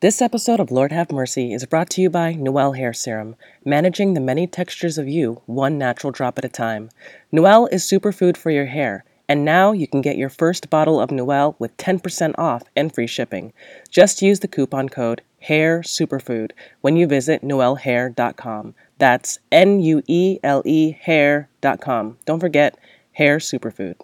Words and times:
This 0.00 0.22
episode 0.22 0.60
of 0.60 0.70
Lord 0.70 0.92
Have 0.92 1.12
Mercy 1.12 1.52
is 1.52 1.66
brought 1.66 1.90
to 1.90 2.00
you 2.00 2.08
by 2.08 2.32
Nuele 2.32 2.74
Hair 2.74 2.94
Serum, 2.94 3.36
managing 3.66 4.14
the 4.14 4.20
many 4.20 4.46
textures 4.46 4.96
of 4.96 5.06
you, 5.06 5.42
one 5.44 5.76
natural 5.76 6.10
drop 6.10 6.38
at 6.38 6.44
a 6.46 6.48
time. 6.48 6.88
Nuele 7.30 7.68
is 7.70 7.84
superfood 7.84 8.38
for 8.38 8.50
your 8.50 8.64
hair, 8.64 9.04
and 9.28 9.44
now 9.44 9.72
you 9.72 9.86
can 9.86 10.00
get 10.00 10.16
your 10.16 10.30
first 10.30 10.70
bottle 10.70 10.98
of 10.98 11.10
Nuele 11.10 11.54
with 11.58 11.76
10% 11.76 12.34
off 12.38 12.62
and 12.74 12.94
free 12.94 13.06
shipping. 13.06 13.52
Just 13.90 14.22
use 14.22 14.40
the 14.40 14.48
coupon 14.48 14.88
code 14.88 15.20
HAIR 15.40 15.82
SUPERFOOD 15.82 16.52
when 16.80 16.96
you 16.96 17.06
visit 17.06 17.42
nuelehair.com. 17.42 18.74
That's 18.96 19.38
N 19.52 19.80
U 19.80 20.02
E 20.06 20.38
L 20.42 20.62
E 20.64 20.92
hair.com. 20.92 22.16
Don't 22.24 22.40
forget, 22.40 22.78
Hair 23.12 23.36
Superfood. 23.40 23.96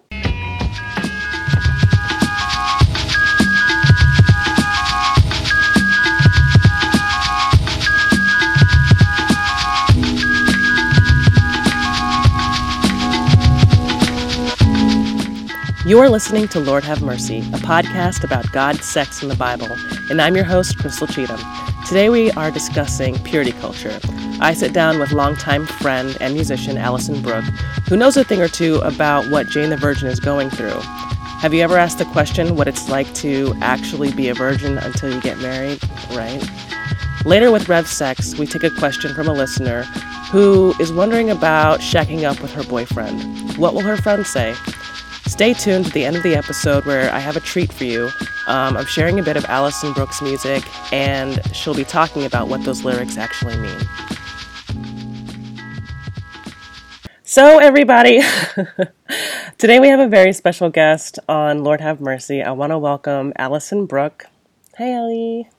You're 15.86 16.08
listening 16.08 16.48
to 16.48 16.58
Lord 16.58 16.82
Have 16.82 17.00
Mercy, 17.00 17.38
a 17.38 17.60
podcast 17.62 18.24
about 18.24 18.50
God, 18.50 18.82
sex, 18.82 19.22
and 19.22 19.30
the 19.30 19.36
Bible, 19.36 19.68
and 20.10 20.20
I'm 20.20 20.34
your 20.34 20.44
host, 20.44 20.76
Crystal 20.78 21.06
Cheatham. 21.06 21.38
Today 21.86 22.08
we 22.08 22.32
are 22.32 22.50
discussing 22.50 23.16
purity 23.22 23.52
culture. 23.52 24.00
I 24.40 24.52
sit 24.52 24.72
down 24.72 24.98
with 24.98 25.12
longtime 25.12 25.64
friend 25.66 26.16
and 26.20 26.34
musician 26.34 26.76
Alison 26.76 27.22
Brook, 27.22 27.44
who 27.88 27.96
knows 27.96 28.16
a 28.16 28.24
thing 28.24 28.42
or 28.42 28.48
two 28.48 28.78
about 28.78 29.30
what 29.30 29.46
Jane 29.46 29.70
the 29.70 29.76
Virgin 29.76 30.08
is 30.08 30.18
going 30.18 30.50
through. 30.50 30.80
Have 31.38 31.54
you 31.54 31.60
ever 31.62 31.78
asked 31.78 31.98
the 31.98 32.04
question 32.06 32.56
what 32.56 32.66
it's 32.66 32.88
like 32.88 33.14
to 33.14 33.54
actually 33.60 34.10
be 34.10 34.28
a 34.28 34.34
virgin 34.34 34.78
until 34.78 35.14
you 35.14 35.20
get 35.20 35.38
married? 35.38 35.78
Right? 36.10 36.44
Later 37.24 37.52
with 37.52 37.68
Rev 37.68 37.86
Sex, 37.86 38.36
we 38.36 38.48
take 38.48 38.64
a 38.64 38.70
question 38.70 39.14
from 39.14 39.28
a 39.28 39.32
listener 39.32 39.84
who 40.32 40.74
is 40.80 40.92
wondering 40.92 41.30
about 41.30 41.78
shacking 41.78 42.24
up 42.24 42.42
with 42.42 42.52
her 42.54 42.64
boyfriend. 42.64 43.56
What 43.56 43.72
will 43.72 43.82
her 43.82 43.96
friend 43.96 44.26
say? 44.26 44.56
Stay 45.26 45.52
tuned 45.52 45.84
to 45.86 45.90
the 45.90 46.04
end 46.04 46.16
of 46.16 46.22
the 46.22 46.36
episode 46.36 46.86
where 46.86 47.12
I 47.12 47.18
have 47.18 47.36
a 47.36 47.40
treat 47.40 47.72
for 47.72 47.84
you. 47.84 48.10
Um, 48.46 48.76
I'm 48.76 48.86
sharing 48.86 49.18
a 49.18 49.22
bit 49.24 49.36
of 49.36 49.44
Alison 49.46 49.92
Brook's 49.92 50.22
music, 50.22 50.62
and 50.92 51.44
she'll 51.54 51.74
be 51.74 51.84
talking 51.84 52.24
about 52.24 52.48
what 52.48 52.62
those 52.62 52.84
lyrics 52.84 53.18
actually 53.18 53.56
mean. 53.56 53.80
So, 57.24 57.58
everybody, 57.58 58.20
today 59.58 59.80
we 59.80 59.88
have 59.88 59.98
a 59.98 60.06
very 60.06 60.32
special 60.32 60.70
guest 60.70 61.18
on 61.28 61.64
Lord 61.64 61.80
Have 61.80 62.00
Mercy. 62.00 62.40
I 62.40 62.52
want 62.52 62.70
to 62.70 62.78
welcome 62.78 63.32
Alison 63.36 63.84
Brook. 63.84 64.26
Hey, 64.76 64.94
Allie. 64.94 65.50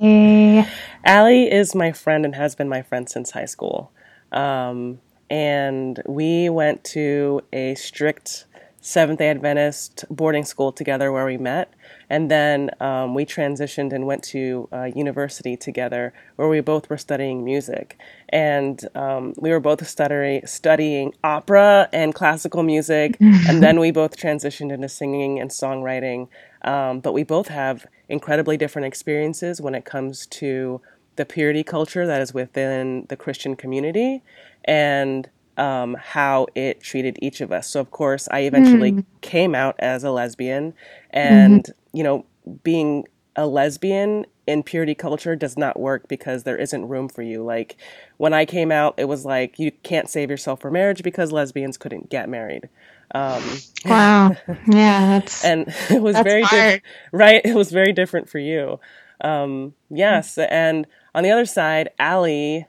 Hey. 0.00 0.66
Allie 1.04 1.52
is 1.52 1.74
my 1.74 1.92
friend 1.92 2.24
and 2.24 2.34
has 2.34 2.54
been 2.54 2.68
my 2.68 2.80
friend 2.80 3.08
since 3.10 3.32
high 3.32 3.44
school. 3.44 3.92
Um, 4.32 5.00
and 5.28 6.02
we 6.06 6.48
went 6.48 6.82
to 6.84 7.42
a 7.52 7.74
strict 7.74 8.45
Seventh 8.86 9.18
day 9.18 9.30
Adventist 9.30 10.04
boarding 10.10 10.44
school 10.44 10.70
together 10.70 11.10
where 11.10 11.26
we 11.26 11.36
met. 11.36 11.74
And 12.08 12.30
then 12.30 12.70
um, 12.78 13.14
we 13.14 13.26
transitioned 13.26 13.92
and 13.92 14.06
went 14.06 14.22
to 14.24 14.68
uh, 14.72 14.84
university 14.84 15.56
together 15.56 16.14
where 16.36 16.46
we 16.46 16.60
both 16.60 16.88
were 16.88 16.96
studying 16.96 17.44
music. 17.44 17.98
And 18.28 18.80
um, 18.94 19.34
we 19.38 19.50
were 19.50 19.58
both 19.58 19.84
studying, 19.88 20.46
studying 20.46 21.14
opera 21.24 21.88
and 21.92 22.14
classical 22.14 22.62
music. 22.62 23.16
and 23.20 23.60
then 23.60 23.80
we 23.80 23.90
both 23.90 24.16
transitioned 24.16 24.70
into 24.70 24.88
singing 24.88 25.40
and 25.40 25.50
songwriting. 25.50 26.28
Um, 26.62 27.00
but 27.00 27.12
we 27.12 27.24
both 27.24 27.48
have 27.48 27.86
incredibly 28.08 28.56
different 28.56 28.86
experiences 28.86 29.60
when 29.60 29.74
it 29.74 29.84
comes 29.84 30.26
to 30.26 30.80
the 31.16 31.24
purity 31.24 31.64
culture 31.64 32.06
that 32.06 32.20
is 32.20 32.32
within 32.32 33.06
the 33.08 33.16
Christian 33.16 33.56
community. 33.56 34.22
And 34.64 35.28
um, 35.56 35.96
how 36.00 36.46
it 36.54 36.80
treated 36.80 37.18
each 37.22 37.40
of 37.40 37.52
us. 37.52 37.68
So, 37.68 37.80
of 37.80 37.90
course, 37.90 38.28
I 38.30 38.40
eventually 38.40 38.92
mm. 38.92 39.04
came 39.20 39.54
out 39.54 39.76
as 39.78 40.04
a 40.04 40.10
lesbian, 40.10 40.74
and 41.10 41.64
mm-hmm. 41.64 41.96
you 41.96 42.04
know, 42.04 42.24
being 42.62 43.06
a 43.36 43.46
lesbian 43.46 44.26
in 44.46 44.62
purity 44.62 44.94
culture 44.94 45.34
does 45.34 45.56
not 45.56 45.78
work 45.78 46.08
because 46.08 46.44
there 46.44 46.56
isn't 46.56 46.88
room 46.88 47.08
for 47.08 47.22
you. 47.22 47.44
Like 47.44 47.76
when 48.16 48.32
I 48.32 48.44
came 48.44 48.70
out, 48.70 48.94
it 48.96 49.06
was 49.06 49.24
like 49.24 49.58
you 49.58 49.72
can't 49.82 50.08
save 50.08 50.30
yourself 50.30 50.60
for 50.60 50.70
marriage 50.70 51.02
because 51.02 51.32
lesbians 51.32 51.76
couldn't 51.76 52.10
get 52.10 52.28
married. 52.28 52.68
Um, 53.14 53.42
wow, 53.84 54.36
yeah, 54.66 55.18
that's 55.18 55.44
and 55.44 55.72
it 55.90 56.02
was 56.02 56.18
very 56.20 56.42
di- 56.42 56.82
right. 57.12 57.40
It 57.44 57.54
was 57.54 57.70
very 57.70 57.92
different 57.92 58.28
for 58.28 58.38
you. 58.38 58.80
Um, 59.20 59.74
yes, 59.90 60.38
and 60.38 60.86
on 61.14 61.22
the 61.22 61.30
other 61.30 61.46
side, 61.46 61.90
Allie 61.98 62.66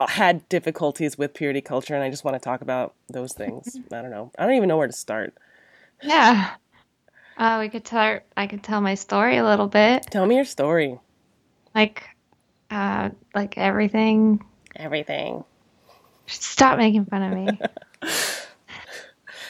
had 0.00 0.48
difficulties 0.48 1.16
with 1.16 1.34
purity 1.34 1.60
culture, 1.60 1.94
and 1.94 2.02
I 2.02 2.10
just 2.10 2.24
want 2.24 2.34
to 2.34 2.40
talk 2.40 2.60
about 2.60 2.94
those 3.08 3.32
things. 3.32 3.76
I 3.92 4.02
don't 4.02 4.10
know. 4.10 4.30
I 4.38 4.44
don't 4.44 4.54
even 4.54 4.68
know 4.68 4.76
where 4.76 4.86
to 4.86 4.92
start. 4.92 5.34
Yeah. 6.02 6.50
Uh, 7.36 7.58
we 7.60 7.68
could 7.68 7.86
start. 7.86 8.24
I 8.36 8.46
could 8.46 8.62
tell 8.62 8.80
my 8.80 8.94
story 8.94 9.38
a 9.38 9.44
little 9.44 9.66
bit. 9.68 10.06
Tell 10.10 10.26
me 10.26 10.36
your 10.36 10.44
story. 10.44 10.98
Like, 11.74 12.04
uh, 12.70 13.10
like 13.34 13.58
everything. 13.58 14.44
Everything. 14.76 15.44
Stop 16.26 16.78
making 16.78 17.06
fun 17.06 17.22
of 17.22 17.32
me. 17.32 17.48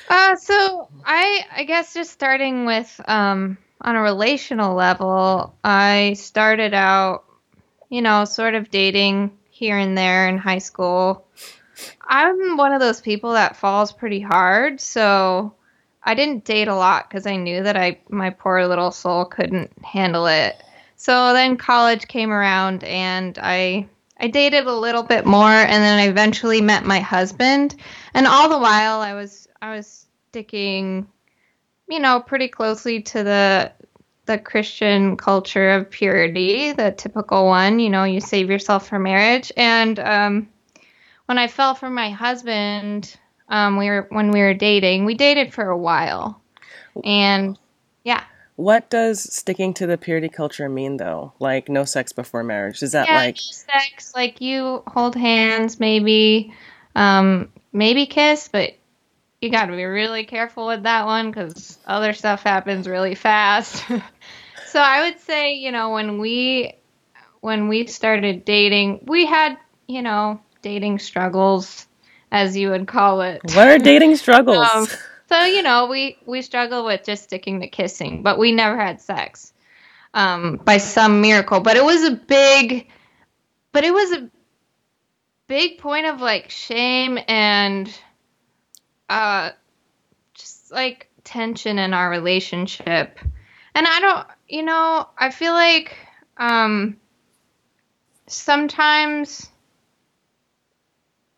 uh, 0.08 0.36
so 0.36 0.88
I, 1.04 1.44
I 1.54 1.64
guess 1.64 1.94
just 1.94 2.10
starting 2.10 2.66
with, 2.66 3.00
um, 3.06 3.58
on 3.80 3.96
a 3.96 4.00
relational 4.02 4.74
level, 4.74 5.54
I 5.62 6.14
started 6.14 6.72
out, 6.74 7.24
you 7.90 8.00
know, 8.02 8.24
sort 8.24 8.54
of 8.54 8.70
dating 8.70 9.36
here 9.64 9.78
and 9.78 9.96
there 9.96 10.28
in 10.28 10.36
high 10.36 10.58
school. 10.58 11.26
I'm 12.06 12.58
one 12.58 12.74
of 12.74 12.80
those 12.80 13.00
people 13.00 13.32
that 13.32 13.56
falls 13.56 13.92
pretty 13.92 14.20
hard, 14.20 14.78
so 14.78 15.54
I 16.02 16.12
didn't 16.12 16.44
date 16.44 16.68
a 16.68 16.74
lot 16.74 17.08
because 17.08 17.26
I 17.26 17.36
knew 17.36 17.62
that 17.62 17.74
I 17.74 17.98
my 18.10 18.28
poor 18.28 18.66
little 18.66 18.90
soul 18.90 19.24
couldn't 19.24 19.72
handle 19.82 20.26
it. 20.26 20.62
So 20.96 21.32
then 21.32 21.56
college 21.56 22.06
came 22.08 22.30
around 22.30 22.84
and 22.84 23.38
I 23.40 23.88
I 24.18 24.26
dated 24.26 24.66
a 24.66 24.76
little 24.76 25.02
bit 25.02 25.24
more 25.24 25.48
and 25.48 25.82
then 25.82 25.98
I 25.98 26.08
eventually 26.08 26.60
met 26.60 26.84
my 26.84 27.00
husband 27.00 27.74
and 28.12 28.26
all 28.26 28.50
the 28.50 28.58
while 28.58 29.00
I 29.00 29.14
was 29.14 29.48
I 29.62 29.74
was 29.74 30.06
sticking 30.28 31.08
you 31.88 32.00
know 32.00 32.20
pretty 32.20 32.48
closely 32.48 33.00
to 33.00 33.24
the 33.24 33.72
the 34.26 34.38
Christian 34.38 35.16
culture 35.16 35.70
of 35.70 35.90
purity, 35.90 36.72
the 36.72 36.92
typical 36.92 37.46
one. 37.46 37.78
You 37.78 37.90
know, 37.90 38.04
you 38.04 38.20
save 38.20 38.50
yourself 38.50 38.88
for 38.88 38.98
marriage. 38.98 39.52
And 39.56 39.98
um, 39.98 40.48
when 41.26 41.38
I 41.38 41.48
fell 41.48 41.74
for 41.74 41.90
my 41.90 42.10
husband, 42.10 43.16
um, 43.48 43.76
we 43.76 43.88
were 43.88 44.06
when 44.10 44.30
we 44.30 44.40
were 44.40 44.54
dating. 44.54 45.04
We 45.04 45.14
dated 45.14 45.52
for 45.52 45.68
a 45.68 45.78
while, 45.78 46.40
and 47.04 47.58
yeah. 48.04 48.24
What 48.56 48.88
does 48.88 49.20
sticking 49.34 49.74
to 49.74 49.86
the 49.86 49.98
purity 49.98 50.28
culture 50.28 50.68
mean, 50.68 50.96
though? 50.96 51.32
Like 51.40 51.68
no 51.68 51.84
sex 51.84 52.12
before 52.12 52.44
marriage? 52.44 52.82
Is 52.82 52.92
that 52.92 53.08
yeah, 53.08 53.16
like 53.16 53.36
sex? 53.38 54.12
Like 54.14 54.40
you 54.40 54.82
hold 54.86 55.16
hands, 55.16 55.80
maybe, 55.80 56.54
um, 56.94 57.50
maybe 57.72 58.06
kiss, 58.06 58.48
but 58.48 58.74
you 59.44 59.50
got 59.50 59.66
to 59.66 59.76
be 59.76 59.84
really 59.84 60.24
careful 60.24 60.66
with 60.66 60.84
that 60.84 61.04
one 61.04 61.30
because 61.30 61.78
other 61.86 62.14
stuff 62.14 62.42
happens 62.42 62.88
really 62.88 63.14
fast. 63.14 63.84
so 64.66 64.80
I 64.80 65.04
would 65.04 65.20
say, 65.20 65.56
you 65.56 65.70
know, 65.70 65.90
when 65.90 66.18
we 66.18 66.74
when 67.40 67.68
we 67.68 67.86
started 67.86 68.46
dating, 68.46 69.04
we 69.06 69.26
had, 69.26 69.58
you 69.86 70.00
know, 70.00 70.40
dating 70.62 70.98
struggles, 70.98 71.86
as 72.32 72.56
you 72.56 72.70
would 72.70 72.88
call 72.88 73.20
it. 73.20 73.42
What 73.54 73.68
are 73.68 73.78
dating 73.78 74.16
struggles? 74.16 74.66
um, 74.74 74.86
so 75.28 75.44
you 75.44 75.62
know, 75.62 75.88
we 75.88 76.16
we 76.24 76.40
struggle 76.40 76.86
with 76.86 77.04
just 77.04 77.24
sticking 77.24 77.60
to 77.60 77.68
kissing, 77.68 78.22
but 78.22 78.38
we 78.38 78.50
never 78.50 78.80
had 78.80 79.02
sex 79.02 79.52
um, 80.14 80.58
by 80.64 80.78
some 80.78 81.20
miracle. 81.20 81.60
But 81.60 81.76
it 81.76 81.84
was 81.84 82.02
a 82.02 82.12
big, 82.12 82.88
but 83.72 83.84
it 83.84 83.92
was 83.92 84.12
a 84.12 84.30
big 85.48 85.76
point 85.76 86.06
of 86.06 86.22
like 86.22 86.48
shame 86.48 87.18
and 87.28 87.92
uh, 89.08 89.50
just 90.34 90.72
like 90.72 91.08
tension 91.24 91.78
in 91.78 91.94
our 91.94 92.10
relationship. 92.10 93.18
And 93.74 93.86
I 93.86 94.00
don't, 94.00 94.26
you 94.48 94.62
know, 94.62 95.08
I 95.18 95.30
feel 95.30 95.52
like 95.52 95.96
um, 96.36 96.96
sometimes 98.26 99.48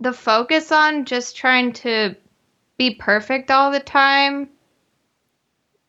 the 0.00 0.12
focus 0.12 0.72
on 0.72 1.04
just 1.04 1.36
trying 1.36 1.72
to 1.72 2.16
be 2.76 2.94
perfect 2.94 3.50
all 3.50 3.70
the 3.70 3.80
time 3.80 4.50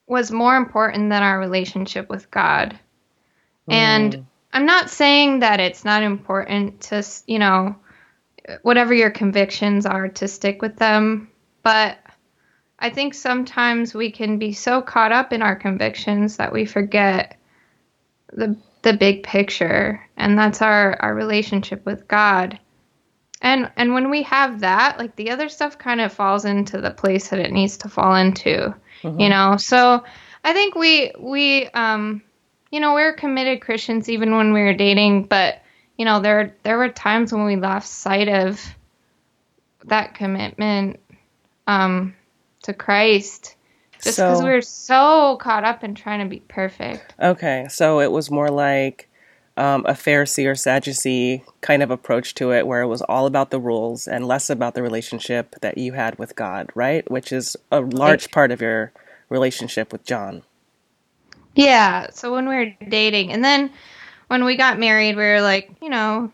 was 0.07 0.31
more 0.31 0.55
important 0.55 1.09
than 1.09 1.21
our 1.21 1.37
relationship 1.37 2.09
with 2.09 2.31
God. 2.31 2.79
Mm. 3.69 3.73
And 3.73 4.25
I'm 4.53 4.65
not 4.65 4.89
saying 4.89 5.39
that 5.39 5.59
it's 5.59 5.83
not 5.83 6.03
important 6.03 6.81
to, 6.81 7.05
you 7.25 7.39
know, 7.39 7.75
whatever 8.61 8.93
your 8.93 9.09
convictions 9.09 9.85
are 9.85 10.07
to 10.07 10.27
stick 10.29 10.61
with 10.61 10.77
them 10.77 11.29
but 11.67 11.97
I 12.79 12.91
think 12.91 13.13
sometimes 13.13 13.93
we 13.93 14.09
can 14.09 14.39
be 14.39 14.53
so 14.53 14.81
caught 14.81 15.11
up 15.11 15.33
in 15.33 15.41
our 15.41 15.57
convictions 15.57 16.37
that 16.37 16.53
we 16.53 16.63
forget 16.63 17.37
the 18.31 18.55
the 18.83 18.93
big 18.93 19.23
picture 19.23 20.01
and 20.15 20.39
that's 20.39 20.61
our 20.61 20.95
our 21.01 21.13
relationship 21.13 21.85
with 21.85 22.07
God. 22.07 22.57
And 23.41 23.69
and 23.75 23.93
when 23.93 24.09
we 24.09 24.23
have 24.23 24.61
that, 24.61 24.97
like 24.97 25.17
the 25.17 25.31
other 25.31 25.49
stuff 25.49 25.77
kind 25.77 25.99
of 25.99 26.13
falls 26.13 26.45
into 26.45 26.79
the 26.79 26.91
place 26.91 27.27
that 27.29 27.39
it 27.39 27.51
needs 27.51 27.75
to 27.79 27.89
fall 27.89 28.15
into. 28.15 28.73
Mm-hmm. 29.01 29.19
You 29.19 29.27
know. 29.27 29.57
So 29.57 30.05
I 30.45 30.53
think 30.53 30.73
we 30.73 31.11
we 31.19 31.67
um 31.67 32.21
you 32.71 32.79
know, 32.79 32.93
we're 32.93 33.11
committed 33.11 33.59
Christians 33.59 34.07
even 34.07 34.37
when 34.37 34.53
we 34.53 34.61
were 34.61 34.73
dating, 34.73 35.23
but 35.23 35.61
you 35.97 36.05
know, 36.05 36.21
there 36.21 36.55
there 36.63 36.77
were 36.77 36.87
times 36.87 37.33
when 37.33 37.43
we 37.43 37.57
lost 37.57 37.91
sight 37.91 38.29
of 38.29 38.61
that 39.83 40.13
commitment 40.13 41.01
um 41.67 42.15
to 42.63 42.73
Christ 42.73 43.55
just 44.03 44.17
because 44.17 44.39
so, 44.39 44.43
we 44.43 44.49
were 44.51 44.61
so 44.61 45.37
caught 45.41 45.63
up 45.63 45.83
in 45.83 45.95
trying 45.95 46.19
to 46.19 46.25
be 46.25 46.39
perfect. 46.41 47.15
Okay, 47.19 47.67
so 47.69 47.99
it 47.99 48.11
was 48.11 48.29
more 48.29 48.49
like 48.49 49.09
um, 49.57 49.85
a 49.87 49.93
Pharisee 49.93 50.49
or 50.49 50.55
Sadducee 50.55 51.43
kind 51.61 51.81
of 51.81 51.89
approach 51.89 52.35
to 52.35 52.51
it, 52.51 52.67
where 52.67 52.81
it 52.81 52.87
was 52.87 53.01
all 53.03 53.25
about 53.25 53.49
the 53.49 53.59
rules 53.59 54.07
and 54.07 54.27
less 54.27 54.49
about 54.49 54.75
the 54.75 54.83
relationship 54.83 55.55
that 55.61 55.77
you 55.77 55.93
had 55.93 56.17
with 56.19 56.35
God, 56.35 56.69
right? 56.75 57.09
Which 57.09 57.31
is 57.31 57.57
a 57.71 57.81
large 57.81 58.29
part 58.31 58.51
of 58.51 58.61
your 58.61 58.91
relationship 59.29 59.91
with 59.91 60.05
John. 60.05 60.43
Yeah. 61.55 62.11
So 62.11 62.31
when 62.31 62.47
we 62.47 62.55
were 62.55 62.73
dating, 62.87 63.33
and 63.33 63.43
then 63.43 63.71
when 64.27 64.45
we 64.45 64.57
got 64.57 64.77
married, 64.77 65.15
we 65.15 65.23
were 65.23 65.41
like, 65.41 65.71
you 65.81 65.89
know, 65.89 66.31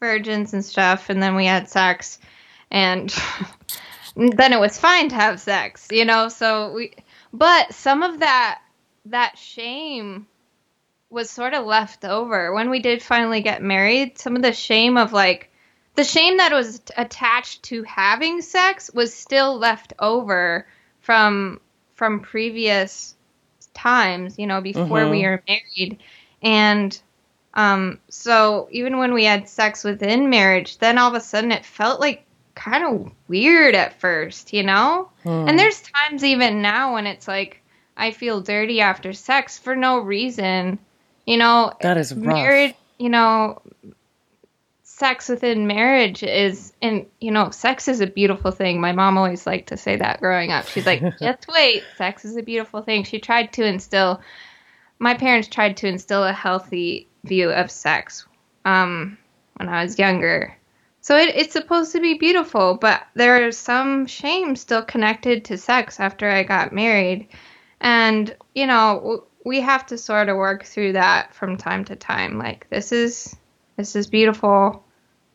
virgins 0.00 0.54
and 0.54 0.64
stuff, 0.64 1.10
and 1.10 1.22
then 1.22 1.34
we 1.34 1.44
had 1.44 1.68
sex, 1.68 2.18
and 2.70 3.14
then 4.16 4.52
it 4.52 4.60
was 4.60 4.78
fine 4.78 5.10
to 5.10 5.14
have 5.14 5.40
sex, 5.40 5.88
you 5.90 6.04
know. 6.04 6.28
So 6.28 6.72
we, 6.72 6.94
but 7.32 7.74
some 7.74 8.02
of 8.02 8.20
that 8.20 8.60
that 9.06 9.38
shame 9.38 10.26
was 11.10 11.30
sort 11.30 11.54
of 11.54 11.66
left 11.66 12.04
over 12.04 12.52
when 12.52 12.70
we 12.70 12.80
did 12.80 13.02
finally 13.02 13.42
get 13.42 13.62
married. 13.62 14.18
Some 14.18 14.34
of 14.34 14.42
the 14.42 14.52
shame 14.52 14.96
of 14.96 15.12
like 15.12 15.50
the 15.94 16.04
shame 16.04 16.38
that 16.38 16.52
was 16.52 16.80
attached 16.96 17.62
to 17.64 17.82
having 17.84 18.42
sex 18.42 18.90
was 18.92 19.14
still 19.14 19.58
left 19.58 19.92
over 19.98 20.66
from 21.00 21.60
from 21.94 22.20
previous 22.20 23.14
times, 23.74 24.38
you 24.38 24.46
know, 24.46 24.60
before 24.60 24.82
mm-hmm. 24.84 25.10
we 25.10 25.22
were 25.22 25.42
married. 25.46 25.98
And 26.42 26.98
um, 27.54 28.00
so 28.10 28.68
even 28.70 28.98
when 28.98 29.14
we 29.14 29.24
had 29.24 29.48
sex 29.48 29.84
within 29.84 30.28
marriage, 30.28 30.78
then 30.78 30.98
all 30.98 31.08
of 31.08 31.14
a 31.14 31.20
sudden 31.20 31.52
it 31.52 31.64
felt 31.64 32.00
like 32.00 32.25
kind 32.56 32.84
of 32.84 33.12
weird 33.28 33.76
at 33.76 34.00
first, 34.00 34.52
you 34.52 34.64
know? 34.64 35.10
Hmm. 35.22 35.48
And 35.48 35.58
there's 35.58 35.80
times 35.82 36.24
even 36.24 36.62
now 36.62 36.94
when 36.94 37.06
it's 37.06 37.28
like 37.28 37.62
I 37.96 38.10
feel 38.10 38.40
dirty 38.40 38.80
after 38.80 39.12
sex 39.12 39.58
for 39.58 39.76
no 39.76 40.00
reason. 40.00 40.80
You 41.26 41.36
know, 41.36 41.72
that 41.80 41.96
is 41.96 42.12
rough. 42.12 42.24
marriage, 42.24 42.74
you 42.98 43.10
know, 43.10 43.62
sex 44.82 45.28
within 45.28 45.66
marriage 45.66 46.22
is 46.22 46.72
and 46.80 47.06
you 47.20 47.30
know, 47.30 47.50
sex 47.50 47.86
is 47.86 48.00
a 48.00 48.06
beautiful 48.06 48.50
thing. 48.50 48.80
My 48.80 48.92
mom 48.92 49.18
always 49.18 49.46
liked 49.46 49.68
to 49.68 49.76
say 49.76 49.96
that 49.96 50.20
growing 50.20 50.50
up. 50.50 50.66
She's 50.66 50.86
like, 50.86 51.00
"Just 51.18 51.46
wait, 51.48 51.84
sex 51.96 52.24
is 52.24 52.36
a 52.36 52.42
beautiful 52.42 52.82
thing." 52.82 53.04
She 53.04 53.18
tried 53.18 53.52
to 53.54 53.64
instill 53.64 54.20
my 54.98 55.14
parents 55.14 55.48
tried 55.48 55.76
to 55.78 55.88
instill 55.88 56.24
a 56.24 56.32
healthy 56.32 57.08
view 57.24 57.50
of 57.50 57.70
sex 57.70 58.26
um, 58.64 59.18
when 59.56 59.68
I 59.68 59.82
was 59.82 59.98
younger 59.98 60.55
so 61.06 61.16
it, 61.16 61.36
it's 61.36 61.52
supposed 61.52 61.92
to 61.92 62.00
be 62.00 62.14
beautiful, 62.14 62.74
but 62.74 63.00
there 63.14 63.46
is 63.46 63.56
some 63.56 64.06
shame 64.06 64.56
still 64.56 64.82
connected 64.82 65.44
to 65.44 65.56
sex 65.56 66.00
after 66.00 66.28
I 66.28 66.42
got 66.42 66.72
married. 66.72 67.28
And, 67.80 68.34
you 68.56 68.66
know, 68.66 69.24
we 69.44 69.60
have 69.60 69.86
to 69.86 69.98
sort 69.98 70.28
of 70.28 70.36
work 70.36 70.64
through 70.64 70.94
that 70.94 71.32
from 71.32 71.58
time 71.58 71.84
to 71.84 71.94
time. 71.94 72.38
Like 72.38 72.68
this 72.70 72.90
is 72.90 73.36
this 73.76 73.94
is 73.94 74.08
beautiful. 74.08 74.84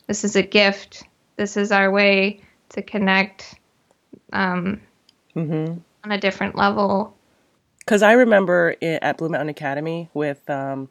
This 0.08 0.26
is 0.26 0.36
a 0.36 0.42
gift. 0.42 1.04
This 1.38 1.56
is 1.56 1.72
our 1.72 1.90
way 1.90 2.42
to 2.72 2.82
connect 2.82 3.56
um, 4.34 4.82
mm-hmm. 5.34 5.78
on 6.04 6.12
a 6.12 6.20
different 6.20 6.58
level. 6.58 7.16
Because 7.80 8.04
I 8.04 8.12
remember 8.12 8.76
it, 8.82 9.00
at 9.02 9.18
Blue 9.18 9.30
Mountain 9.30 9.48
Academy 9.48 10.10
with 10.14 10.50
um, 10.50 10.90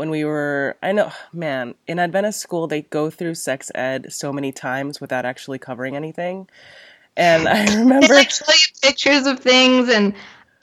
when 0.00 0.08
we 0.08 0.24
were 0.24 0.78
I 0.82 0.92
know 0.92 1.12
man, 1.30 1.74
in 1.86 1.98
Adventist 1.98 2.40
school 2.40 2.66
they 2.66 2.80
go 2.80 3.10
through 3.10 3.34
sex 3.34 3.70
ed 3.74 4.10
so 4.10 4.32
many 4.32 4.50
times 4.50 4.98
without 4.98 5.26
actually 5.26 5.58
covering 5.58 5.94
anything. 5.94 6.48
And 7.18 7.46
I 7.46 7.76
remember 7.76 8.08
they 8.08 8.14
like 8.14 8.30
show 8.30 8.46
you 8.50 8.68
pictures 8.80 9.26
of 9.26 9.40
things 9.40 9.90
and 9.90 10.14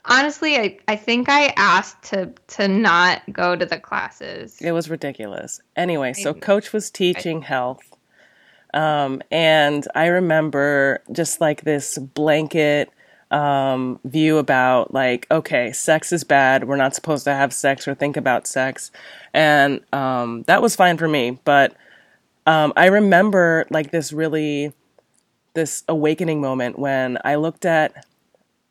honestly 0.04 0.56
I, 0.56 0.78
I 0.88 0.96
think 0.96 1.28
I 1.28 1.54
asked 1.56 2.02
to 2.10 2.32
to 2.56 2.66
not 2.66 3.22
go 3.32 3.54
to 3.54 3.64
the 3.64 3.78
classes. 3.78 4.60
It 4.60 4.72
was 4.72 4.90
ridiculous. 4.90 5.60
Anyway, 5.76 6.14
so 6.14 6.34
coach 6.34 6.72
was 6.72 6.90
teaching 6.90 7.42
health. 7.42 7.96
Um, 8.74 9.22
and 9.30 9.86
I 9.94 10.06
remember 10.06 11.04
just 11.12 11.40
like 11.40 11.62
this 11.62 11.96
blanket 11.96 12.90
um, 13.30 14.00
view 14.04 14.38
about 14.38 14.92
like, 14.94 15.26
okay, 15.30 15.72
sex 15.72 16.12
is 16.12 16.24
bad. 16.24 16.64
We're 16.64 16.76
not 16.76 16.94
supposed 16.94 17.24
to 17.24 17.34
have 17.34 17.52
sex 17.52 17.86
or 17.86 17.94
think 17.94 18.16
about 18.16 18.46
sex. 18.46 18.90
And 19.34 19.80
um, 19.92 20.44
that 20.44 20.62
was 20.62 20.76
fine 20.76 20.96
for 20.96 21.08
me. 21.08 21.38
But 21.44 21.74
um, 22.46 22.72
I 22.76 22.86
remember 22.86 23.66
like 23.70 23.90
this 23.90 24.12
really, 24.12 24.72
this 25.54 25.84
awakening 25.88 26.40
moment 26.40 26.78
when 26.78 27.18
I 27.24 27.34
looked 27.34 27.66
at 27.66 28.06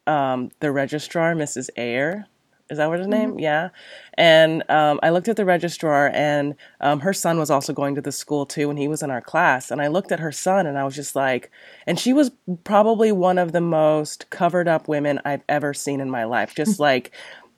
um, 0.07 0.51
the 0.59 0.71
registrar, 0.71 1.35
Mrs. 1.35 1.69
Ayer, 1.77 2.25
is 2.69 2.77
that 2.77 2.87
what 2.87 2.99
his 2.99 3.07
name? 3.07 3.31
Mm-hmm. 3.31 3.39
Yeah. 3.39 3.69
And 4.15 4.63
um, 4.69 4.99
I 5.03 5.09
looked 5.11 5.27
at 5.27 5.37
the 5.37 5.45
registrar, 5.45 6.09
and 6.13 6.55
um, 6.81 6.99
her 7.01 7.13
son 7.13 7.39
was 7.39 7.49
also 7.49 7.73
going 7.73 7.95
to 7.95 8.01
the 8.01 8.11
school 8.11 8.45
too, 8.45 8.69
and 8.69 8.77
he 8.77 8.87
was 8.87 9.01
in 9.01 9.11
our 9.11 9.21
class. 9.21 9.71
And 9.71 9.81
I 9.81 9.87
looked 9.87 10.11
at 10.11 10.19
her 10.19 10.31
son, 10.31 10.67
and 10.67 10.77
I 10.77 10.83
was 10.83 10.95
just 10.95 11.15
like, 11.15 11.51
and 11.85 11.99
she 11.99 12.13
was 12.13 12.31
probably 12.63 13.11
one 13.11 13.37
of 13.37 13.51
the 13.51 13.61
most 13.61 14.29
covered 14.29 14.67
up 14.67 14.87
women 14.87 15.19
I've 15.23 15.43
ever 15.47 15.73
seen 15.73 16.01
in 16.01 16.09
my 16.09 16.23
life. 16.23 16.55
Just 16.57 16.79
like, 16.79 17.11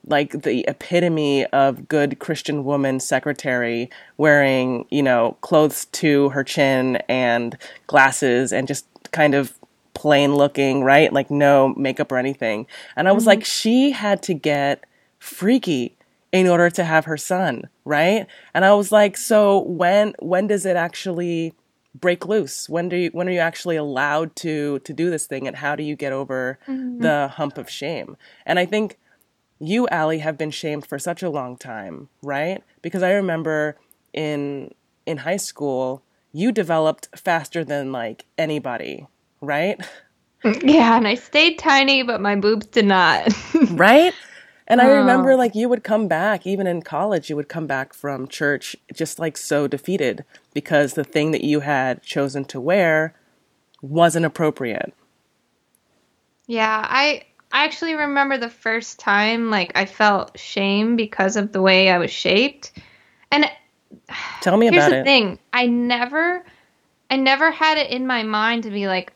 like 0.06 0.44
the 0.44 0.66
epitome 0.68 1.46
of 1.48 1.88
good 1.88 2.20
Christian 2.20 2.64
woman 2.64 3.00
secretary 3.00 3.90
wearing, 4.18 4.86
you 4.90 5.04
know, 5.04 5.38
clothes 5.42 5.86
to 5.86 6.30
her 6.30 6.44
chin 6.44 6.98
and 7.08 7.58
glasses 7.88 8.52
and 8.52 8.68
just 8.68 8.86
kind 9.12 9.34
of 9.36 9.54
plain 9.94 10.36
looking, 10.36 10.84
right? 10.84 11.12
Like 11.12 11.30
no 11.30 11.74
makeup 11.76 12.12
or 12.12 12.18
anything. 12.18 12.68
And 12.96 13.08
I 13.08 13.12
was 13.12 13.24
mm-hmm. 13.24 13.30
like, 13.30 13.46
she 13.46 13.92
had 13.92 14.22
to 14.24 14.34
get 14.34 14.86
freaky 15.20 15.96
in 16.32 16.48
order 16.48 16.70
to 16.70 16.84
have 16.84 17.06
her 17.06 17.18
son, 17.18 17.70
right? 17.86 18.28
And 18.54 18.66
I 18.66 18.74
was 18.74 18.92
like, 18.92 19.18
so 19.18 19.60
when 19.60 20.14
when 20.20 20.48
does 20.48 20.66
it 20.66 20.76
actually 20.76 21.54
break 21.96 22.28
loose? 22.28 22.70
When 22.70 22.90
do 22.90 22.96
you 22.96 23.10
when 23.12 23.28
are 23.28 23.32
you 23.32 23.40
actually 23.40 23.76
allowed 23.76 24.36
to 24.38 24.80
to 24.80 24.94
do 24.94 25.10
this 25.10 25.28
thing 25.28 25.48
and 25.48 25.58
how 25.58 25.76
do 25.76 25.84
you 25.84 25.96
get 25.96 26.14
over 26.14 26.60
mm-hmm. 26.68 27.02
the 27.02 27.30
hump 27.36 27.58
of 27.58 27.70
shame? 27.70 28.18
And 28.46 28.60
I 28.60 28.66
think 28.66 28.98
you, 29.60 29.88
Allie, 29.90 30.20
have 30.20 30.38
been 30.38 30.52
shamed 30.52 30.86
for 30.86 30.98
such 30.98 31.22
a 31.22 31.30
long 31.30 31.58
time, 31.58 32.08
right? 32.24 32.64
Because 32.82 33.04
I 33.04 33.12
remember 33.12 33.78
in 34.14 34.74
in 35.06 35.18
high 35.18 35.38
school, 35.38 36.04
you 36.32 36.52
developed 36.52 37.10
faster 37.16 37.64
than 37.66 37.92
like 37.92 38.26
anybody, 38.38 39.08
right? 39.42 39.80
Yeah, 40.64 40.96
and 40.96 41.06
I 41.06 41.16
stayed 41.16 41.60
tiny, 41.60 42.02
but 42.02 42.22
my 42.22 42.38
boobs 42.38 42.66
did 42.68 42.86
not. 42.86 43.28
right? 43.72 44.14
And 44.70 44.80
I 44.82 44.88
remember 44.88 45.36
like 45.36 45.56
you 45.56 45.68
would 45.68 45.84
come 45.84 46.08
back, 46.08 46.46
even 46.46 46.68
in 46.68 46.84
college, 46.84 47.28
you 47.28 47.36
would 47.36 47.50
come 47.50 47.66
back 47.66 47.92
from 47.92 48.28
church 48.28 48.76
just 48.94 49.18
like 49.18 49.36
so 49.36 49.68
defeated 49.68 50.24
because 50.54 50.94
the 50.94 51.04
thing 51.04 51.32
that 51.32 51.44
you 51.44 51.62
had 51.62 52.04
chosen 52.04 52.46
to 52.46 52.62
wear 52.62 53.16
wasn't 53.82 54.28
appropriate. 54.28 54.94
Yeah, 56.46 56.86
I 56.88 57.24
I 57.52 57.66
actually 57.66 57.96
remember 57.96 58.38
the 58.38 58.50
first 58.50 59.00
time 59.00 59.50
like 59.50 59.72
I 59.74 59.86
felt 59.86 60.38
shame 60.40 60.96
because 60.96 61.36
of 61.36 61.52
the 61.52 61.62
way 61.62 61.90
I 61.90 61.98
was 61.98 62.12
shaped. 62.12 62.72
And 63.32 63.46
tell 64.42 64.58
me 64.58 64.68
about 64.68 64.78
it. 64.78 64.94
Here's 64.94 65.02
the 65.02 65.04
thing. 65.04 65.40
I 65.52 65.66
never 65.66 66.46
I 67.10 67.16
never 67.16 67.50
had 67.50 67.80
it 67.80 67.90
in 67.90 68.06
my 68.06 68.22
mind 68.22 68.64
to 68.64 68.70
be 68.70 68.88
like, 68.88 69.14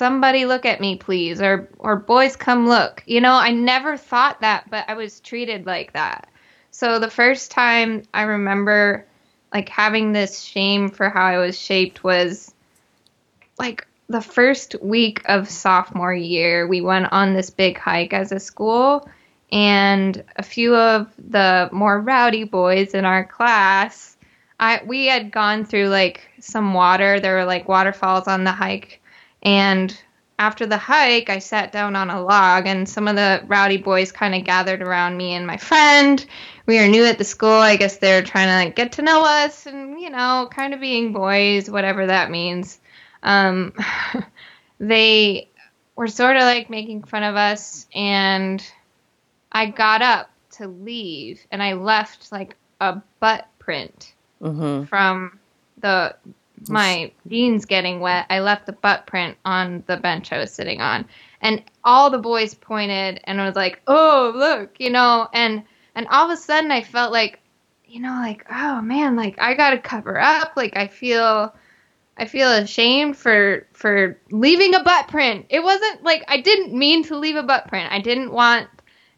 somebody 0.00 0.46
look 0.46 0.64
at 0.64 0.80
me 0.80 0.96
please 0.96 1.42
or 1.42 1.68
or 1.78 1.94
boys 1.94 2.34
come 2.34 2.66
look. 2.66 3.02
You 3.04 3.20
know 3.20 3.34
i 3.34 3.50
never 3.50 3.98
thought 3.98 4.40
that 4.40 4.70
but 4.70 4.86
i 4.88 4.94
was 4.94 5.20
treated 5.20 5.66
like 5.66 5.92
that. 5.92 6.30
So 6.70 6.98
the 6.98 7.10
first 7.10 7.50
time 7.50 8.04
i 8.14 8.22
remember 8.22 9.06
like 9.52 9.68
having 9.68 10.12
this 10.12 10.40
shame 10.40 10.88
for 10.88 11.10
how 11.10 11.26
i 11.26 11.36
was 11.36 11.58
shaped 11.58 12.02
was 12.02 12.54
like 13.58 13.86
the 14.08 14.22
first 14.22 14.74
week 14.80 15.20
of 15.26 15.50
sophomore 15.50 16.14
year 16.14 16.66
we 16.66 16.80
went 16.80 17.12
on 17.12 17.34
this 17.34 17.50
big 17.50 17.76
hike 17.76 18.14
as 18.14 18.32
a 18.32 18.40
school 18.40 19.06
and 19.52 20.24
a 20.36 20.42
few 20.42 20.74
of 20.74 21.12
the 21.18 21.68
more 21.72 22.00
rowdy 22.00 22.44
boys 22.44 22.94
in 22.94 23.04
our 23.04 23.26
class 23.26 24.16
I 24.60 24.82
we 24.86 25.06
had 25.06 25.32
gone 25.32 25.64
through 25.64 25.88
like 25.88 26.20
some 26.38 26.74
water. 26.74 27.18
There 27.18 27.36
were 27.36 27.46
like 27.46 27.66
waterfalls 27.66 28.28
on 28.28 28.44
the 28.44 28.52
hike 28.52 28.99
and 29.42 29.96
after 30.38 30.64
the 30.64 30.78
hike, 30.78 31.28
I 31.28 31.38
sat 31.38 31.70
down 31.70 31.96
on 31.96 32.08
a 32.08 32.22
log, 32.22 32.66
and 32.66 32.88
some 32.88 33.08
of 33.08 33.16
the 33.16 33.42
rowdy 33.46 33.76
boys 33.76 34.10
kind 34.10 34.34
of 34.34 34.44
gathered 34.44 34.80
around 34.82 35.16
me 35.16 35.34
and 35.34 35.46
my 35.46 35.58
friend. 35.58 36.24
We 36.66 36.78
are 36.78 36.88
new 36.88 37.04
at 37.04 37.18
the 37.18 37.24
school. 37.24 37.50
I 37.50 37.76
guess 37.76 37.98
they're 37.98 38.22
trying 38.22 38.48
to 38.48 38.54
like, 38.54 38.76
get 38.76 38.92
to 38.92 39.02
know 39.02 39.22
us 39.22 39.66
and, 39.66 40.00
you 40.00 40.08
know, 40.08 40.48
kind 40.50 40.72
of 40.72 40.80
being 40.80 41.12
boys, 41.12 41.70
whatever 41.70 42.06
that 42.06 42.30
means. 42.30 42.80
Um, 43.22 43.74
they 44.78 45.48
were 45.94 46.08
sort 46.08 46.36
of 46.36 46.42
like 46.42 46.70
making 46.70 47.02
fun 47.02 47.22
of 47.22 47.36
us, 47.36 47.86
and 47.94 48.64
I 49.52 49.66
got 49.66 50.00
up 50.00 50.30
to 50.52 50.68
leave, 50.68 51.44
and 51.50 51.62
I 51.62 51.74
left 51.74 52.32
like 52.32 52.56
a 52.80 53.02
butt 53.20 53.46
print 53.58 54.14
Mm-hmm. 54.42 54.84
from 54.84 55.38
the 55.82 56.14
my 56.68 57.12
jeans 57.26 57.64
getting 57.64 58.00
wet, 58.00 58.26
I 58.28 58.40
left 58.40 58.66
the 58.66 58.72
butt 58.72 59.06
print 59.06 59.36
on 59.44 59.82
the 59.86 59.96
bench 59.96 60.32
I 60.32 60.38
was 60.38 60.52
sitting 60.52 60.80
on. 60.80 61.06
And 61.40 61.62
all 61.84 62.10
the 62.10 62.18
boys 62.18 62.54
pointed 62.54 63.20
and 63.24 63.40
I 63.40 63.46
was 63.46 63.56
like, 63.56 63.80
"Oh, 63.86 64.32
look," 64.34 64.78
you 64.78 64.90
know, 64.90 65.28
and 65.32 65.62
and 65.94 66.06
all 66.08 66.26
of 66.26 66.30
a 66.30 66.36
sudden 66.36 66.70
I 66.70 66.82
felt 66.82 67.12
like, 67.12 67.40
you 67.86 68.00
know, 68.00 68.20
like, 68.22 68.44
"Oh 68.50 68.80
man, 68.82 69.16
like 69.16 69.36
I 69.40 69.54
got 69.54 69.70
to 69.70 69.78
cover 69.78 70.20
up. 70.20 70.52
Like 70.56 70.76
I 70.76 70.86
feel 70.86 71.54
I 72.16 72.26
feel 72.26 72.52
ashamed 72.52 73.16
for 73.16 73.66
for 73.72 74.18
leaving 74.30 74.74
a 74.74 74.82
butt 74.82 75.08
print. 75.08 75.46
It 75.48 75.62
wasn't 75.62 76.02
like 76.02 76.22
I 76.28 76.40
didn't 76.40 76.74
mean 76.74 77.04
to 77.04 77.16
leave 77.16 77.36
a 77.36 77.42
butt 77.42 77.68
print. 77.68 77.90
I 77.90 78.00
didn't 78.00 78.32
want 78.32 78.68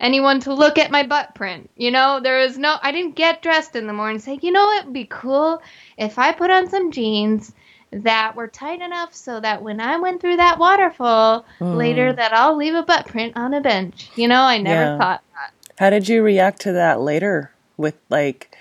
anyone 0.03 0.41
to 0.41 0.53
look 0.55 0.79
at 0.79 0.91
my 0.91 1.05
butt 1.05 1.35
print. 1.35 1.71
You 1.77 1.93
know, 1.93 2.21
there 2.23 2.41
was 2.41 2.59
no 2.59 2.77
I 2.83 2.93
didn't 2.93 3.17
get 3.17 3.43
dressed 3.43 3.77
in 3.77 3.87
the 3.87 3.95
morning 3.95 4.17
and 4.17 4.25
say, 4.25 4.39
"You 4.43 4.53
know 4.53 4.71
it'd 4.73 4.93
be 4.93 5.07
cool 5.07 5.63
if 5.97 6.19
I 6.19 6.33
put 6.33 6.51
on 6.51 6.69
some 6.69 6.91
jeans 6.93 7.53
that 7.93 8.37
were 8.37 8.49
tight 8.49 8.83
enough 8.83 9.15
so 9.15 9.41
that 9.41 9.63
when 9.63 9.81
I 9.81 9.99
went 9.99 10.21
through 10.21 10.37
that 10.39 10.59
waterfall 10.59 11.47
Mm. 11.61 11.79
later 11.79 12.13
that 12.13 12.35
I'll 12.35 12.57
leave 12.57 12.75
a 12.75 12.83
butt 12.83 13.07
print 13.07 13.37
on 13.37 13.55
a 13.55 13.63
bench." 13.63 14.11
You 14.17 14.29
know, 14.29 14.43
I 14.43 14.59
never 14.59 14.83
Yeah. 14.83 14.99
thought 14.99 15.23
that. 15.33 15.53
How 15.79 15.91
did 15.91 16.09
you 16.09 16.23
react 16.23 16.61
to 16.63 16.73
that 16.73 17.01
later 17.01 17.53
with 17.79 17.97
like 18.11 18.55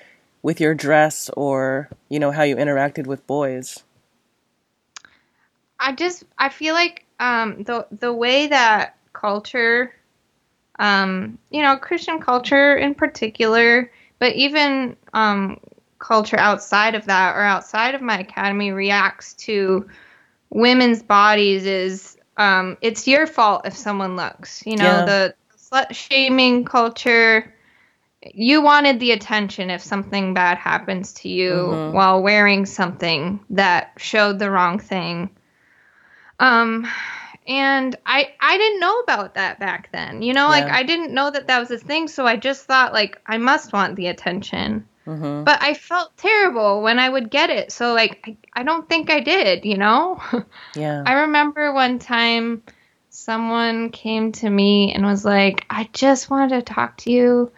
with 0.43 0.59
your 0.61 0.73
dress 0.75 1.29
or, 1.37 1.89
you 2.09 2.19
know, 2.19 2.31
how 2.31 2.43
you 2.43 2.55
interacted 2.55 3.07
with 3.07 3.27
boys? 3.27 3.83
I 5.79 5.93
just 5.93 6.23
I 6.37 6.49
feel 6.49 6.73
like 6.75 7.05
um 7.19 7.63
the 7.63 7.87
the 7.91 8.13
way 8.13 8.47
that 8.47 8.95
culture 9.13 9.93
um 10.81 11.39
you 11.51 11.61
know 11.63 11.77
Christian 11.77 12.19
culture 12.19 12.75
in 12.75 12.95
particular 12.95 13.91
but 14.19 14.35
even 14.35 14.97
um 15.13 15.59
culture 15.99 16.39
outside 16.39 16.95
of 16.95 17.05
that 17.05 17.35
or 17.35 17.41
outside 17.41 17.95
of 17.95 18.01
my 18.01 18.19
academy 18.19 18.71
reacts 18.71 19.35
to 19.35 19.87
women's 20.49 21.03
bodies 21.03 21.65
is 21.65 22.17
um 22.37 22.77
it's 22.81 23.07
your 23.07 23.27
fault 23.27 23.65
if 23.65 23.75
someone 23.75 24.17
looks 24.17 24.65
you 24.65 24.77
know 24.77 25.01
Yeah. 25.01 25.05
the 25.05 25.35
slut 25.57 25.93
shaming 25.93 26.65
culture 26.65 27.53
you 28.33 28.61
wanted 28.61 28.99
the 28.99 29.11
attention 29.11 29.69
if 29.69 29.81
something 29.81 30.33
bad 30.33 30.57
happens 30.57 31.13
to 31.13 31.29
you 31.29 31.53
Mhm. 31.53 31.91
while 31.91 32.21
wearing 32.21 32.65
something 32.65 33.39
that 33.51 33.91
showed 33.97 34.39
the 34.39 34.49
wrong 34.51 34.79
thing 34.79 35.29
um 36.39 36.87
and 37.51 37.97
i 38.05 38.31
i 38.39 38.57
didn't 38.57 38.79
know 38.79 38.99
about 38.99 39.35
that 39.35 39.59
back 39.59 39.91
then 39.91 40.21
you 40.21 40.33
know 40.33 40.47
like 40.47 40.63
i 40.71 40.83
didn't 40.83 41.13
know 41.13 41.29
that 41.29 41.47
that 41.47 41.59
was 41.59 41.69
a 41.69 41.77
thing 41.77 42.07
so 42.07 42.25
i 42.25 42.37
just 42.37 42.65
thought 42.65 42.93
like 42.93 43.21
i 43.27 43.37
must 43.37 43.73
want 43.73 43.95
the 43.95 44.07
attention 44.07 44.87
Mm-hmm. 45.05 45.43
but 45.45 45.61
i 45.63 45.73
felt 45.73 46.15
terrible 46.15 46.83
when 46.83 46.99
i 46.99 47.09
would 47.09 47.31
get 47.31 47.49
it 47.49 47.71
so 47.71 47.93
like 47.93 48.19
i, 48.27 48.61
I 48.61 48.63
don't 48.63 48.87
think 48.87 49.09
i 49.09 49.19
did 49.19 49.65
you 49.65 49.77
know 49.77 50.21
Yeah. 50.75 51.03
I 51.05 51.13
remember 51.21 51.73
one 51.73 51.99
time 51.99 52.63
someone 53.09 53.89
came 53.89 54.31
to 54.31 54.49
me 54.49 54.93
and 54.93 55.05
was 55.05 55.25
like, 55.25 55.65
I 55.69 55.89
just 55.91 56.29
wanted 56.29 56.65
to 56.65 56.73
talk 56.73 56.97
to 56.97 57.11
you 57.11 57.51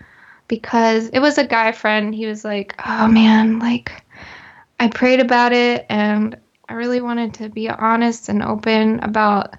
because 0.47 1.09
it 1.09 1.19
was 1.19 1.37
a 1.37 1.45
guy 1.45 1.71
friend. 1.71 2.13
He 2.13 2.25
was 2.25 2.43
like, 2.43 2.73
Oh 2.85 3.07
man, 3.07 3.59
like 3.59 3.91
I 4.79 4.87
prayed 4.87 5.19
about 5.19 5.53
it 5.53 5.85
and 5.89 6.37
I 6.67 6.73
really 6.73 7.01
wanted 7.01 7.35
to 7.35 7.49
be 7.49 7.69
honest 7.69 8.29
and 8.29 8.41
open 8.41 8.99
about 9.01 9.53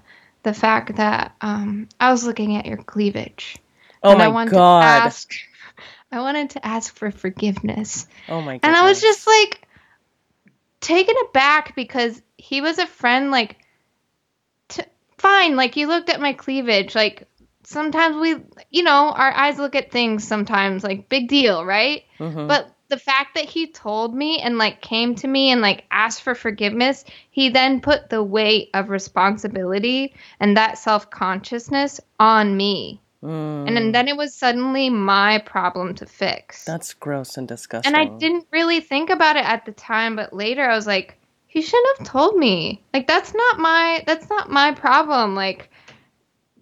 the 0.45 0.53
fact 0.53 0.95
that 0.95 1.35
um, 1.41 1.89
I 1.99 2.11
was 2.11 2.23
looking 2.23 2.55
at 2.55 2.65
your 2.65 2.77
cleavage. 2.77 3.57
oh 4.03 4.11
and 4.11 4.21
I 4.21 4.29
wanted 4.29 4.51
god. 4.51 4.81
to 4.81 4.85
ask 4.85 5.33
I 6.11 6.19
wanted 6.21 6.51
to 6.51 6.65
ask 6.65 6.95
for 6.95 7.11
forgiveness. 7.11 8.07
oh 8.29 8.41
my 8.41 8.59
god. 8.59 8.67
And 8.67 8.75
I 8.77 8.87
was 8.87 9.01
just 9.01 9.27
like 9.27 9.67
taken 10.79 11.15
aback 11.29 11.75
because 11.75 12.21
he 12.37 12.61
was 12.61 12.77
a 12.77 12.85
friend, 12.85 13.31
like, 13.31 13.57
t- 14.69 14.83
fine, 15.17 15.55
like, 15.55 15.75
you 15.75 15.87
looked 15.87 16.09
at 16.09 16.21
my 16.21 16.33
cleavage. 16.33 16.93
Like, 16.93 17.27
sometimes 17.63 18.17
we, 18.17 18.35
you 18.69 18.83
know, 18.83 19.11
our 19.11 19.31
eyes 19.33 19.57
look 19.57 19.73
at 19.75 19.91
things 19.91 20.27
sometimes, 20.27 20.83
like, 20.83 21.09
big 21.09 21.27
deal, 21.27 21.65
right? 21.65 22.03
Mhm. 22.19 22.47
But 22.47 22.71
the 22.95 23.01
fact 23.01 23.35
that 23.35 23.43
he 23.43 23.67
told 23.67 24.15
me 24.15 24.39
and, 24.39 24.57
like, 24.57 24.79
came 24.79 25.15
to 25.15 25.27
me 25.27 25.51
and, 25.51 25.59
like, 25.59 25.83
asked 25.91 26.21
for 26.21 26.33
forgiveness, 26.33 27.03
he 27.29 27.49
then 27.49 27.81
put 27.81 28.09
the 28.09 28.23
weight 28.23 28.69
of 28.73 28.89
responsibility 28.89 30.13
and 30.39 30.55
that 30.55 30.77
self 30.77 31.09
consciousness 31.09 31.99
on 32.21 32.55
me. 32.55 33.01
Mm. 33.21 33.67
And 33.67 33.75
then, 33.75 33.91
then 33.91 34.07
it 34.07 34.15
was 34.15 34.33
suddenly 34.33 34.89
my 34.89 35.39
problem 35.39 35.93
to 35.95 36.05
fix. 36.05 36.63
That's 36.63 36.93
gross 36.93 37.35
and 37.35 37.49
disgusting. 37.49 37.93
And 37.93 38.01
I 38.01 38.17
didn't 38.17 38.47
really 38.51 38.79
think 38.79 39.09
about 39.09 39.35
it 39.35 39.43
at 39.43 39.65
the 39.65 39.73
time, 39.73 40.15
but 40.15 40.31
later 40.31 40.63
I 40.63 40.73
was 40.73 40.87
like, 40.87 41.17
he 41.47 41.61
shouldn't 41.61 41.97
have 41.97 42.07
told 42.07 42.37
me. 42.37 42.81
Like 42.93 43.07
that's 43.07 43.33
not 43.33 43.59
my 43.59 44.03
that's 44.05 44.29
not 44.29 44.49
my 44.49 44.73
problem. 44.73 45.35
Like 45.35 45.69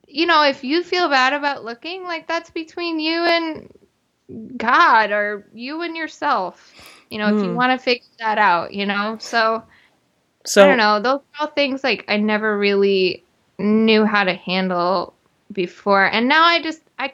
you 0.07 0.27
know, 0.27 0.43
if 0.43 0.63
you 0.63 0.83
feel 0.83 1.09
bad 1.09 1.33
about 1.33 1.65
looking, 1.65 2.03
like 2.03 2.27
that's 2.27 2.51
between 2.51 2.99
you 2.99 3.23
and 3.23 3.71
God 4.57 5.11
or 5.11 5.47
you 5.53 5.81
and 5.81 5.95
yourself. 5.95 6.73
You 7.09 7.19
know, 7.19 7.29
if 7.29 7.43
you 7.43 7.51
Hmm. 7.51 7.55
want 7.55 7.77
to 7.79 7.83
figure 7.83 8.05
that 8.19 8.37
out, 8.37 8.73
you 8.73 8.85
know. 8.85 9.17
So 9.19 9.63
So 10.45 10.61
I 10.61 10.65
don't 10.67 10.77
know. 10.77 10.99
Those 11.01 11.19
are 11.21 11.41
all 11.41 11.47
things 11.47 11.83
like 11.83 12.05
I 12.07 12.17
never 12.17 12.57
really 12.57 13.25
knew 13.59 14.05
how 14.05 14.23
to 14.23 14.33
handle 14.33 15.15
before. 15.51 16.05
And 16.05 16.27
now 16.27 16.43
I 16.45 16.61
just 16.61 16.81
I 16.99 17.13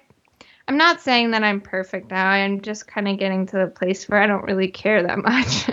I'm 0.67 0.77
not 0.77 1.01
saying 1.01 1.31
that 1.31 1.43
I'm 1.43 1.61
perfect 1.61 2.11
now. 2.11 2.27
I'm 2.29 2.61
just 2.61 2.87
kind 2.87 3.07
of 3.07 3.17
getting 3.19 3.47
to 3.47 3.57
the 3.57 3.67
place 3.67 4.07
where 4.09 4.21
I 4.21 4.27
don't 4.27 4.45
really 4.45 4.69
care 4.69 5.03
that 5.03 5.19
much. 5.23 5.69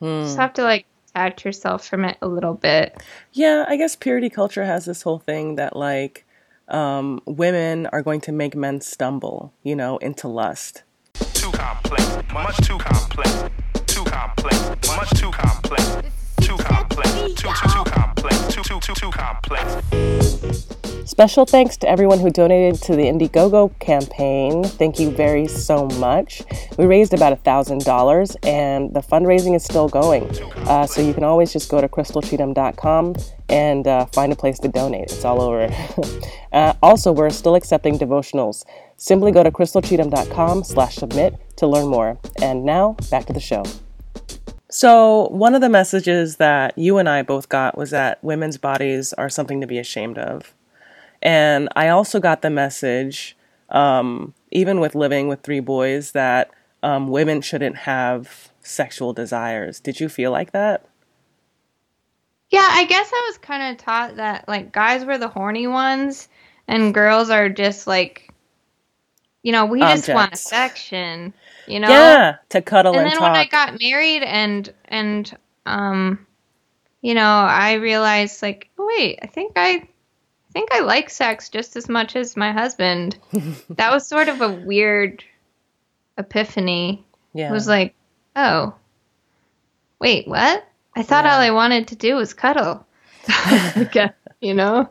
hmm. 0.00 0.10
just 0.22 0.36
have 0.38 0.52
to 0.54 0.62
like 0.62 0.86
detach 1.06 1.44
yourself 1.44 1.86
from 1.86 2.04
it 2.04 2.18
a 2.22 2.28
little 2.28 2.54
bit. 2.54 3.02
Yeah, 3.32 3.64
I 3.68 3.76
guess 3.76 3.96
purity 3.96 4.30
culture 4.30 4.64
has 4.64 4.84
this 4.84 5.02
whole 5.02 5.18
thing 5.18 5.56
that 5.56 5.76
like 5.76 6.26
um, 6.70 7.20
women 7.26 7.86
are 7.86 8.02
going 8.02 8.20
to 8.22 8.32
make 8.32 8.54
men 8.54 8.80
stumble, 8.80 9.52
you 9.62 9.76
know, 9.76 9.98
into 9.98 10.28
lust. 10.28 10.82
Too 11.34 11.50
complex, 11.52 12.04
much 12.32 12.56
too 12.66 12.78
complex, 12.78 13.44
too 13.86 14.04
complex, 14.04 14.58
much 14.86 15.10
too 15.10 15.30
complex, 15.30 15.96
too 16.40 16.56
complex, 16.56 17.12
too 17.12 17.34
too 17.34 17.68
too 17.68 17.84
complex, 17.90 18.54
too 18.54 18.62
too 18.62 18.80
too 18.80 18.94
too 18.94 19.10
complex. 19.10 20.66
Special 21.10 21.44
thanks 21.44 21.76
to 21.78 21.88
everyone 21.88 22.20
who 22.20 22.30
donated 22.30 22.80
to 22.82 22.94
the 22.94 23.02
Indiegogo 23.02 23.76
campaign. 23.80 24.62
Thank 24.62 25.00
you 25.00 25.10
very 25.10 25.48
so 25.48 25.86
much. 25.98 26.42
We 26.78 26.86
raised 26.86 27.12
about 27.12 27.42
$1,000 27.42 28.36
and 28.46 28.94
the 28.94 29.00
fundraising 29.00 29.56
is 29.56 29.64
still 29.64 29.88
going. 29.88 30.30
Uh, 30.68 30.86
so 30.86 31.00
you 31.00 31.12
can 31.12 31.24
always 31.24 31.52
just 31.52 31.68
go 31.68 31.80
to 31.80 31.88
crystalcheatham.com 31.88 33.16
and 33.50 33.86
uh, 33.86 34.06
find 34.06 34.32
a 34.32 34.36
place 34.36 34.58
to 34.60 34.68
donate. 34.68 35.10
It's 35.10 35.24
all 35.24 35.42
over. 35.42 35.68
uh, 36.52 36.72
also, 36.82 37.12
we're 37.12 37.30
still 37.30 37.56
accepting 37.56 37.98
devotionals. 37.98 38.64
Simply 38.96 39.32
go 39.32 39.42
to 39.42 39.50
crystalcheatham.com 39.50 40.64
slash 40.64 40.96
submit 40.96 41.34
to 41.56 41.66
learn 41.66 41.88
more. 41.88 42.18
And 42.40 42.64
now, 42.64 42.96
back 43.10 43.26
to 43.26 43.32
the 43.32 43.40
show. 43.40 43.64
So, 44.70 45.28
one 45.30 45.56
of 45.56 45.60
the 45.60 45.68
messages 45.68 46.36
that 46.36 46.78
you 46.78 46.98
and 46.98 47.08
I 47.08 47.22
both 47.22 47.48
got 47.48 47.76
was 47.76 47.90
that 47.90 48.22
women's 48.22 48.56
bodies 48.56 49.12
are 49.14 49.28
something 49.28 49.60
to 49.60 49.66
be 49.66 49.78
ashamed 49.78 50.16
of. 50.16 50.54
And 51.20 51.68
I 51.74 51.88
also 51.88 52.20
got 52.20 52.42
the 52.42 52.50
message, 52.50 53.36
um, 53.68 54.32
even 54.52 54.78
with 54.78 54.94
living 54.94 55.26
with 55.26 55.42
three 55.42 55.60
boys, 55.60 56.12
that 56.12 56.50
um, 56.82 57.08
women 57.08 57.40
shouldn't 57.40 57.78
have 57.78 58.52
sexual 58.62 59.12
desires. 59.12 59.80
Did 59.80 59.98
you 59.98 60.08
feel 60.08 60.30
like 60.30 60.52
that? 60.52 60.86
Yeah, 62.50 62.66
I 62.68 62.84
guess 62.84 63.10
I 63.12 63.26
was 63.28 63.38
kind 63.38 63.72
of 63.72 63.84
taught 63.84 64.16
that 64.16 64.48
like 64.48 64.72
guys 64.72 65.04
were 65.04 65.18
the 65.18 65.28
horny 65.28 65.66
ones 65.66 66.28
and 66.66 66.92
girls 66.92 67.30
are 67.30 67.48
just 67.48 67.86
like 67.86 68.32
you 69.42 69.52
know, 69.52 69.64
we 69.64 69.80
just 69.80 70.08
want 70.08 70.32
Objects. 70.32 70.46
affection, 70.46 71.32
you 71.66 71.80
know? 71.80 71.88
Yeah, 71.88 72.36
to 72.50 72.60
cuddle 72.60 72.92
and 72.92 73.00
and, 73.00 73.10
then 73.10 73.18
talk. 73.18 73.28
when 73.28 73.36
I 73.36 73.46
got 73.46 73.80
married 73.80 74.22
and 74.22 74.72
and 74.86 75.36
um 75.64 76.26
you 77.00 77.14
know, 77.14 77.22
I 77.22 77.74
realized 77.74 78.42
like, 78.42 78.68
oh 78.78 78.86
wait, 78.86 79.18
I 79.22 79.26
think 79.26 79.52
I 79.56 79.88
I 80.50 80.52
think 80.52 80.72
I 80.72 80.80
like 80.80 81.10
sex 81.10 81.48
just 81.48 81.76
as 81.76 81.88
much 81.88 82.16
as 82.16 82.36
my 82.36 82.52
husband. 82.52 83.16
that 83.70 83.92
was 83.92 84.06
sort 84.06 84.28
of 84.28 84.40
a 84.40 84.50
weird 84.50 85.24
epiphany. 86.18 87.04
yeah. 87.32 87.48
It 87.48 87.52
was 87.52 87.68
like, 87.68 87.94
oh. 88.34 88.74
Wait, 90.00 90.26
what? 90.26 90.66
I 91.00 91.02
thought 91.02 91.24
all 91.24 91.40
I 91.40 91.50
wanted 91.50 91.88
to 91.88 91.96
do 91.96 92.16
was 92.16 92.34
cuddle. 92.34 92.86
You 94.42 94.54
know? 94.54 94.88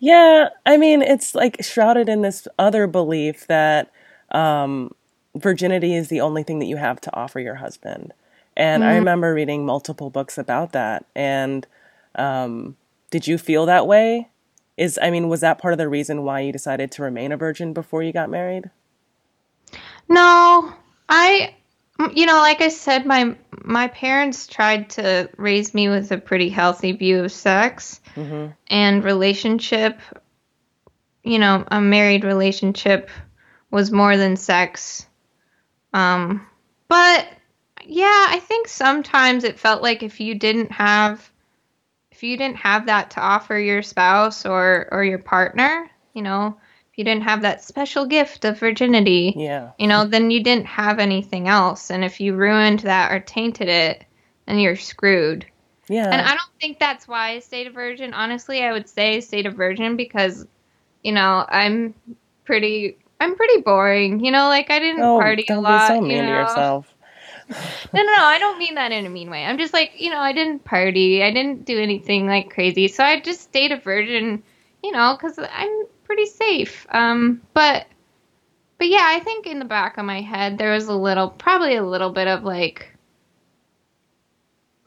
Yeah, 0.00 0.50
I 0.66 0.76
mean, 0.76 1.00
it's 1.00 1.34
like 1.34 1.62
shrouded 1.62 2.10
in 2.10 2.20
this 2.20 2.46
other 2.58 2.86
belief 2.86 3.46
that 3.46 3.90
um, 4.32 4.94
virginity 5.34 5.94
is 5.94 6.08
the 6.08 6.20
only 6.20 6.42
thing 6.42 6.58
that 6.58 6.66
you 6.66 6.76
have 6.76 7.00
to 7.02 7.16
offer 7.16 7.40
your 7.40 7.54
husband. 7.54 8.12
And 8.58 8.84
I 8.84 8.96
remember 8.96 9.32
reading 9.32 9.64
multiple 9.64 10.10
books 10.10 10.36
about 10.36 10.72
that. 10.72 11.06
And 11.14 11.66
um, 12.16 12.76
did 13.10 13.26
you 13.26 13.38
feel 13.38 13.64
that 13.64 13.86
way? 13.86 14.28
Is 14.76 14.98
I 15.00 15.10
mean, 15.10 15.28
was 15.28 15.40
that 15.40 15.58
part 15.58 15.72
of 15.72 15.78
the 15.78 15.88
reason 15.88 16.22
why 16.22 16.40
you 16.40 16.52
decided 16.52 16.90
to 16.92 17.02
remain 17.02 17.32
a 17.32 17.38
virgin 17.38 17.72
before 17.72 18.02
you 18.02 18.12
got 18.12 18.28
married? 18.28 18.68
No, 20.06 20.74
you 22.14 22.26
know, 22.26 22.38
like 22.38 22.60
I 22.60 22.68
said, 22.68 23.06
my 23.06 23.36
my 23.62 23.88
parents 23.88 24.46
tried 24.46 24.90
to 24.90 25.30
raise 25.36 25.74
me 25.74 25.88
with 25.88 26.10
a 26.12 26.18
pretty 26.18 26.48
healthy 26.48 26.92
view 26.92 27.24
of 27.24 27.32
sex 27.32 28.00
and 28.68 29.04
relationship. 29.04 30.00
You 31.22 31.38
know, 31.38 31.64
a 31.68 31.80
married 31.80 32.24
relationship 32.24 33.10
was 33.70 33.90
more 33.90 34.16
than 34.16 34.36
sex. 34.36 35.06
Um, 35.92 36.46
but 36.88 37.26
yeah, 37.84 38.26
I 38.28 38.40
think 38.40 38.68
sometimes 38.68 39.44
it 39.44 39.58
felt 39.58 39.82
like 39.82 40.02
if 40.02 40.20
you 40.20 40.34
didn't 40.34 40.72
have 40.72 41.30
if 42.12 42.22
you 42.22 42.36
didn't 42.36 42.58
have 42.58 42.86
that 42.86 43.12
to 43.12 43.20
offer 43.20 43.58
your 43.58 43.82
spouse 43.82 44.44
or 44.44 44.88
or 44.92 45.02
your 45.04 45.18
partner, 45.18 45.90
you 46.12 46.22
know, 46.22 46.59
you 47.00 47.04
didn't 47.04 47.22
have 47.22 47.40
that 47.40 47.64
special 47.64 48.04
gift 48.04 48.44
of 48.44 48.58
virginity, 48.58 49.32
Yeah. 49.34 49.70
you 49.78 49.86
know, 49.86 50.04
then 50.04 50.30
you 50.30 50.42
didn't 50.42 50.66
have 50.66 50.98
anything 50.98 51.48
else. 51.48 51.90
And 51.90 52.04
if 52.04 52.20
you 52.20 52.34
ruined 52.34 52.80
that 52.80 53.10
or 53.10 53.20
tainted 53.20 53.68
it, 53.68 54.04
then 54.44 54.58
you're 54.58 54.76
screwed. 54.76 55.46
Yeah. 55.88 56.10
And 56.10 56.20
I 56.20 56.28
don't 56.34 56.52
think 56.60 56.78
that's 56.78 57.08
why 57.08 57.30
I 57.30 57.38
stayed 57.38 57.68
a 57.68 57.70
virgin. 57.70 58.12
Honestly, 58.12 58.62
I 58.62 58.72
would 58.72 58.86
say 58.86 59.22
stayed 59.22 59.46
a 59.46 59.50
virgin 59.50 59.96
because, 59.96 60.46
you 61.02 61.12
know, 61.12 61.46
I'm 61.48 61.94
pretty 62.44 62.98
I'm 63.18 63.34
pretty 63.34 63.62
boring. 63.62 64.22
You 64.22 64.30
know, 64.30 64.48
like 64.48 64.70
I 64.70 64.78
didn't 64.78 65.02
oh, 65.02 65.18
party 65.18 65.44
a 65.44 65.54
don't 65.54 65.62
lot. 65.62 65.88
be 65.88 65.94
so 65.94 66.00
mean 66.02 66.10
you 66.10 66.16
to 66.18 66.26
know? 66.26 66.40
yourself. 66.40 66.94
No, 67.92 68.00
no, 68.00 68.06
no. 68.16 68.22
I 68.22 68.38
don't 68.38 68.58
mean 68.58 68.76
that 68.76 68.92
in 68.92 69.06
a 69.06 69.10
mean 69.10 69.28
way. 69.28 69.44
I'm 69.44 69.58
just 69.58 69.72
like, 69.72 69.94
you 69.96 70.10
know, 70.10 70.20
I 70.20 70.32
didn't 70.32 70.62
party. 70.62 71.24
I 71.24 71.32
didn't 71.32 71.64
do 71.64 71.80
anything 71.80 72.28
like 72.28 72.50
crazy. 72.50 72.86
So 72.86 73.02
I 73.02 73.18
just 73.18 73.40
stayed 73.40 73.72
a 73.72 73.76
virgin, 73.76 74.44
you 74.84 74.92
know, 74.92 75.16
because 75.16 75.36
I'm 75.52 75.84
pretty 76.10 76.26
safe. 76.26 76.88
Um, 76.90 77.40
but, 77.54 77.86
but 78.78 78.88
yeah, 78.88 79.04
I 79.04 79.20
think 79.20 79.46
in 79.46 79.60
the 79.60 79.64
back 79.64 79.96
of 79.96 80.04
my 80.04 80.20
head 80.20 80.58
there 80.58 80.72
was 80.72 80.88
a 80.88 80.92
little, 80.92 81.30
probably 81.30 81.76
a 81.76 81.86
little 81.86 82.10
bit 82.10 82.26
of 82.26 82.42
like, 82.42 82.92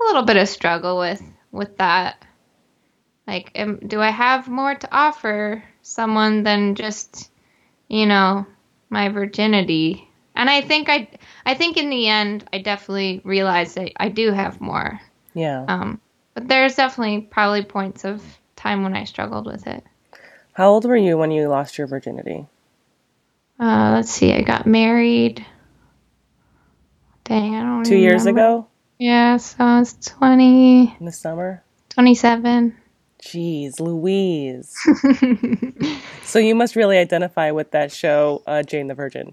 a 0.01 0.03
little 0.03 0.24
bit 0.24 0.36
of 0.36 0.50
struggle 0.50 0.98
with 0.98 1.24
with 1.53 1.77
that. 1.77 2.25
Like, 3.25 3.51
am, 3.56 3.77
do 3.88 4.01
I 4.01 4.10
have 4.10 4.50
more 4.50 4.75
to 4.75 4.89
offer 4.92 5.63
someone 5.82 6.44
than 6.44 6.75
just, 6.75 7.32
you 7.88 8.06
know, 8.06 8.46
my 8.89 9.08
virginity? 9.08 10.10
And 10.36 10.50
I 10.50 10.60
think 10.60 10.89
I, 10.89 11.08
I 11.46 11.53
think 11.53 11.77
in 11.77 11.89
the 11.89 12.10
end, 12.10 12.44
I 12.51 12.58
definitely 12.58 13.22
realized 13.24 13.75
that 13.75 13.94
I 13.96 14.10
do 14.10 14.34
have 14.34 14.60
more. 14.60 15.00
Yeah. 15.34 15.63
Um, 15.70 16.01
but 16.34 16.50
there's 16.50 16.75
definitely 16.75 17.22
probably 17.22 17.63
points 17.63 18.03
of 18.03 18.22
time 18.58 18.84
when 18.84 18.94
I 18.94 19.06
struggled 19.06 19.46
with 19.46 19.68
it. 19.68 19.86
How 20.54 20.70
old 20.70 20.86
were 20.86 20.96
you 20.98 21.18
when 21.18 21.32
you 21.32 21.48
lost 21.48 21.78
your 21.78 21.88
virginity? 21.88 22.48
Uh, 23.60 23.92
let's 23.96 24.12
see, 24.12 24.34
I 24.34 24.42
got 24.42 24.66
married. 24.68 25.46
Dang, 27.24 27.56
I 27.56 27.62
don't 27.62 27.84
Two 27.86 27.96
years 27.96 28.26
remember. 28.26 28.42
ago 28.42 28.68
Yeah, 29.00 29.38
so 29.38 29.56
I 29.64 29.80
was 29.80 29.94
20, 29.94 30.98
in 31.00 31.06
the 31.06 31.12
summer? 31.12 31.64
27. 31.90 32.76
Jeez, 33.22 33.80
Louise. 33.80 34.76
so 36.24 36.40
you 36.40 36.54
must 36.56 36.76
really 36.76 36.98
identify 36.98 37.52
with 37.52 37.72
that 37.72 37.90
show, 37.92 38.44
uh, 38.46 38.64
Jane 38.64 38.88
the 38.88 38.94
Virgin. 38.96 39.32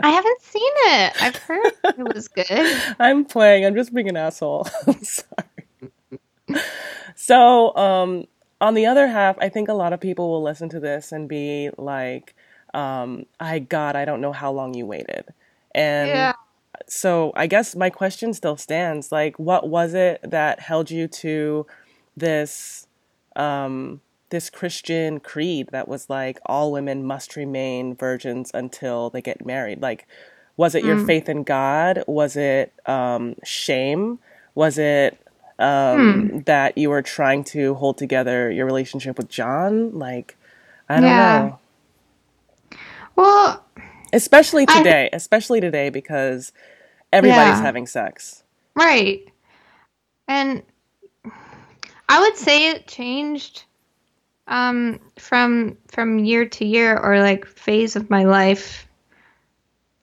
I 0.00 0.10
haven't 0.10 0.40
seen 0.42 0.62
it. 0.62 1.12
I've 1.20 1.36
heard 1.36 1.72
it 1.82 2.14
was 2.14 2.28
good. 2.28 2.46
I'm 3.00 3.24
playing. 3.24 3.66
I'm 3.66 3.74
just 3.74 3.92
being 3.92 4.08
an 4.08 4.16
asshole. 4.16 4.68
I'm 4.86 5.02
sorry. 5.02 6.62
So, 7.16 7.74
um, 7.76 8.26
on 8.60 8.74
the 8.74 8.86
other 8.86 9.08
half, 9.08 9.36
I 9.38 9.48
think 9.48 9.68
a 9.68 9.74
lot 9.74 9.92
of 9.92 10.00
people 10.00 10.30
will 10.30 10.42
listen 10.42 10.68
to 10.70 10.80
this 10.80 11.12
and 11.12 11.28
be 11.28 11.70
like, 11.76 12.34
um, 12.72 13.26
"I 13.40 13.58
God, 13.58 13.96
I 13.96 14.04
don't 14.04 14.20
know 14.20 14.32
how 14.32 14.52
long 14.52 14.74
you 14.74 14.86
waited." 14.86 15.26
And 15.74 16.08
Yeah. 16.10 16.32
so, 16.88 17.32
I 17.36 17.46
guess 17.46 17.74
my 17.76 17.90
question 17.90 18.32
still 18.34 18.56
stands. 18.56 19.12
Like, 19.12 19.38
what 19.38 19.68
was 19.68 19.94
it 19.94 20.20
that 20.22 20.60
held 20.60 20.90
you 20.90 21.08
to 21.08 21.66
this 22.16 22.86
um, 23.36 24.00
this 24.30 24.50
Christian 24.50 25.20
creed 25.20 25.68
that 25.72 25.88
was 25.88 26.08
like 26.10 26.38
all 26.46 26.72
women 26.72 27.04
must 27.04 27.36
remain 27.36 27.94
virgins 27.94 28.50
until 28.54 29.10
they 29.10 29.20
get 29.22 29.44
married? 29.46 29.80
Like, 29.82 30.06
was 30.56 30.74
it 30.74 30.84
your 30.84 30.96
faith 30.96 31.28
in 31.28 31.42
God? 31.42 32.04
Was 32.06 32.36
it 32.36 32.72
um, 32.86 33.34
shame? 33.44 34.18
Was 34.54 34.78
it 34.78 35.18
um, 35.58 36.40
that 36.46 36.76
you 36.78 36.90
were 36.90 37.02
trying 37.02 37.44
to 37.44 37.74
hold 37.74 37.98
together 37.98 38.50
your 38.50 38.66
relationship 38.66 39.16
with 39.18 39.28
John? 39.28 39.92
Like, 39.98 40.36
I 40.88 41.00
don't 41.00 41.16
Yeah. 41.16 41.16
know. 41.16 41.58
Well, 43.16 43.64
Especially 44.12 44.66
today, 44.66 45.10
especially 45.12 45.60
today 45.60 45.90
because 45.90 46.52
everybody's 47.12 47.58
Yeah. 47.58 47.62
having 47.62 47.86
sex. 47.86 48.42
right. 48.76 49.28
And 50.28 50.62
I 52.08 52.20
would 52.20 52.36
say 52.36 52.70
it 52.70 52.86
changed 52.86 53.64
um 54.46 55.00
from 55.18 55.78
from 55.88 56.18
year 56.18 56.46
to 56.46 56.64
year 56.66 56.96
or 56.98 57.20
like 57.20 57.46
phase 57.46 57.96
of 57.96 58.10
my 58.10 58.24
life. 58.24 58.86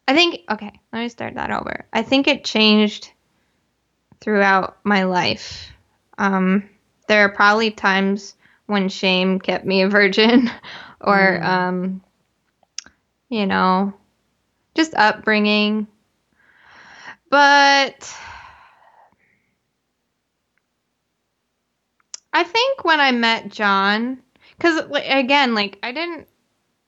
I 0.08 0.14
think 0.14 0.42
okay, 0.50 0.72
let 0.92 1.00
me 1.00 1.10
start 1.10 1.36
that 1.36 1.52
over. 1.52 1.86
I 1.94 2.02
think 2.02 2.28
it 2.28 2.44
changed 2.44 3.12
throughout 4.22 4.78
my 4.84 5.04
life. 5.04 5.70
Um 6.18 6.70
there 7.08 7.26
are 7.26 7.30
probably 7.30 7.72
times 7.72 8.36
when 8.68 8.88
shame 8.88 9.40
kept 9.40 9.66
me 9.66 9.82
a 9.82 9.90
virgin 9.90 10.50
or 11.02 11.44
um 11.44 12.02
you 13.32 13.48
know, 13.48 13.94
just 14.76 14.94
upbringing. 14.94 15.88
But 17.30 18.14
I 22.34 22.44
think 22.44 22.84
when 22.84 23.00
I 23.00 23.12
met 23.12 23.50
John, 23.50 24.22
because 24.58 24.84
again, 25.06 25.56
like 25.56 25.80
I 25.82 25.94
didn't, 25.94 26.28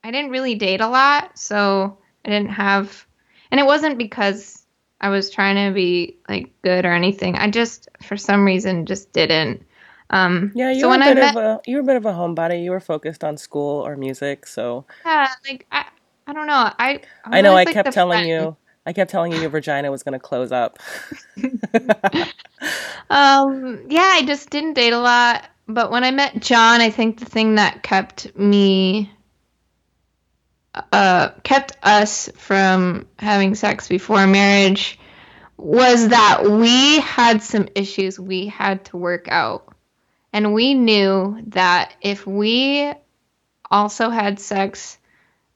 I 0.04 0.12
didn't 0.12 0.32
really 0.32 0.56
date 0.56 0.82
a 0.82 0.88
lot, 0.88 1.38
so 1.40 1.98
I 2.26 2.30
didn't 2.30 2.52
have, 2.52 3.06
and 3.52 3.60
it 3.60 3.66
wasn't 3.66 3.98
because 3.98 4.63
I 5.04 5.10
was 5.10 5.30
trying 5.30 5.56
to 5.68 5.74
be 5.74 6.18
like 6.30 6.52
good 6.64 6.86
or 6.86 6.94
anything. 6.94 7.36
I 7.36 7.52
just, 7.52 7.90
for 8.02 8.18
some 8.18 8.46
reason, 8.46 8.86
just 8.88 9.14
didn't. 9.14 9.64
Um, 10.10 10.52
Yeah, 10.56 10.72
you 10.72 10.82
so 10.82 10.88
were 10.88 10.92
when 10.92 11.02
a 11.02 11.06
I 11.06 11.14
bit 11.14 11.20
met, 11.20 11.36
of 11.36 11.36
a 11.36 11.62
you 11.66 11.76
were 11.78 11.82
a 11.82 11.86
bit 11.86 11.96
of 11.98 12.06
a 12.06 12.14
homebody. 12.14 12.64
You 12.64 12.72
were 12.72 12.80
focused 12.80 13.24
on 13.24 13.38
school 13.38 13.86
or 13.86 13.96
music, 13.98 14.48
so 14.48 14.86
yeah, 15.06 15.28
like 15.48 15.66
I, 15.72 15.86
I 16.28 16.34
don't 16.34 16.48
know. 16.48 16.72
I, 16.80 17.02
I 17.26 17.42
know 17.42 17.56
I 17.58 17.66
like, 17.66 17.72
kept 17.72 17.92
telling 17.92 18.26
friend. 18.26 18.30
you 18.30 18.58
I 18.86 18.94
kept 18.94 19.12
telling 19.12 19.32
you 19.34 19.40
your 19.40 19.50
vagina 19.50 19.92
was 19.92 20.04
going 20.04 20.14
to 20.14 20.20
close 20.20 20.52
up. 20.52 20.80
Um, 23.10 23.86
yeah, 23.90 24.10
I 24.14 24.24
just 24.26 24.50
didn't 24.50 24.74
date 24.74 24.94
a 24.94 25.00
lot. 25.00 25.46
But 25.68 25.92
when 25.92 26.04
I 26.04 26.12
met 26.12 26.42
John, 26.42 26.82
I 26.82 26.90
think 26.90 27.20
the 27.20 27.26
thing 27.26 27.56
that 27.56 27.84
kept 27.84 28.36
me, 28.38 29.12
uh, 30.92 31.30
kept 31.44 31.74
us 31.84 32.30
from 32.36 33.08
having 33.20 33.56
sex 33.56 33.88
before 33.88 34.26
marriage 34.26 35.00
was 35.58 36.10
that 36.10 36.50
we 36.50 37.00
had 37.00 37.44
some 37.44 37.68
issues 37.76 38.20
we 38.20 38.48
had 38.48 38.86
to 38.86 38.98
work 38.98 39.28
out. 39.30 39.74
And 40.32 40.54
we 40.54 40.74
knew 40.74 41.44
that 41.50 41.96
if 42.02 42.26
we 42.26 42.92
also 43.70 44.10
had 44.10 44.40
sex 44.40 44.98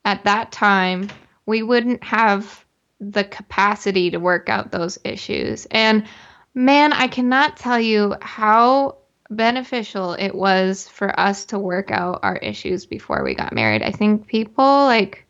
at 0.05 0.25
that 0.25 0.51
time, 0.51 1.09
we 1.45 1.63
wouldn't 1.63 2.03
have 2.03 2.63
the 2.99 3.23
capacity 3.23 4.11
to 4.11 4.19
work 4.19 4.49
out 4.49 4.71
those 4.71 4.99
issues. 5.03 5.65
And 5.71 6.07
man, 6.53 6.93
I 6.93 7.07
cannot 7.07 7.57
tell 7.57 7.79
you 7.79 8.15
how 8.21 8.97
beneficial 9.29 10.13
it 10.13 10.33
was 10.33 10.87
for 10.87 11.17
us 11.19 11.45
to 11.45 11.59
work 11.59 11.91
out 11.91 12.19
our 12.23 12.37
issues 12.37 12.85
before 12.85 13.23
we 13.23 13.35
got 13.35 13.53
married. 13.53 13.83
I 13.83 13.91
think 13.91 14.27
people 14.27 14.63
like 14.85 15.25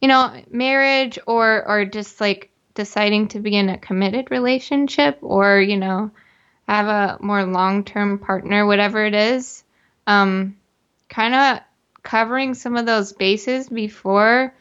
you 0.00 0.08
know, 0.08 0.42
marriage 0.50 1.18
or 1.26 1.66
or 1.66 1.84
just 1.84 2.20
like 2.20 2.50
deciding 2.74 3.28
to 3.28 3.40
be 3.40 3.56
in 3.56 3.68
a 3.70 3.78
committed 3.78 4.30
relationship 4.30 5.18
or, 5.22 5.60
you 5.60 5.76
know, 5.78 6.10
have 6.68 6.86
a 6.86 7.18
more 7.22 7.44
long-term 7.44 8.18
partner, 8.18 8.66
whatever 8.66 9.04
it 9.04 9.14
is, 9.14 9.64
um 10.06 10.56
kind 11.08 11.34
of 11.34 11.60
covering 12.02 12.54
some 12.54 12.76
of 12.76 12.86
those 12.86 13.12
bases 13.12 13.68
before 13.68 14.54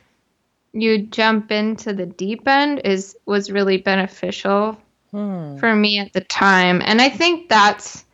you 0.74 1.04
jump 1.08 1.52
into 1.52 1.94
the 1.94 2.06
deep 2.06 2.48
end 2.48 2.82
is 2.86 3.18
was 3.26 3.52
really 3.52 3.78
beneficial 3.78 4.78
Hmm. 5.12 5.58
for 5.58 5.74
me 5.76 6.00
at 6.00 6.14
the 6.14 6.22
time 6.22 6.82
and 6.84 7.02
i 7.02 7.10
think 7.10 7.50
that's 7.50 8.05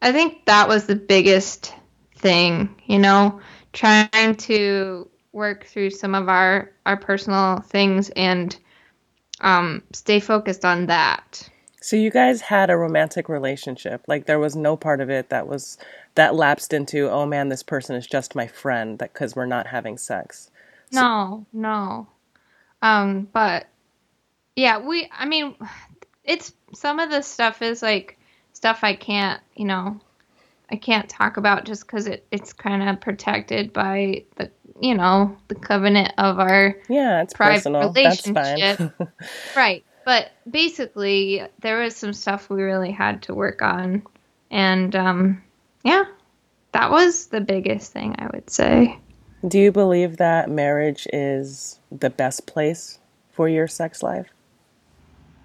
I 0.00 0.12
think 0.12 0.44
that 0.46 0.68
was 0.68 0.86
the 0.86 0.96
biggest 0.96 1.74
thing, 2.16 2.80
you 2.86 2.98
know, 2.98 3.40
trying 3.72 4.36
to 4.36 5.08
work 5.32 5.66
through 5.66 5.90
some 5.90 6.14
of 6.14 6.28
our 6.28 6.72
our 6.86 6.96
personal 6.96 7.60
things 7.60 8.10
and 8.10 8.56
um, 9.40 9.82
stay 9.92 10.20
focused 10.20 10.64
on 10.64 10.86
that. 10.86 11.48
So 11.80 11.96
you 11.96 12.10
guys 12.10 12.40
had 12.40 12.70
a 12.70 12.76
romantic 12.76 13.28
relationship. 13.28 14.02
Like 14.08 14.26
there 14.26 14.38
was 14.38 14.56
no 14.56 14.76
part 14.76 15.00
of 15.00 15.10
it 15.10 15.30
that 15.30 15.46
was 15.46 15.78
that 16.16 16.34
lapsed 16.34 16.72
into, 16.72 17.08
oh 17.08 17.24
man, 17.24 17.48
this 17.48 17.62
person 17.62 17.94
is 17.94 18.06
just 18.06 18.34
my 18.34 18.46
friend 18.48 18.98
that 18.98 19.14
cuz 19.14 19.36
we're 19.36 19.46
not 19.46 19.68
having 19.68 19.96
sex. 19.96 20.50
No, 20.92 21.46
no. 21.52 22.08
Um, 22.82 23.28
but 23.32 23.68
yeah, 24.56 24.78
we 24.78 25.08
I 25.16 25.26
mean 25.26 25.54
it's 26.24 26.52
some 26.74 26.98
of 26.98 27.10
the 27.10 27.22
stuff 27.22 27.62
is 27.62 27.80
like 27.80 28.17
stuff 28.58 28.80
I 28.82 28.96
can't, 28.96 29.40
you 29.54 29.66
know, 29.66 30.00
I 30.68 30.74
can't 30.74 31.08
talk 31.08 31.36
about 31.36 31.64
just 31.64 31.86
cuz 31.86 32.08
it 32.08 32.26
it's 32.32 32.52
kind 32.52 32.88
of 32.88 33.00
protected 33.00 33.72
by 33.72 34.24
the 34.34 34.50
you 34.80 34.96
know, 34.96 35.36
the 35.46 35.54
covenant 35.54 36.12
of 36.18 36.40
our 36.40 36.76
Yeah, 36.88 37.22
it's 37.22 37.34
private 37.34 37.58
personal. 37.58 37.92
That's 37.92 38.26
relationship. 38.26 38.92
right. 39.56 39.84
But 40.04 40.32
basically, 40.50 41.42
there 41.60 41.80
was 41.80 41.94
some 41.94 42.12
stuff 42.12 42.50
we 42.50 42.62
really 42.62 42.90
had 42.90 43.22
to 43.22 43.34
work 43.34 43.62
on. 43.62 44.02
And 44.50 44.96
um, 44.96 45.42
yeah, 45.84 46.04
that 46.72 46.90
was 46.90 47.26
the 47.26 47.40
biggest 47.40 47.92
thing 47.92 48.16
I 48.18 48.26
would 48.32 48.50
say. 48.50 48.98
Do 49.46 49.60
you 49.60 49.70
believe 49.70 50.16
that 50.16 50.50
marriage 50.50 51.06
is 51.12 51.78
the 51.92 52.10
best 52.10 52.46
place 52.46 52.98
for 53.30 53.48
your 53.48 53.68
sex 53.68 54.02
life? 54.02 54.26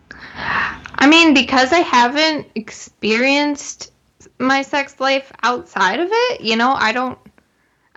Mean, 1.33 1.45
because 1.45 1.73
I 1.73 1.79
haven't 1.79 2.47
experienced 2.55 3.91
my 4.39 4.61
sex 4.61 4.99
life 4.99 5.31
outside 5.41 5.99
of 5.99 6.09
it, 6.11 6.41
you 6.41 6.55
know, 6.55 6.73
I 6.73 6.91
don't 6.91 7.17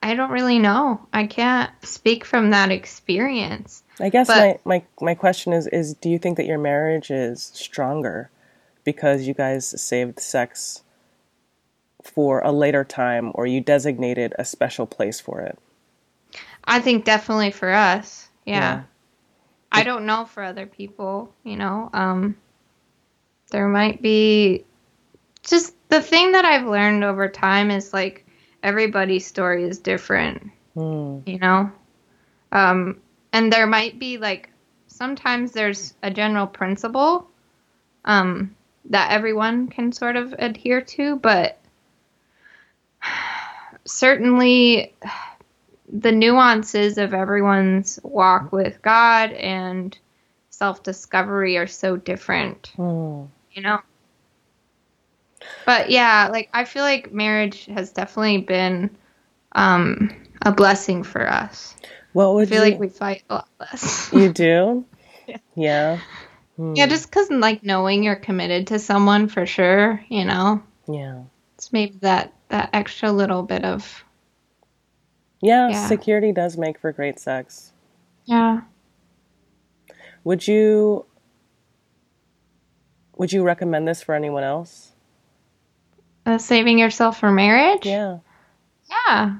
I 0.02 0.14
don't 0.14 0.30
really 0.30 0.58
know. 0.58 1.06
I 1.12 1.26
can't 1.26 1.70
speak 1.82 2.24
from 2.24 2.50
that 2.50 2.70
experience. 2.70 3.82
I 3.98 4.08
guess 4.08 4.26
But- 4.28 4.64
my, 4.64 4.78
my, 4.78 4.84
my 5.00 5.14
question 5.14 5.52
is, 5.52 5.66
is 5.66 5.94
do 5.94 6.08
you 6.08 6.18
think 6.18 6.36
that 6.36 6.46
your 6.46 6.58
marriage 6.58 7.10
is 7.10 7.42
stronger 7.54 8.30
because 8.84 9.26
you 9.26 9.34
guys 9.34 9.80
saved 9.80 10.20
sex 10.20 10.82
for 12.02 12.40
a 12.40 12.52
later 12.52 12.84
time 12.84 13.32
or 13.34 13.46
you 13.46 13.60
designated 13.60 14.34
a 14.38 14.44
special 14.44 14.86
place 14.86 15.18
for 15.18 15.40
it? 15.40 15.58
I 16.64 16.80
think 16.80 17.04
definitely 17.04 17.50
for 17.50 17.70
us. 17.70 18.28
Yeah. 18.44 18.54
Yeah. 18.54 18.82
I 19.72 19.82
don't 19.82 20.06
know 20.06 20.24
for 20.24 20.42
other 20.42 20.66
people, 20.66 21.32
you 21.42 21.56
know. 21.56 21.90
Um 21.92 22.36
there 23.50 23.68
might 23.68 24.02
be 24.02 24.64
just 25.42 25.74
the 25.88 26.02
thing 26.02 26.32
that 26.32 26.44
I've 26.44 26.66
learned 26.66 27.04
over 27.04 27.28
time 27.28 27.70
is 27.70 27.92
like 27.92 28.26
everybody's 28.62 29.26
story 29.26 29.64
is 29.64 29.78
different, 29.78 30.50
Hmm. 30.74 31.20
you 31.26 31.38
know. 31.38 31.70
Um 32.52 33.00
and 33.32 33.52
there 33.52 33.66
might 33.66 33.98
be 33.98 34.18
like 34.18 34.50
sometimes 34.88 35.52
there's 35.52 35.94
a 36.02 36.10
general 36.10 36.46
principle 36.46 37.28
um 38.04 38.54
that 38.90 39.10
everyone 39.12 39.68
can 39.68 39.92
sort 39.92 40.16
of 40.16 40.34
adhere 40.38 40.80
to, 40.80 41.16
but 41.16 41.58
certainly 43.84 44.94
the 45.92 46.12
nuances 46.12 46.98
of 46.98 47.14
everyone's 47.14 48.00
walk 48.02 48.52
with 48.52 48.80
God 48.82 49.30
and 49.32 49.96
self 50.50 50.82
discovery 50.82 51.56
are 51.56 51.66
so 51.66 51.96
different, 51.96 52.72
Hmm. 52.76 53.24
You 53.56 53.62
know? 53.62 53.80
But 55.64 55.90
yeah, 55.90 56.28
like 56.30 56.48
I 56.52 56.64
feel 56.64 56.82
like 56.82 57.12
marriage 57.12 57.64
has 57.66 57.90
definitely 57.92 58.38
been 58.38 58.96
um, 59.52 60.14
a 60.42 60.52
blessing 60.52 61.02
for 61.02 61.28
us. 61.28 61.74
What 62.12 62.26
I 62.26 62.32
would 62.32 62.48
feel 62.48 62.64
you, 62.64 62.70
like 62.72 62.80
we 62.80 62.88
fight 62.88 63.24
a 63.28 63.34
lot 63.34 63.48
less. 63.58 64.12
you 64.12 64.32
do? 64.32 64.84
Yeah. 65.26 65.38
Yeah. 65.56 65.98
Hmm. 66.56 66.74
yeah, 66.76 66.86
just 66.86 67.10
because 67.10 67.28
like 67.32 67.64
knowing 67.64 68.04
you're 68.04 68.14
committed 68.14 68.68
to 68.68 68.78
someone 68.78 69.26
for 69.26 69.44
sure, 69.44 70.00
you 70.08 70.24
know, 70.24 70.62
Yeah. 70.86 71.22
it's 71.56 71.72
maybe 71.72 71.98
that 72.02 72.32
that 72.48 72.70
extra 72.72 73.10
little 73.10 73.42
bit 73.42 73.64
of 73.64 74.04
Yeah, 75.42 75.70
Yeah. 75.70 75.86
security 75.88 76.30
does 76.30 76.56
make 76.56 76.78
for 76.78 76.92
great 76.92 77.18
sex. 77.18 77.72
yeah. 78.24 78.60
Would 80.22 80.46
you 80.46 81.06
would 83.16 83.32
you 83.32 83.42
recommend 83.42 83.88
this 83.88 84.02
for 84.02 84.14
anyone 84.14 84.44
else? 84.44 84.92
Uh, 86.26 86.38
saving 86.38 86.78
yourself 86.78 87.20
for 87.20 87.30
marriage. 87.30 87.86
Yeah. 87.86 88.18
Yeah, 88.90 89.36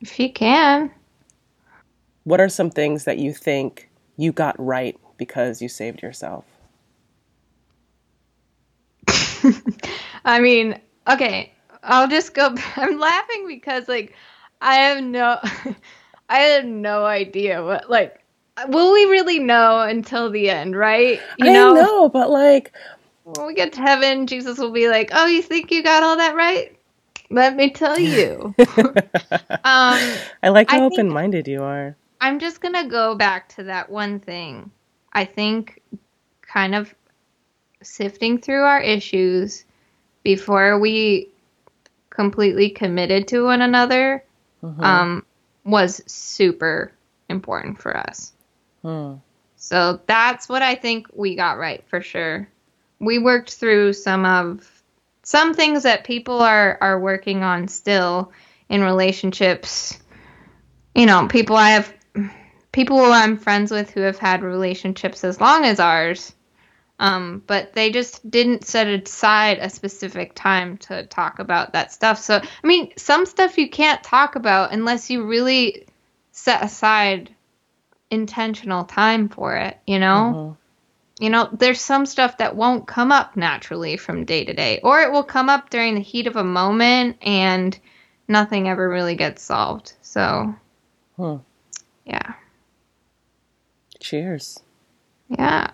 if 0.00 0.18
you 0.18 0.32
can. 0.32 0.90
What 2.24 2.40
are 2.40 2.48
some 2.48 2.70
things 2.70 3.04
that 3.04 3.18
you 3.18 3.32
think 3.34 3.90
you 4.16 4.32
got 4.32 4.56
right 4.58 4.98
because 5.18 5.62
you 5.62 5.68
saved 5.68 6.02
yourself? 6.02 6.44
I 10.24 10.40
mean, 10.40 10.80
okay, 11.08 11.52
I'll 11.82 12.08
just 12.08 12.34
go. 12.34 12.54
I'm 12.76 12.98
laughing 12.98 13.46
because 13.48 13.88
like 13.88 14.14
I 14.60 14.76
have 14.76 15.02
no, 15.02 15.38
I 16.28 16.38
have 16.38 16.64
no 16.64 17.04
idea 17.04 17.62
what 17.64 17.90
like. 17.90 18.20
Will 18.68 18.92
we 18.92 19.06
really 19.06 19.40
know 19.40 19.80
until 19.80 20.30
the 20.30 20.48
end, 20.48 20.76
right? 20.76 21.26
You 21.36 21.50
I 21.50 21.50
know, 21.50 21.72
know, 21.72 22.08
but 22.08 22.30
like 22.30 22.72
when 23.24 23.46
we 23.46 23.54
get 23.54 23.72
to 23.74 23.80
heaven, 23.80 24.26
Jesus 24.26 24.58
will 24.58 24.70
be 24.70 24.88
like, 24.88 25.10
"Oh, 25.12 25.26
you 25.26 25.42
think 25.42 25.70
you 25.70 25.82
got 25.82 26.02
all 26.02 26.16
that 26.18 26.34
right? 26.36 26.76
Let 27.30 27.56
me 27.56 27.70
tell 27.70 27.98
you." 27.98 28.54
um, 28.58 29.98
I 30.42 30.48
like 30.50 30.70
how 30.70 30.78
think- 30.78 30.92
open-minded 30.92 31.48
you 31.48 31.62
are. 31.62 31.96
I'm 32.20 32.38
just 32.38 32.60
gonna 32.60 32.88
go 32.88 33.14
back 33.14 33.48
to 33.56 33.64
that 33.64 33.90
one 33.90 34.20
thing. 34.20 34.70
I 35.12 35.24
think 35.24 35.82
kind 36.42 36.74
of 36.74 36.94
sifting 37.82 38.38
through 38.38 38.62
our 38.62 38.80
issues 38.80 39.64
before 40.22 40.78
we 40.78 41.28
completely 42.10 42.70
committed 42.70 43.28
to 43.28 43.44
one 43.44 43.60
another 43.60 44.24
Mhm. 44.62 44.82
um, 44.82 45.26
was 45.64 46.02
super 46.06 46.92
important 47.28 47.78
for 47.78 47.94
us. 47.96 48.32
Hmm. 48.82 49.14
So 49.56 50.00
that's 50.06 50.48
what 50.48 50.62
I 50.62 50.74
think 50.76 51.08
we 51.12 51.34
got 51.36 51.58
right 51.58 51.82
for 51.88 52.00
sure. 52.00 52.48
We 53.04 53.18
worked 53.18 53.54
through 53.54 53.92
some 53.94 54.24
of 54.24 54.70
some 55.22 55.54
things 55.54 55.84
that 55.84 56.04
people 56.04 56.40
are 56.40 56.78
are 56.80 56.98
working 56.98 57.42
on 57.42 57.68
still 57.68 58.32
in 58.68 58.82
relationships. 58.82 59.98
You 60.94 61.06
know, 61.06 61.26
people 61.28 61.56
I 61.56 61.70
have 61.70 61.92
people 62.72 63.00
I'm 63.00 63.36
friends 63.36 63.70
with 63.70 63.90
who 63.90 64.00
have 64.00 64.18
had 64.18 64.42
relationships 64.42 65.24
as 65.24 65.40
long 65.40 65.64
as 65.64 65.80
ours. 65.80 66.34
Um, 66.98 67.42
but 67.46 67.72
they 67.72 67.90
just 67.90 68.28
didn't 68.30 68.64
set 68.64 68.86
aside 68.86 69.58
a 69.58 69.68
specific 69.68 70.34
time 70.34 70.76
to 70.78 71.04
talk 71.04 71.40
about 71.40 71.72
that 71.72 71.92
stuff. 71.92 72.20
So, 72.20 72.36
I 72.36 72.66
mean, 72.66 72.92
some 72.96 73.26
stuff 73.26 73.58
you 73.58 73.68
can't 73.68 74.02
talk 74.02 74.36
about 74.36 74.72
unless 74.72 75.10
you 75.10 75.24
really 75.24 75.86
set 76.30 76.62
aside 76.62 77.34
intentional 78.10 78.84
time 78.84 79.28
for 79.28 79.56
it, 79.56 79.76
you 79.86 79.98
know? 79.98 80.56
You 81.24 81.30
know, 81.30 81.48
there's 81.50 81.80
some 81.80 82.04
stuff 82.04 82.36
that 82.36 82.54
won't 82.54 82.86
come 82.86 83.10
up 83.10 83.34
naturally 83.34 83.96
from 83.96 84.26
day 84.26 84.44
to 84.44 84.52
day, 84.52 84.80
or 84.82 85.00
it 85.00 85.10
will 85.10 85.22
come 85.22 85.48
up 85.48 85.70
during 85.70 85.94
the 85.94 86.02
heat 86.02 86.26
of 86.26 86.36
a 86.36 86.44
moment 86.44 87.16
and 87.22 87.78
nothing 88.28 88.68
ever 88.68 88.86
really 88.86 89.14
gets 89.14 89.42
solved. 89.42 89.94
So, 90.02 90.54
Hmm. 91.16 91.36
yeah. 92.04 92.34
Cheers. 94.00 94.60
Yeah. 95.30 95.68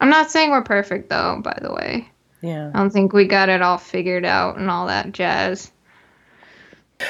I'm 0.00 0.10
not 0.10 0.32
saying 0.32 0.50
we're 0.50 0.64
perfect 0.64 1.08
though, 1.10 1.40
by 1.44 1.56
the 1.62 1.72
way. 1.72 2.10
Yeah. 2.40 2.72
I 2.74 2.78
don't 2.78 2.90
think 2.90 3.12
we 3.12 3.26
got 3.28 3.50
it 3.50 3.62
all 3.62 3.78
figured 3.78 4.24
out 4.24 4.58
and 4.58 4.68
all 4.68 4.88
that 4.88 5.12
jazz. 5.12 5.70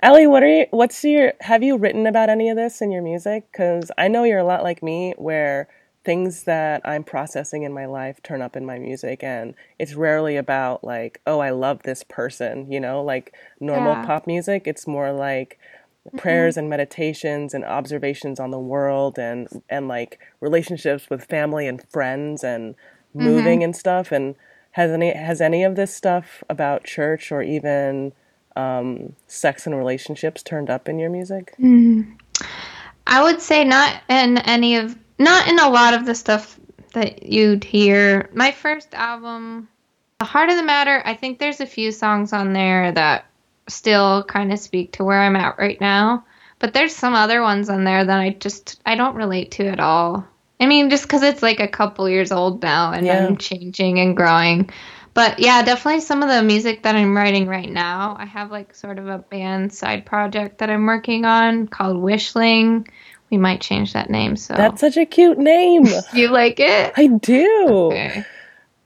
Ellie, 0.00 0.28
what 0.28 0.44
are 0.44 0.58
you, 0.58 0.66
what's 0.70 1.02
your, 1.02 1.32
have 1.40 1.64
you 1.64 1.76
written 1.76 2.06
about 2.06 2.30
any 2.30 2.50
of 2.50 2.56
this 2.56 2.80
in 2.80 2.92
your 2.92 3.02
music? 3.02 3.50
Because 3.50 3.90
I 3.98 4.06
know 4.06 4.22
you're 4.22 4.38
a 4.38 4.44
lot 4.44 4.62
like 4.62 4.80
me, 4.80 5.14
where 5.16 5.66
things 6.04 6.44
that 6.44 6.82
I'm 6.84 7.04
processing 7.04 7.62
in 7.62 7.72
my 7.72 7.86
life 7.86 8.20
turn 8.22 8.42
up 8.42 8.56
in 8.56 8.66
my 8.66 8.78
music, 8.78 9.22
and 9.22 9.54
it's 9.78 9.94
rarely 9.94 10.36
about, 10.36 10.82
like, 10.82 11.20
oh, 11.26 11.38
I 11.38 11.50
love 11.50 11.82
this 11.84 12.02
person, 12.02 12.70
you 12.70 12.80
know, 12.80 13.02
like 13.02 13.34
normal 13.60 13.92
Yeah. 13.92 14.06
pop 14.06 14.26
music. 14.26 14.66
It's 14.66 14.86
more 14.86 15.12
like 15.12 15.58
mm-hmm. 16.06 16.18
prayers 16.18 16.56
and 16.56 16.68
meditations 16.68 17.54
and 17.54 17.64
observations 17.64 18.40
on 18.40 18.50
the 18.50 18.58
world 18.58 19.18
and, 19.18 19.46
and 19.70 19.86
like 19.86 20.18
relationships 20.40 21.08
with 21.08 21.24
family 21.24 21.68
and 21.68 21.82
friends 21.88 22.42
and 22.42 22.74
mm-hmm. 22.74 23.24
moving 23.24 23.62
and 23.62 23.76
stuff. 23.76 24.10
And 24.10 24.34
has 24.72 24.90
any, 24.90 25.14
has 25.14 25.40
any 25.40 25.62
of 25.62 25.76
this 25.76 25.94
stuff 25.94 26.42
about 26.48 26.82
church 26.82 27.30
or 27.30 27.42
even, 27.42 28.12
um, 28.56 29.14
sex 29.28 29.66
and 29.66 29.76
relationships 29.78 30.42
turned 30.42 30.68
up 30.68 30.88
in 30.88 30.98
your 30.98 31.10
music? 31.10 31.54
Mm-hmm. 31.60 32.12
I 33.06 33.22
would 33.22 33.40
say 33.40 33.64
not 33.64 34.02
in 34.08 34.38
any 34.38 34.76
of 34.76 34.96
not 35.18 35.48
in 35.48 35.58
a 35.58 35.68
lot 35.68 35.94
of 35.94 36.06
the 36.06 36.14
stuff 36.14 36.58
that 36.92 37.22
you'd 37.22 37.64
hear. 37.64 38.28
My 38.34 38.52
first 38.52 38.94
album 38.94 39.68
The 40.18 40.24
heart 40.26 40.50
of 40.50 40.56
the 40.56 40.62
matter, 40.62 41.02
I 41.04 41.14
think 41.14 41.38
there's 41.38 41.60
a 41.60 41.66
few 41.66 41.90
songs 41.92 42.32
on 42.32 42.52
there 42.52 42.92
that 42.92 43.26
still 43.68 44.24
kind 44.24 44.52
of 44.52 44.58
speak 44.58 44.92
to 44.92 45.04
where 45.04 45.20
I'm 45.20 45.36
at 45.36 45.58
right 45.58 45.80
now. 45.80 46.24
But 46.58 46.74
there's 46.74 46.94
some 46.94 47.14
other 47.14 47.42
ones 47.42 47.68
on 47.68 47.84
there 47.84 48.04
that 48.04 48.18
I 48.20 48.30
just 48.30 48.80
I 48.86 48.94
don't 48.94 49.16
relate 49.16 49.52
to 49.52 49.66
at 49.66 49.80
all. 49.80 50.26
I 50.60 50.66
mean, 50.66 50.90
just 50.90 51.02
because 51.02 51.22
it's 51.22 51.42
like 51.42 51.58
a 51.58 51.66
couple 51.66 52.08
years 52.08 52.30
old 52.30 52.62
now 52.62 52.92
and 52.92 53.04
Yeah. 53.06 53.26
I'm 53.26 53.36
changing 53.36 53.98
and 53.98 54.16
growing. 54.16 54.70
But 55.14 55.40
yeah, 55.40 55.62
definitely 55.62 56.00
some 56.00 56.22
of 56.22 56.28
the 56.28 56.42
music 56.42 56.84
that 56.84 56.94
I'm 56.94 57.16
writing 57.16 57.46
right 57.46 57.68
now. 57.68 58.16
I 58.18 58.24
have 58.26 58.50
like 58.50 58.74
sort 58.74 58.98
of 58.98 59.08
a 59.08 59.18
band 59.18 59.72
side 59.72 60.06
project 60.06 60.58
that 60.58 60.70
I'm 60.70 60.86
working 60.86 61.24
on 61.24 61.66
called 61.66 61.96
Wishling. 61.96 62.86
We 63.32 63.38
might 63.38 63.62
change 63.62 63.94
that 63.94 64.10
name. 64.10 64.36
So 64.36 64.52
That's 64.54 64.82
such 64.82 64.98
a 64.98 65.06
cute 65.06 65.38
name. 65.38 65.86
you 66.12 66.28
like 66.28 66.60
it? 66.60 66.92
I 66.98 67.06
do. 67.06 67.66
Okay. 67.90 68.24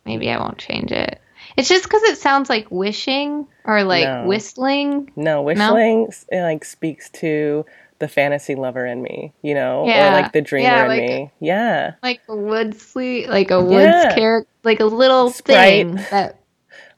Maybe 0.05 0.31
I 0.31 0.39
won't 0.39 0.57
change 0.59 0.93
it. 0.93 1.21
It's 1.57 1.69
just 1.69 1.83
because 1.83 2.03
it 2.05 2.17
sounds 2.19 2.49
like 2.49 2.69
wishing 2.71 3.49
or 3.65 3.83
like 3.83 4.05
No. 4.05 4.25
whistling. 4.27 5.11
No, 5.17 5.43
wishling 5.43 6.15
it, 6.31 6.43
like 6.43 6.65
speaks 6.65 7.11
to 7.11 7.67
the 7.99 8.07
fantasy 8.07 8.55
lover 8.55 8.87
in 8.87 9.03
me, 9.03 9.33
you 9.43 9.55
know, 9.55 9.85
Yeah. 9.89 10.11
or 10.11 10.23
like 10.23 10.33
the 10.33 10.43
dreamer 10.43 10.69
Yeah, 10.69 10.83
in 10.85 10.89
like- 10.91 11.01
me. 11.03 11.31
Yeah. 11.41 11.93
like 12.05 12.21
a 12.29 12.37
wood 12.37 12.81
sleep, 12.81 13.29
like 13.29 13.51
a 13.51 13.61
woods 13.61 13.83
Yeah. 13.83 14.15
character, 14.15 14.47
like 14.63 14.79
a 14.79 14.85
little 14.85 15.31
Sprite. 15.31 15.87
thing 15.89 15.95
that 16.13 16.39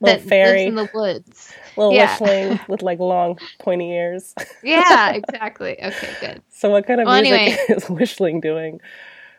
Little 0.01 0.19
that 0.19 0.21
fairy. 0.29 0.51
lives 0.65 0.67
in 0.67 0.75
the 0.75 0.89
woods. 0.93 1.53
Little 1.79 1.93
yeah. 1.93 2.17
wishling 2.17 2.59
with 2.67 2.81
like 2.81 2.99
long 2.99 3.39
pointy 3.57 3.91
ears. 3.91 4.35
Yeah, 4.61 5.11
exactly. 5.11 5.77
Okay, 5.81 6.13
good. 6.19 6.43
so 6.49 6.69
what 6.69 6.85
kind 6.85 6.99
of 6.99 7.05
Well, 7.05 7.21
music 7.21 7.39
anyway. 7.39 7.57
is 7.69 7.85
wishling 7.85 8.41
doing? 8.41 8.81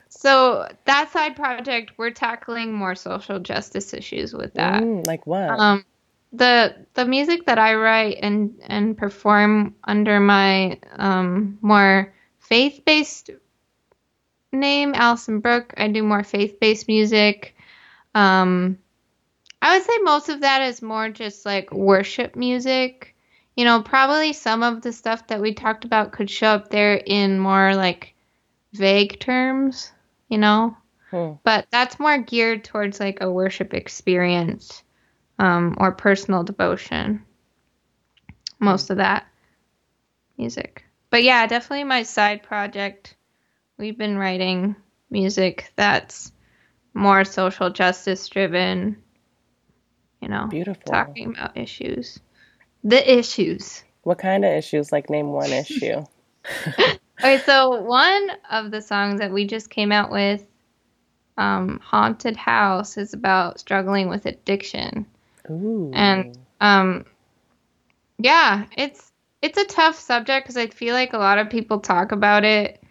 So 0.08 0.66
that 0.86 1.12
side 1.12 1.36
project, 1.36 1.92
we're 1.98 2.10
tackling 2.10 2.72
more 2.72 2.94
social 2.94 3.38
justice 3.38 3.92
issues 3.92 4.32
with 4.32 4.54
that. 4.54 4.82
Mm, 4.82 5.06
like 5.06 5.26
what? 5.26 5.50
Um, 5.50 5.84
the 6.32 6.74
the 6.94 7.04
music 7.04 7.44
that 7.44 7.58
I 7.58 7.74
write 7.74 8.16
and 8.22 8.58
and 8.62 8.96
perform 8.96 9.74
under 9.84 10.18
my 10.18 10.78
um 10.96 11.58
more 11.60 12.14
faith 12.38 12.82
based 12.86 13.30
name, 14.50 14.92
Alison 14.94 15.40
Brook. 15.40 15.74
I 15.76 15.88
do 15.88 16.02
more 16.02 16.24
faith 16.24 16.58
based 16.58 16.88
music. 16.88 17.54
Um, 18.14 18.78
I 19.62 19.76
would 19.76 19.86
say 19.86 19.98
most 20.02 20.28
of 20.28 20.40
that 20.40 20.62
is 20.62 20.82
more 20.82 21.10
just 21.10 21.44
like 21.44 21.72
worship 21.72 22.36
music. 22.36 23.14
You 23.56 23.64
know, 23.64 23.82
probably 23.82 24.32
some 24.32 24.62
of 24.62 24.82
the 24.82 24.92
stuff 24.92 25.26
that 25.26 25.40
we 25.40 25.54
talked 25.54 25.84
about 25.84 26.12
could 26.12 26.30
show 26.30 26.48
up 26.48 26.70
there 26.70 26.94
in 26.94 27.38
more 27.38 27.74
like 27.74 28.14
vague 28.72 29.20
terms, 29.20 29.92
you 30.28 30.38
know? 30.38 30.76
Hmm. 31.10 31.32
But 31.42 31.66
that's 31.70 31.98
more 31.98 32.18
geared 32.18 32.64
towards 32.64 33.00
like 33.00 33.20
a 33.20 33.30
worship 33.30 33.74
experience 33.74 34.82
um, 35.38 35.76
or 35.78 35.92
personal 35.92 36.44
devotion. 36.44 37.24
Most 38.58 38.90
of 38.90 38.98
that 38.98 39.26
music. 40.38 40.84
But 41.10 41.22
yeah, 41.22 41.46
definitely 41.46 41.84
my 41.84 42.04
side 42.04 42.42
project. 42.42 43.16
We've 43.76 43.98
been 43.98 44.16
writing 44.16 44.76
music 45.10 45.72
that's 45.76 46.32
more 46.94 47.24
social 47.24 47.70
justice 47.70 48.28
driven, 48.28 49.02
you 50.20 50.28
know, 50.28 50.46
Beautiful. 50.46 50.92
talking 50.92 51.30
about 51.30 51.56
issues. 51.56 52.18
The 52.84 53.18
issues. 53.18 53.84
What 54.02 54.18
kind 54.18 54.44
of 54.44 54.52
issues? 54.52 54.92
Like 54.92 55.10
name 55.10 55.28
one 55.28 55.52
issue. 55.52 56.04
Okay, 57.20 57.36
so 57.44 57.82
one 57.82 58.30
of 58.50 58.70
the 58.70 58.80
songs 58.80 59.20
that 59.20 59.30
we 59.30 59.46
just 59.46 59.68
came 59.68 59.92
out 59.92 60.10
with, 60.10 60.42
um, 61.36 61.78
Haunted 61.84 62.34
House, 62.34 62.96
is 62.96 63.12
about 63.12 63.60
struggling 63.60 64.08
with 64.08 64.24
addiction. 64.24 65.04
Ooh. 65.50 65.90
And 65.92 66.38
um, 66.62 67.04
yeah, 68.16 68.64
it's 68.74 69.12
it's 69.42 69.58
a 69.58 69.66
tough 69.66 69.98
subject 69.98 70.46
because 70.46 70.56
I 70.56 70.68
feel 70.68 70.94
like 70.94 71.12
a 71.12 71.18
lot 71.18 71.36
of 71.36 71.50
people 71.50 71.80
talk 71.80 72.12
about 72.12 72.44
it 72.44 72.82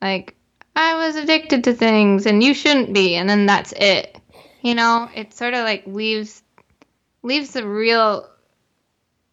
like 0.00 0.34
I 0.74 1.06
was 1.06 1.16
addicted 1.16 1.64
to 1.64 1.74
things 1.74 2.26
and 2.26 2.42
you 2.42 2.54
shouldn't 2.54 2.94
be, 2.94 3.16
and 3.16 3.28
then 3.28 3.44
that's 3.44 3.72
it. 3.72 4.16
You 4.62 4.74
know, 4.74 5.08
it 5.14 5.34
sort 5.34 5.52
of 5.52 5.64
like 5.64 5.86
leaves 5.86 6.42
leaves 7.26 7.50
the 7.50 7.66
real 7.66 8.28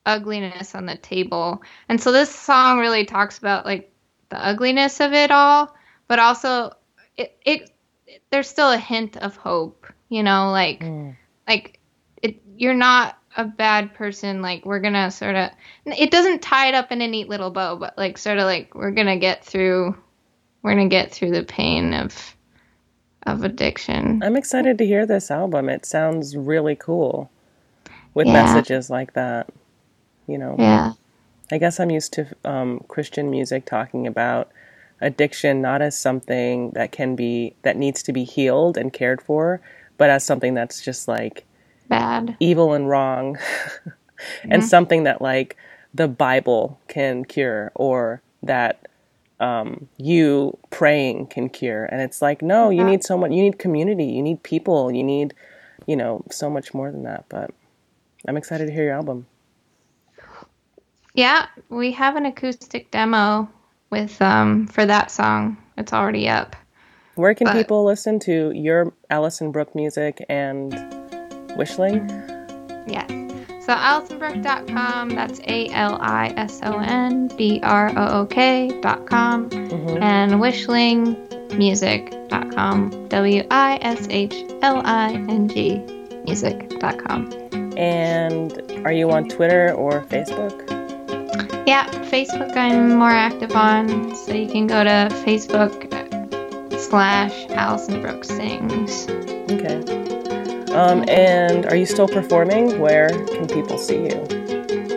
ugliness 0.05 0.75
on 0.75 0.85
the 0.85 0.97
table. 0.97 1.61
And 1.87 2.01
so 2.01 2.11
this 2.11 2.33
song 2.33 2.79
really 2.79 3.05
talks 3.05 3.37
about 3.37 3.65
like 3.65 3.91
the 4.29 4.45
ugliness 4.45 4.99
of 4.99 5.13
it 5.13 5.31
all, 5.31 5.73
but 6.07 6.19
also 6.19 6.73
it, 7.15 7.37
it 7.45 7.69
there's 8.31 8.49
still 8.49 8.71
a 8.71 8.77
hint 8.77 9.17
of 9.17 9.35
hope, 9.35 9.87
you 10.09 10.23
know, 10.23 10.51
like 10.51 10.81
Mm. 10.81 11.15
like 11.47 11.79
it 12.21 12.41
you're 12.57 12.73
not 12.73 13.17
a 13.35 13.45
bad 13.45 13.93
person 13.95 14.41
like 14.43 14.63
we're 14.65 14.79
gonna 14.79 15.09
sort 15.09 15.35
of 15.35 15.49
it 15.85 16.11
doesn't 16.11 16.41
tie 16.41 16.67
it 16.67 16.75
up 16.75 16.91
in 16.91 17.01
a 17.01 17.07
neat 17.07 17.27
little 17.27 17.49
bow 17.49 17.75
but 17.75 17.97
like 17.97 18.15
sort 18.19 18.37
of 18.37 18.43
like 18.43 18.75
we're 18.75 18.91
gonna 18.91 19.17
get 19.17 19.43
through 19.43 19.97
we're 20.61 20.71
gonna 20.75 20.87
get 20.87 21.11
through 21.11 21.31
the 21.31 21.43
pain 21.43 21.95
of 21.95 22.35
of 23.25 23.43
addiction 23.43 24.21
I'm 24.23 24.35
excited 24.35 24.77
to 24.77 24.85
hear 24.85 25.05
this 25.07 25.31
album. 25.31 25.67
It 25.69 25.85
sounds 25.85 26.35
really 26.37 26.75
cool 26.75 27.31
with 28.13 28.27
Yeah. 28.27 28.33
messages 28.33 28.89
like 28.89 29.13
that. 29.13 29.49
You 30.27 30.37
know, 30.37 30.55
yeah 30.59 30.93
I 31.51 31.57
guess 31.57 31.79
I'm 31.79 31.91
used 31.91 32.13
to 32.13 32.27
um, 32.45 32.83
Christian 32.87 33.29
music 33.29 33.65
talking 33.65 34.07
about 34.07 34.51
addiction 35.01 35.61
not 35.61 35.81
as 35.81 35.97
something 35.97 36.71
that 36.71 36.91
can 36.91 37.15
be 37.15 37.55
that 37.63 37.77
needs 37.77 38.01
to 38.03 38.13
be 38.13 38.23
healed 38.23 38.77
and 38.77 38.93
cared 38.93 39.21
for, 39.21 39.61
but 39.97 40.09
as 40.09 40.23
something 40.23 40.53
that's 40.53 40.81
just 40.81 41.07
like 41.07 41.45
bad 41.89 42.35
evil 42.39 42.73
and 42.73 42.89
wrong, 42.89 43.37
and 44.49 44.63
something 44.63 45.03
that 45.03 45.21
like 45.21 45.57
the 45.93 46.07
Bible 46.07 46.79
can 46.87 47.25
cure 47.25 47.71
or 47.75 48.21
that 48.41 48.87
um, 49.39 49.89
you 49.97 50.57
praying 50.69 51.27
can 51.27 51.49
cure. 51.49 51.85
And 51.85 52.01
it's 52.01 52.21
like, 52.21 52.41
no, 52.41 52.69
you 52.69 52.83
need 52.83 53.03
someone, 53.03 53.31
you 53.31 53.43
need 53.43 53.59
community, 53.59 54.05
you 54.05 54.23
need 54.23 54.41
people, 54.41 54.91
you 54.91 55.03
need, 55.03 55.33
you 55.85 55.95
know, 55.95 56.23
so 56.31 56.49
much 56.49 56.73
more 56.73 56.91
than 56.91 57.03
that. 57.03 57.25
But 57.29 57.51
I'm 58.27 58.37
excited 58.37 58.65
to 58.67 58.71
hear 58.73 58.85
your 58.85 58.93
album. 58.95 59.25
yeah 61.13 61.45
we 61.69 61.91
have 61.91 62.15
an 62.15 62.25
acoustic 62.25 62.89
demo 62.91 63.47
with 63.91 64.19
um 64.21 64.65
for 64.67 64.85
that 64.85 65.11
song 65.11 65.57
it's 65.77 65.91
already 65.93 66.27
up 66.29 66.55
Where 67.15 67.33
can 67.35 67.45
But- 67.45 67.53
people 67.53 67.83
listen 67.85 68.19
to 68.21 68.51
your 68.55 68.91
Alison 69.11 69.51
Brook 69.51 69.75
music 69.75 70.25
and 70.29 70.71
Wishling? 71.57 72.09
Yes. 72.87 73.07
So 73.65 73.73
AlisonBrook.com, 73.73 75.09
that's 75.09 75.39
A 75.47 75.67
L 75.69 75.99
I 76.01 76.33
S 76.35 76.59
O 76.63 76.79
N 76.79 77.27
B 77.37 77.59
R 77.61 77.91
O 77.95 78.21
O 78.21 78.25
K.com, 78.25 79.49
Mhm. 79.51 80.01
and 80.01 80.31
WishlingMusic.com, 80.41 83.07
W 83.09 83.43
I 83.51 83.77
S 83.83 84.07
H 84.09 84.35
L 84.63 84.81
I 84.83 85.13
N 85.13 85.47
G 85.47 85.77
music.com. 86.25 87.29
And 87.77 88.61
are 88.85 88.91
you 88.91 89.11
on 89.11 89.29
Twitter 89.29 89.73
or 89.73 90.03
Facebook? 90.03 90.69
Yeah, 91.65 91.87
Facebook 92.09 92.55
I'm 92.55 92.95
more 92.97 93.09
active 93.09 93.55
on, 93.55 94.15
so 94.15 94.33
you 94.33 94.47
can 94.47 94.67
go 94.67 94.83
to 94.83 95.09
Facebook 95.25 95.89
slash 96.77 97.47
Alison 97.49 98.01
Brooks 98.01 98.27
Sings. 98.27 99.07
Okay. 99.49 99.81
Um, 100.73 101.05
and 101.07 101.65
are 101.67 101.75
you 101.75 101.85
still 101.85 102.07
performing? 102.07 102.79
Where 102.79 103.09
can 103.09 103.47
people 103.47 103.77
see 103.77 104.03
you? 104.03 104.27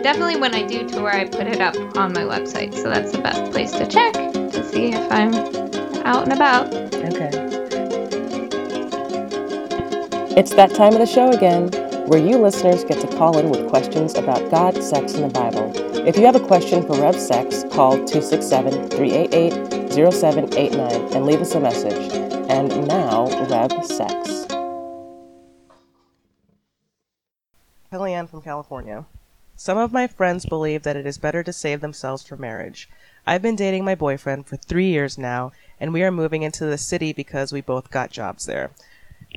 Definitely 0.01 0.37
when 0.37 0.53
I 0.53 0.65
do 0.65 0.87
tour, 0.87 1.09
I 1.09 1.25
put 1.25 1.47
it 1.47 1.61
up 1.61 1.75
on 1.97 2.13
my 2.13 2.21
website, 2.21 2.73
so 2.73 2.89
that's 2.89 3.11
the 3.11 3.19
best 3.19 3.51
place 3.51 3.71
to 3.71 3.87
check 3.87 4.13
to 4.13 4.63
see 4.63 4.93
if 4.93 5.11
I'm 5.11 5.33
out 6.05 6.23
and 6.23 6.33
about. 6.33 6.73
Okay. 6.73 7.29
It's 10.37 10.53
that 10.53 10.75
time 10.75 10.93
of 10.93 10.99
the 10.99 11.05
show 11.05 11.29
again, 11.29 11.69
where 12.07 12.19
you 12.19 12.37
listeners 12.37 12.85
get 12.85 13.01
to 13.01 13.17
call 13.17 13.37
in 13.37 13.49
with 13.49 13.67
questions 13.67 14.15
about 14.15 14.49
God, 14.49 14.81
sex, 14.81 15.13
and 15.15 15.25
the 15.25 15.33
Bible. 15.33 15.71
If 16.07 16.17
you 16.17 16.25
have 16.25 16.37
a 16.37 16.47
question 16.47 16.81
for 16.87 16.93
Rev 17.01 17.19
Sex, 17.19 17.65
call 17.69 17.97
267 18.05 18.89
388 18.89 19.91
0789 20.13 21.13
and 21.13 21.25
leave 21.25 21.41
us 21.41 21.53
a 21.53 21.59
message. 21.59 22.13
And 22.49 22.87
now, 22.87 23.27
Rev 23.49 23.85
Sex. 23.85 24.47
Kellyanne 27.91 28.29
from 28.29 28.41
California. 28.41 29.05
Some 29.57 29.77
of 29.77 29.91
my 29.91 30.07
friends 30.07 30.45
believe 30.45 30.83
that 30.83 30.95
it 30.95 31.05
is 31.05 31.17
better 31.17 31.43
to 31.43 31.51
save 31.51 31.81
themselves 31.81 32.25
for 32.25 32.37
marriage. 32.37 32.87
I've 33.25 33.41
been 33.41 33.57
dating 33.57 33.83
my 33.83 33.95
boyfriend 33.95 34.45
for 34.47 34.55
three 34.55 34.87
years 34.87 35.17
now, 35.17 35.51
and 35.77 35.91
we 35.91 36.03
are 36.03 36.11
moving 36.11 36.43
into 36.43 36.65
the 36.65 36.77
city 36.77 37.11
because 37.11 37.51
we 37.51 37.59
both 37.59 37.91
got 37.91 38.11
jobs 38.11 38.45
there. 38.45 38.71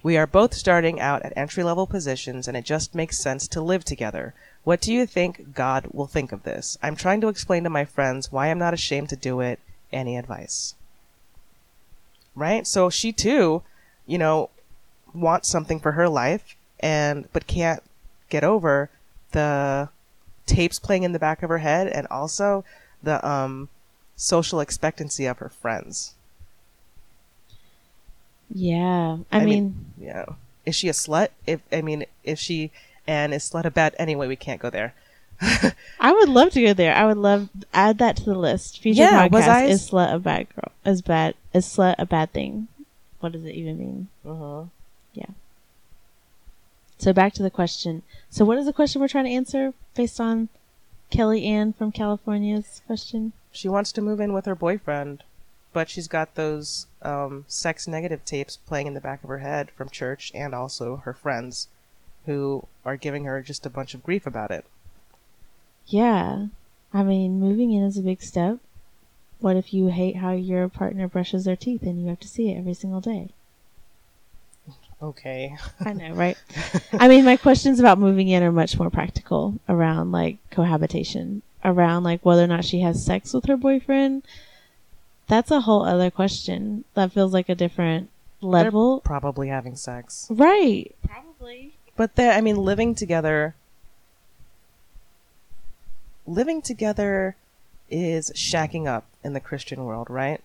We 0.03 0.17
are 0.17 0.27
both 0.27 0.55
starting 0.55 0.99
out 0.99 1.23
at 1.23 1.33
entry 1.37 1.63
level 1.63 1.87
positions, 1.87 2.49
and 2.49 2.57
it 2.57 2.65
just 2.65 2.95
makes 2.95 3.19
sense 3.19 3.47
to 3.49 3.61
live 3.61 3.85
together. 3.85 4.35
What 4.65 4.81
do 4.81 4.93
you 4.93 5.05
think 5.07 5.55
God 5.55 5.89
will 5.93 6.07
think 6.07 6.33
of 6.33 6.43
this? 6.43 6.79
I'm 6.83 6.97
trying 6.97 7.21
to 7.21 7.29
explain 7.29 7.65
to 7.65 7.71
my 7.71 7.85
friends 7.85 8.33
why 8.33 8.49
I'm 8.49 8.59
not 8.59 8.75
ashamed 8.75 9.11
to 9.11 9.17
do 9.17 9.41
it. 9.41 9.59
Any 9.93 10.17
advice? 10.17 10.75
Right? 12.35 12.67
So 12.67 12.89
she 12.89 13.13
too, 13.13 13.63
you 14.07 14.19
know, 14.19 14.51
wants 15.13 15.49
something 15.49 15.81
for 15.81 15.93
her 15.93 16.09
life, 16.09 16.57
and 16.79 17.29
but 17.33 17.47
can't 17.47 17.83
get 18.29 18.45
over 18.45 18.89
the 19.33 19.89
tapes 20.47 20.79
playing 20.79 21.03
in 21.03 21.13
the 21.13 21.19
back 21.19 21.43
of 21.43 21.51
her 21.51 21.59
head 21.59 21.87
and 21.87 22.07
also 22.09 22.65
the 23.03 23.27
um 23.27 23.69
social 24.17 24.61
expectancy 24.61 25.27
of 25.27 25.39
her 25.39 25.49
friends. 25.49 26.15
Yeah. 28.53 29.19
I, 29.33 29.39
I 29.39 29.45
mean, 29.45 29.49
mean- 29.49 29.87
Yeah. 30.01 30.25
Is 30.67 30.75
she 30.77 30.89
a 30.89 30.93
slut? 30.93 31.29
If 31.47 31.61
I 31.73 31.81
mean 31.83 32.05
if 32.25 32.39
she 32.39 32.71
and 33.07 33.33
is 33.33 33.49
slut 33.51 33.65
a 33.65 33.71
bad 33.71 33.95
anyway, 33.99 34.29
we 34.29 34.37
can't 34.37 34.61
go 34.61 34.71
there. 34.71 34.95
I 36.01 36.13
would 36.13 36.29
love 36.29 36.51
to 36.53 36.63
go 36.63 36.75
there. 36.75 36.95
I 36.95 37.07
would 37.07 37.17
love 37.17 37.49
add 37.73 37.99
that 37.99 38.17
to 38.19 38.25
the 38.25 38.35
list. 38.35 38.81
Future 38.81 39.03
Yeah, 39.03 39.27
podcast 39.27 39.33
was 39.33 39.47
I- 39.49 39.65
is 39.65 39.91
slut 39.91 40.15
a 40.15 40.19
bad 40.19 40.47
girl? 40.55 40.71
Is 40.85 41.01
bad 41.03 41.35
is 41.55 41.65
slut 41.67 41.95
a 41.99 42.05
bad 42.07 42.33
thing? 42.33 42.69
What 43.21 43.33
does 43.33 43.45
it 43.45 43.55
even 43.55 43.79
mean? 43.79 44.09
Uh-huh. 44.27 44.65
So 46.99 47.15
back 47.15 47.33
to 47.35 47.43
the 47.43 47.51
question. 47.51 48.03
So 48.29 48.45
what 48.45 48.59
is 48.59 48.67
the 48.67 48.75
question 48.75 49.01
we're 49.01 49.09
trying 49.09 49.25
to 49.25 49.31
answer 49.31 49.73
based 49.95 50.21
on 50.21 50.51
Kelly 51.11 51.47
Ann 51.47 51.73
from 51.73 51.93
California's 51.93 52.83
question? 52.87 53.33
She 53.53 53.69
wants 53.71 53.91
to 53.93 54.03
move 54.03 54.21
in 54.21 54.35
with 54.35 54.45
her 54.45 54.55
boyfriend, 54.55 55.23
but 55.72 55.88
she's 55.88 56.09
got 56.09 56.35
those 56.35 56.87
um, 57.02 57.44
sex 57.48 57.87
negative 57.87 58.24
tapes 58.24 58.56
playing 58.56 58.87
in 58.87 58.94
the 58.94 59.00
back 59.00 59.22
of 59.22 59.28
her 59.28 59.38
head 59.38 59.70
from 59.76 59.88
church 59.88 60.33
and 60.35 60.54
also 60.54 60.96
her 60.96 61.12
friends 61.12 61.68
who 62.26 62.66
are 62.85 62.96
giving 62.96 63.24
her 63.24 63.40
just 63.42 63.66
a 63.66 63.70
bunch 63.70 63.94
of 63.94 64.02
grief 64.02 64.26
about 64.26 64.50
it. 64.50 64.64
Yeah. 65.87 66.46
I 66.92 67.02
mean, 67.02 67.40
moving 67.40 67.72
in 67.72 67.83
is 67.83 67.96
a 67.96 68.02
big 68.02 68.22
step. 68.22 68.59
What 69.38 69.56
if 69.56 69.72
you 69.72 69.88
hate 69.88 70.16
how 70.16 70.33
your 70.33 70.68
partner 70.68 71.09
brushes 71.09 71.44
their 71.44 71.56
teeth 71.56 71.83
and 71.83 72.00
you 72.00 72.09
have 72.09 72.20
to 72.20 72.28
see 72.28 72.50
it 72.50 72.59
every 72.59 72.74
single 72.74 73.00
day? 73.00 73.30
Okay. 75.02 75.56
I 75.80 75.92
know, 75.92 76.12
right? 76.12 76.37
I 76.92 77.09
mean, 77.09 77.24
my 77.24 77.37
questions 77.37 77.80
about 77.80 77.98
moving 77.98 78.28
in 78.28 78.42
are 78.42 78.52
much 78.52 78.78
more 78.78 78.90
practical 78.90 79.59
around 79.68 80.12
like 80.12 80.37
cohabitation, 80.50 81.42
around 81.64 82.04
like 82.04 82.24
whether 82.24 82.44
or 82.44 82.48
not 82.48 82.64
she 82.64 82.80
has 82.80 83.04
sex 83.04 83.33
with 83.33 83.46
her 83.46 83.56
boyfriend. 83.56 84.22
That's 85.31 85.53
a 85.53 85.61
whole 85.61 85.85
other 85.85 86.11
question. 86.11 86.85
That 86.95 87.12
feels 87.12 87.33
like 87.33 87.49
a 87.49 87.55
different 87.55 88.11
level. 88.40 89.01
Probably 89.05 89.47
having 89.47 89.77
sex. 89.77 90.27
Right. 90.29 90.93
Probably. 91.07 91.75
But 91.97 92.16
they 92.16 92.31
I 92.31 92.40
mean, 92.40 92.57
living 92.57 92.97
together. 92.97 93.55
Living 96.27 96.61
together 96.61 97.37
is 97.88 98.33
shacking 98.35 98.88
up 98.88 99.05
in 99.23 99.33
the 99.33 99.40
Christian 99.40 99.85
world, 99.85 100.11
right? 100.11 100.40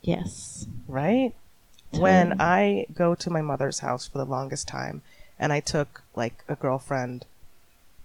Yes. 0.00 0.66
Right? 0.88 1.34
When 1.92 2.40
I 2.40 2.86
go 2.94 3.14
to 3.14 3.28
my 3.28 3.42
mother's 3.42 3.80
house 3.80 4.08
for 4.08 4.16
the 4.16 4.24
longest 4.24 4.66
time 4.66 5.02
and 5.38 5.52
I 5.52 5.60
took 5.60 6.02
like 6.16 6.44
a 6.48 6.54
girlfriend 6.54 7.26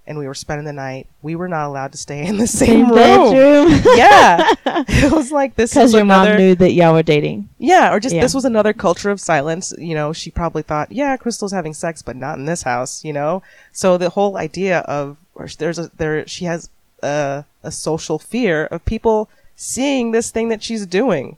and 0.08 0.18
we 0.18 0.28
were 0.28 0.34
spending 0.34 0.66
the 0.66 0.74
night, 0.74 1.08
we 1.22 1.36
were 1.36 1.48
not 1.48 1.68
allowed 1.68 1.92
to 1.92 1.98
stay 1.98 2.26
in 2.28 2.38
the 2.38 2.48
same, 2.48 2.90
room. 2.90 2.96
bedroom. 2.96 3.82
Yeah. 3.98 4.54
it 4.88 5.12
was 5.12 5.32
like 5.32 5.56
this 5.56 5.74
Because 5.74 5.94
your 5.94 6.04
another 6.04 6.32
mom 6.32 6.38
knew 6.38 6.56
that 6.56 6.72
y'all 6.74 6.94
were 6.94 7.04
dating. 7.04 7.50
Yeah, 7.58 7.94
or 7.94 8.00
just 8.00 8.14
Yeah. 8.16 8.22
this 8.22 8.34
was 8.34 8.46
another 8.46 8.74
culture 8.74 9.10
of 9.10 9.20
silence. 9.20 9.74
You 9.78 9.96
know, 9.96 10.14
she 10.14 10.30
probably 10.32 10.62
thought, 10.64 10.92
yeah, 10.92 11.16
Crystal's 11.18 11.52
having 11.54 11.74
sex, 11.74 12.02
but 12.02 12.16
not 12.16 12.38
in 12.38 12.46
this 12.46 12.64
house. 12.64 13.04
You 13.04 13.14
know, 13.14 13.42
so 13.72 13.98
the 13.98 14.10
whole 14.12 14.38
idea 14.38 14.80
of 14.80 15.18
or 15.34 15.48
there's 15.58 15.80
a 15.80 15.90
there 15.98 16.28
she 16.28 16.46
has 16.46 16.70
a 17.04 17.46
a 17.64 17.72
social 17.72 18.20
fear 18.20 18.66
of 18.66 18.86
people 18.86 19.30
seeing 19.56 20.12
this 20.12 20.30
thing 20.32 20.50
that 20.50 20.62
she's 20.64 20.86
doing. 20.86 21.38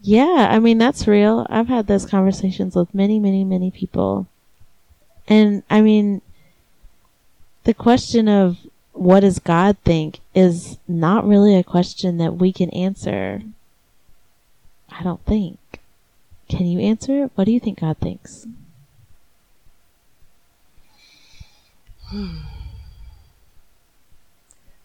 Yeah, 0.00 0.48
I 0.50 0.58
mean 0.58 0.78
that's 0.78 1.06
real. 1.06 1.46
I've 1.48 1.68
had 1.68 1.86
those 1.86 2.06
conversations 2.06 2.74
with 2.74 2.94
many, 2.94 3.18
many, 3.18 3.44
many 3.44 3.70
people. 3.70 4.26
And 5.28 5.62
I 5.70 5.80
mean 5.80 6.22
the 7.64 7.74
question 7.74 8.28
of 8.28 8.58
what 8.92 9.20
does 9.20 9.38
God 9.38 9.76
think 9.84 10.20
is 10.34 10.78
not 10.86 11.26
really 11.26 11.56
a 11.56 11.64
question 11.64 12.18
that 12.18 12.36
we 12.36 12.52
can 12.52 12.70
answer. 12.70 13.42
I 14.90 15.02
don't 15.02 15.24
think. 15.24 15.58
Can 16.48 16.66
you 16.66 16.80
answer 16.80 17.24
it? 17.24 17.32
What 17.34 17.44
do 17.44 17.52
you 17.52 17.60
think 17.60 17.80
God 17.80 17.98
thinks? 17.98 18.46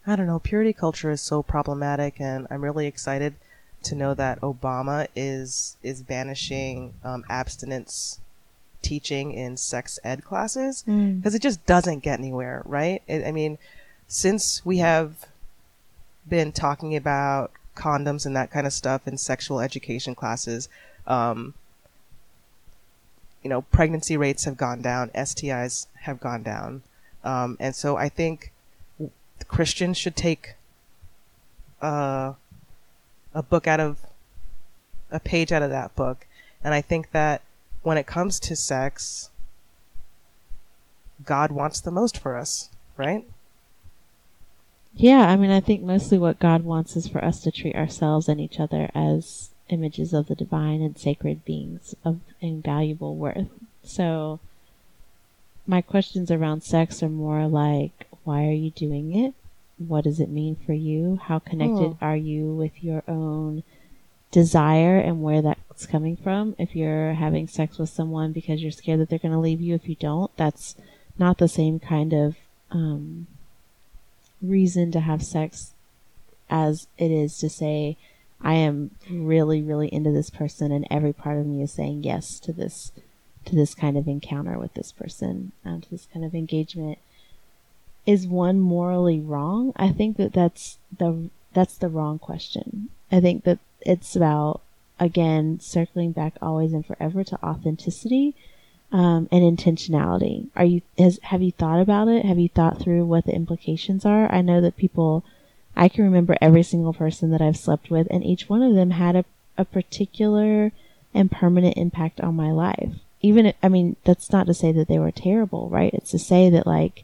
I 0.07 0.15
don't 0.15 0.27
know. 0.27 0.39
Purity 0.39 0.71
culture 0.71 1.11
is 1.11 1.19
so 1.19 1.43
problematic, 1.43 2.21
and 2.21 2.47
I'm 2.49 2.63
really 2.63 2.87
excited 2.87 3.35
to 3.83 3.95
know 3.95 4.13
that 4.13 4.39
Obama 4.39 5.07
is 5.15 5.75
is 5.83 6.01
banishing 6.01 6.93
um, 7.03 7.25
abstinence 7.29 8.21
teaching 8.87 9.33
in 9.33 9.57
sex 9.57 9.99
ed 10.03 10.23
classes 10.23 10.83
Mm. 10.87 11.17
because 11.17 11.35
it 11.35 11.41
just 11.41 11.65
doesn't 11.65 11.99
get 12.07 12.19
anywhere, 12.19 12.61
right? 12.65 13.01
It, 13.07 13.25
I 13.27 13.31
mean, 13.31 13.57
since 14.07 14.65
we 14.65 14.77
have 14.77 15.09
been 16.27 16.51
talking 16.51 16.95
about 16.95 17.51
condoms 17.75 18.25
and 18.25 18.35
that 18.35 18.49
kind 18.51 18.65
of 18.65 18.73
stuff 18.73 19.07
in 19.07 19.17
sexual 19.17 19.59
education 19.59 20.15
classes, 20.15 20.69
um, 21.05 21.53
you 23.43 23.49
know, 23.49 23.61
pregnancy 23.63 24.15
rates 24.17 24.45
have 24.45 24.57
gone 24.57 24.81
down, 24.81 25.09
STIs 25.15 25.87
have 26.07 26.19
gone 26.19 26.43
down, 26.43 26.81
um, 27.23 27.57
and 27.59 27.75
so 27.75 27.97
I 27.97 28.09
think 28.09 28.51
Christians 29.47 29.97
should 29.97 30.15
take 30.15 30.55
uh, 31.81 32.33
a 33.33 33.43
book 33.43 33.67
out 33.67 33.79
of 33.79 33.99
a 35.11 35.19
page 35.19 35.51
out 35.51 35.61
of 35.61 35.69
that 35.69 35.95
book, 35.95 36.25
and 36.63 36.73
I 36.73 36.81
think 36.81 37.11
that 37.11 37.41
when 37.87 37.97
it 37.97 38.05
comes 38.05 38.37
to 38.37 38.53
sex, 38.53 39.29
God 41.23 41.53
wants 41.53 41.79
the 41.79 41.89
most 41.89 42.17
for 42.17 42.35
us, 42.35 42.69
right? 42.97 43.25
Yeah, 44.93 45.29
I 45.29 45.37
mean 45.37 45.51
I 45.51 45.61
think 45.61 45.83
mostly 45.83 46.17
what 46.17 46.37
God 46.37 46.65
wants 46.65 46.97
is 46.97 47.07
for 47.07 47.23
us 47.23 47.39
to 47.43 47.51
treat 47.51 47.77
ourselves 47.77 48.27
and 48.27 48.41
each 48.41 48.59
other 48.59 48.89
as 48.93 49.51
images 49.69 50.11
of 50.11 50.27
the 50.27 50.35
divine 50.35 50.81
and 50.81 50.97
sacred 50.97 51.45
beings 51.45 51.95
of 52.03 52.19
invaluable 52.41 53.15
worth. 53.15 53.47
So 53.83 54.41
my 55.65 55.81
questions 55.81 56.29
around 56.29 56.63
sex 56.63 57.01
are 57.01 57.07
more 57.07 57.47
like 57.47 58.05
why 58.25 58.45
are 58.47 58.59
you 58.65 58.71
doing 58.71 59.15
it? 59.15 59.33
What 59.77 60.03
does 60.03 60.19
it 60.19 60.27
mean 60.29 60.57
for 60.57 60.73
you? 60.73 61.21
How 61.23 61.39
connected 61.39 61.93
Hmm. 61.93 62.03
are 62.03 62.17
you 62.17 62.53
with 62.53 62.83
your 62.83 63.03
own 63.07 63.63
desire 64.31 64.97
and 64.97 65.21
where 65.21 65.41
that's 65.41 65.85
coming 65.85 66.15
from? 66.15 66.55
If 66.57 66.75
you're 66.75 67.13
having 67.13 67.47
sex 67.47 67.77
with 67.77 67.89
someone 67.89 68.31
because 68.31 68.61
you're 68.61 68.71
scared 68.71 68.99
that 68.99 69.09
they're 69.09 69.19
going 69.19 69.33
to 69.33 69.39
leave 69.39 69.61
you 69.61 69.75
if 69.75 69.87
you 69.87 69.95
don't, 69.95 70.35
that's 70.37 70.75
not 71.17 71.37
the 71.37 71.47
same 71.47 71.79
kind 71.79 72.13
of 72.13 72.35
um, 72.71 73.27
reason 74.41 74.91
to 74.91 74.99
have 74.99 75.23
sex 75.23 75.73
as 76.49 76.87
it 76.97 77.11
is 77.11 77.37
to 77.39 77.49
say, 77.49 77.97
I 78.41 78.53
am 78.53 78.91
really, 79.09 79.61
really 79.61 79.87
into 79.87 80.11
this 80.11 80.29
person, 80.29 80.71
and 80.71 80.87
every 80.89 81.13
part 81.13 81.39
of 81.39 81.47
me 81.47 81.61
is 81.63 81.71
saying 81.71 82.03
yes 82.03 82.39
to 82.41 82.53
this, 82.53 82.91
to 83.45 83.55
this 83.55 83.73
kind 83.73 83.97
of 83.97 84.07
encounter 84.07 84.59
with 84.59 84.73
this 84.73 84.91
person, 84.91 85.53
um, 85.65 85.81
to 85.81 85.89
this 85.89 86.07
kind 86.13 86.23
of 86.23 86.35
engagement. 86.35 86.99
Is 88.05 88.27
one 88.27 88.59
morally 88.59 89.19
wrong? 89.19 89.73
I 89.75 89.89
think 89.89 90.17
that 90.17 90.33
that's 90.33 90.77
the 90.97 91.29
that's 91.53 91.77
the 91.77 91.89
wrong 91.89 92.19
question. 92.19 92.89
I 93.11 93.19
think 93.19 93.43
that 93.43 93.59
it's 93.81 94.15
about 94.15 94.61
again 94.99 95.59
circling 95.59 96.11
back 96.11 96.33
always 96.41 96.73
and 96.73 96.85
forever 96.85 97.23
to 97.23 97.43
authenticity 97.43 98.33
um, 98.91 99.27
and 99.31 99.57
intentionality. 99.57 100.47
Are 100.55 100.65
you 100.65 100.81
has 100.97 101.19
have 101.23 101.41
you 101.41 101.51
thought 101.51 101.81
about 101.81 102.07
it? 102.07 102.25
Have 102.25 102.39
you 102.39 102.49
thought 102.49 102.81
through 102.81 103.05
what 103.05 103.25
the 103.25 103.35
implications 103.35 104.05
are? 104.05 104.31
I 104.31 104.41
know 104.41 104.61
that 104.61 104.77
people. 104.77 105.23
I 105.75 105.89
can 105.89 106.05
remember 106.05 106.35
every 106.41 106.63
single 106.63 106.93
person 106.93 107.29
that 107.29 107.41
I've 107.41 107.55
slept 107.55 107.91
with, 107.91 108.07
and 108.09 108.23
each 108.23 108.49
one 108.49 108.63
of 108.63 108.73
them 108.73 108.89
had 108.89 109.15
a, 109.15 109.25
a 109.59 109.63
particular 109.63 110.71
and 111.13 111.31
permanent 111.31 111.77
impact 111.77 112.19
on 112.19 112.35
my 112.35 112.51
life. 112.51 112.95
Even, 113.21 113.53
I 113.61 113.69
mean, 113.69 113.95
that's 114.03 114.31
not 114.31 114.47
to 114.47 114.53
say 114.53 114.71
that 114.71 114.87
they 114.87 114.97
were 114.97 115.11
terrible, 115.11 115.69
right? 115.69 115.93
It's 115.93 116.11
to 116.11 116.19
say 116.19 116.49
that, 116.49 116.65
like, 116.65 117.03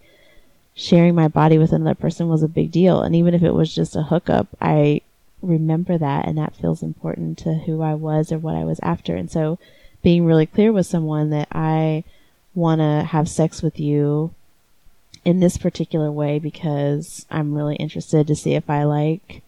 sharing 0.75 1.15
my 1.15 1.27
body 1.27 1.57
with 1.57 1.71
another 1.71 1.95
person 1.95 2.27
was 2.27 2.43
a 2.43 2.47
big 2.47 2.71
deal. 2.71 3.01
And 3.01 3.15
even 3.15 3.33
if 3.33 3.43
it 3.43 3.53
was 3.53 3.73
just 3.73 3.95
a 3.95 4.03
hookup, 4.03 4.47
I 4.59 5.01
remember 5.41 5.97
that, 5.97 6.25
and 6.25 6.37
that 6.37 6.55
feels 6.55 6.81
important 6.81 7.37
to 7.39 7.55
who 7.55 7.81
I 7.81 7.93
was 7.93 8.31
or 8.31 8.37
what 8.37 8.55
I 8.55 8.63
was 8.63 8.79
after. 8.81 9.15
And 9.15 9.29
so, 9.29 9.59
being 10.01 10.25
really 10.25 10.45
clear 10.45 10.71
with 10.71 10.85
someone 10.85 11.29
that 11.29 11.47
I 11.51 12.03
want 12.55 12.79
to 12.81 13.07
have 13.09 13.29
sex 13.29 13.61
with 13.61 13.79
you 13.79 14.33
in 15.23 15.39
this 15.39 15.57
particular 15.57 16.11
way 16.11 16.39
because 16.39 17.25
I'm 17.31 17.53
really 17.53 17.77
interested 17.77 18.27
to 18.27 18.35
see 18.35 18.53
if 18.53 18.69
I 18.69 18.83
like 18.83 19.41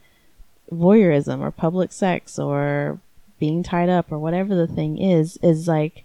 voyeurism 0.71 1.41
or 1.41 1.51
public 1.51 1.91
sex 1.91 2.39
or 2.39 2.99
being 3.37 3.63
tied 3.63 3.89
up 3.89 4.11
or 4.11 4.17
whatever 4.17 4.55
the 4.55 4.67
thing 4.67 4.97
is, 4.97 5.37
is 5.43 5.67
like 5.67 6.04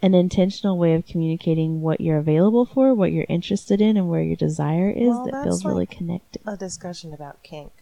an 0.00 0.14
intentional 0.14 0.78
way 0.78 0.94
of 0.94 1.06
communicating 1.06 1.80
what 1.80 2.00
you're 2.00 2.18
available 2.18 2.64
for, 2.64 2.94
what 2.94 3.10
you're 3.12 3.26
interested 3.28 3.80
in, 3.80 3.96
and 3.96 4.08
where 4.08 4.22
your 4.22 4.36
desire 4.36 4.90
is 4.90 5.08
Well, 5.08 5.26
that 5.32 5.44
feels 5.44 5.64
really 5.64 5.80
like- 5.80 5.90
connected. 5.90 6.42
A 6.46 6.56
discussion 6.56 7.12
about 7.12 7.42
kink, 7.42 7.72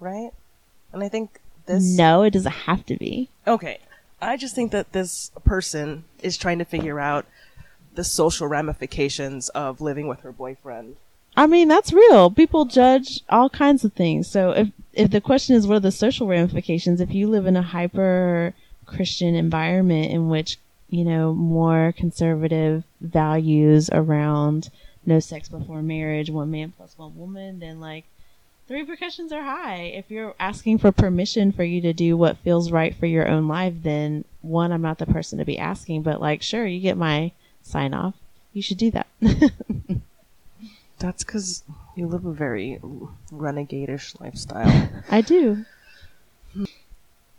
right? 0.00 0.30
And 0.92 1.02
I 1.02 1.08
think 1.08 1.40
this. 1.66 1.82
No, 1.96 2.22
it 2.22 2.30
doesn't 2.30 2.52
have 2.52 2.84
to 2.86 2.96
be. 2.96 3.28
Okay. 3.46 3.78
I 4.20 4.36
just 4.36 4.54
think 4.54 4.72
that 4.72 4.92
this 4.92 5.30
person 5.44 6.04
is 6.22 6.36
trying 6.36 6.58
to 6.58 6.64
figure 6.64 6.98
out 6.98 7.26
the 7.94 8.04
social 8.04 8.48
ramifications 8.48 9.48
of 9.50 9.80
living 9.80 10.08
with 10.08 10.20
her 10.20 10.32
boyfriend. 10.32 10.96
I 11.36 11.46
mean, 11.46 11.68
that's 11.68 11.92
real. 11.92 12.30
People 12.30 12.64
judge 12.64 13.20
all 13.28 13.50
kinds 13.50 13.84
of 13.84 13.92
things. 13.92 14.28
So 14.28 14.50
if 14.52 14.68
if 14.92 15.10
the 15.10 15.20
question 15.20 15.56
is 15.56 15.66
what 15.66 15.76
are 15.76 15.80
the 15.80 15.90
social 15.92 16.26
ramifications, 16.26 17.00
if 17.00 17.12
you 17.12 17.28
live 17.28 17.46
in 17.46 17.56
a 17.56 17.62
hyper 17.62 18.54
Christian 18.86 19.34
environment 19.34 20.10
in 20.12 20.28
which, 20.28 20.58
you 20.88 21.04
know, 21.04 21.32
more 21.34 21.94
conservative 21.96 22.84
values 23.00 23.90
around 23.92 24.70
no 25.06 25.20
sex 25.20 25.48
before 25.48 25.82
marriage, 25.82 26.30
one 26.30 26.50
man 26.50 26.72
plus 26.76 26.96
one 26.96 27.16
woman, 27.16 27.58
then 27.58 27.80
like 27.80 28.04
the 28.66 28.74
repercussions 28.74 29.32
are 29.32 29.42
high. 29.42 29.92
If 29.94 30.10
you're 30.10 30.34
asking 30.40 30.78
for 30.78 30.90
permission 30.92 31.52
for 31.52 31.64
you 31.64 31.80
to 31.82 31.92
do 31.92 32.16
what 32.16 32.38
feels 32.38 32.70
right 32.70 32.94
for 32.94 33.06
your 33.06 33.28
own 33.28 33.46
life, 33.46 33.74
then 33.82 34.24
one, 34.40 34.72
I'm 34.72 34.82
not 34.82 34.98
the 34.98 35.06
person 35.06 35.38
to 35.38 35.44
be 35.44 35.58
asking, 35.58 36.02
but 36.02 36.20
like, 36.20 36.42
sure, 36.42 36.66
you 36.66 36.80
get 36.80 36.96
my 36.96 37.32
sign 37.62 37.92
off. 37.92 38.14
You 38.52 38.62
should 38.62 38.78
do 38.78 38.90
that. 38.92 39.06
That's 40.98 41.24
because 41.24 41.62
you 41.96 42.06
live 42.06 42.24
a 42.24 42.32
very 42.32 42.80
renegade-ish 43.30 44.14
lifestyle. 44.20 44.88
I 45.10 45.20
do. 45.20 45.64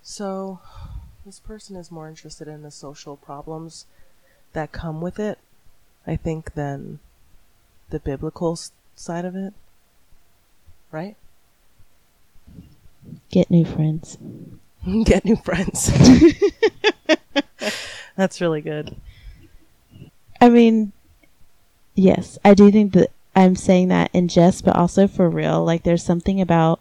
So, 0.04 0.60
this 1.26 1.40
person 1.40 1.76
is 1.76 1.92
more 1.92 2.08
interested 2.08 2.48
in 2.48 2.62
the 2.62 2.70
social 2.70 3.18
problems 3.18 3.86
that 4.54 4.72
come 4.72 5.02
with 5.02 5.20
it, 5.20 5.40
I 6.06 6.16
think, 6.16 6.54
than 6.54 7.00
the 7.90 8.00
biblical 8.00 8.60
side 8.96 9.26
of 9.26 9.36
it. 9.36 9.54
Right? 10.92 11.16
Get 13.32 13.50
new 13.50 13.66
friends. 13.66 14.20
Get 15.04 15.26
new 15.26 15.36
friends. 15.36 15.92
That's 18.16 18.40
really 18.40 18.62
good. 18.62 18.96
I 20.40 20.50
mean, 20.50 20.92
yes, 21.96 22.38
I 22.46 22.54
do 22.54 22.72
think 22.72 22.94
that 22.94 23.10
I'm 23.36 23.56
saying 23.56 23.88
that 23.88 24.12
in 24.14 24.28
jest, 24.28 24.64
but 24.64 24.76
also 24.76 25.08
for 25.08 25.28
real. 25.28 25.66
Like, 25.66 25.84
there's 25.84 26.04
something 26.04 26.40
about 26.40 26.80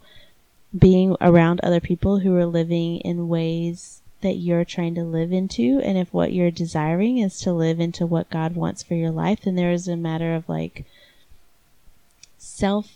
being 0.79 1.17
around 1.23 1.61
other 1.63 1.81
people 1.81 2.19
who 2.19 2.37
are 2.37 2.47
living 2.47 2.99
in 2.99 3.29
ways 3.29 4.03
that 4.25 4.37
you're 4.39 4.65
trying 4.65 4.95
to 4.95 5.05
live 5.05 5.33
into. 5.33 5.81
And 5.85 5.99
if 5.99 6.13
what 6.13 6.33
you're 6.33 6.51
desiring 6.51 7.19
is 7.19 7.39
to 7.41 7.53
live 7.53 7.79
into 7.79 8.07
what 8.07 8.31
God 8.31 8.57
wants 8.57 8.83
for 8.83 8.95
your 8.95 9.11
life, 9.11 9.43
then 9.43 9.55
there 9.55 9.71
is 9.71 9.87
a 9.87 9.97
matter 9.97 10.35
of 10.35 10.49
like 10.49 10.85
self 12.39 12.89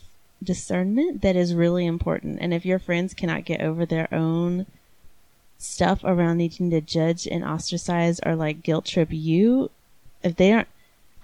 discernment 0.42 1.20
that 1.22 1.36
is 1.36 1.54
really 1.54 1.86
important. 1.86 2.38
And 2.40 2.54
if 2.54 2.64
your 2.64 2.78
friends 2.78 3.14
cannot 3.14 3.44
get 3.44 3.60
over 3.60 3.84
their 3.84 4.12
own 4.12 4.66
stuff 5.58 6.00
around 6.02 6.38
needing 6.38 6.70
to 6.70 6.80
judge 6.80 7.26
and 7.26 7.44
ostracize 7.44 8.20
or 8.24 8.34
like 8.34 8.62
guilt 8.62 8.86
trip 8.86 9.08
you, 9.10 9.70
if 10.22 10.36
they 10.36 10.52
aren't 10.52 10.68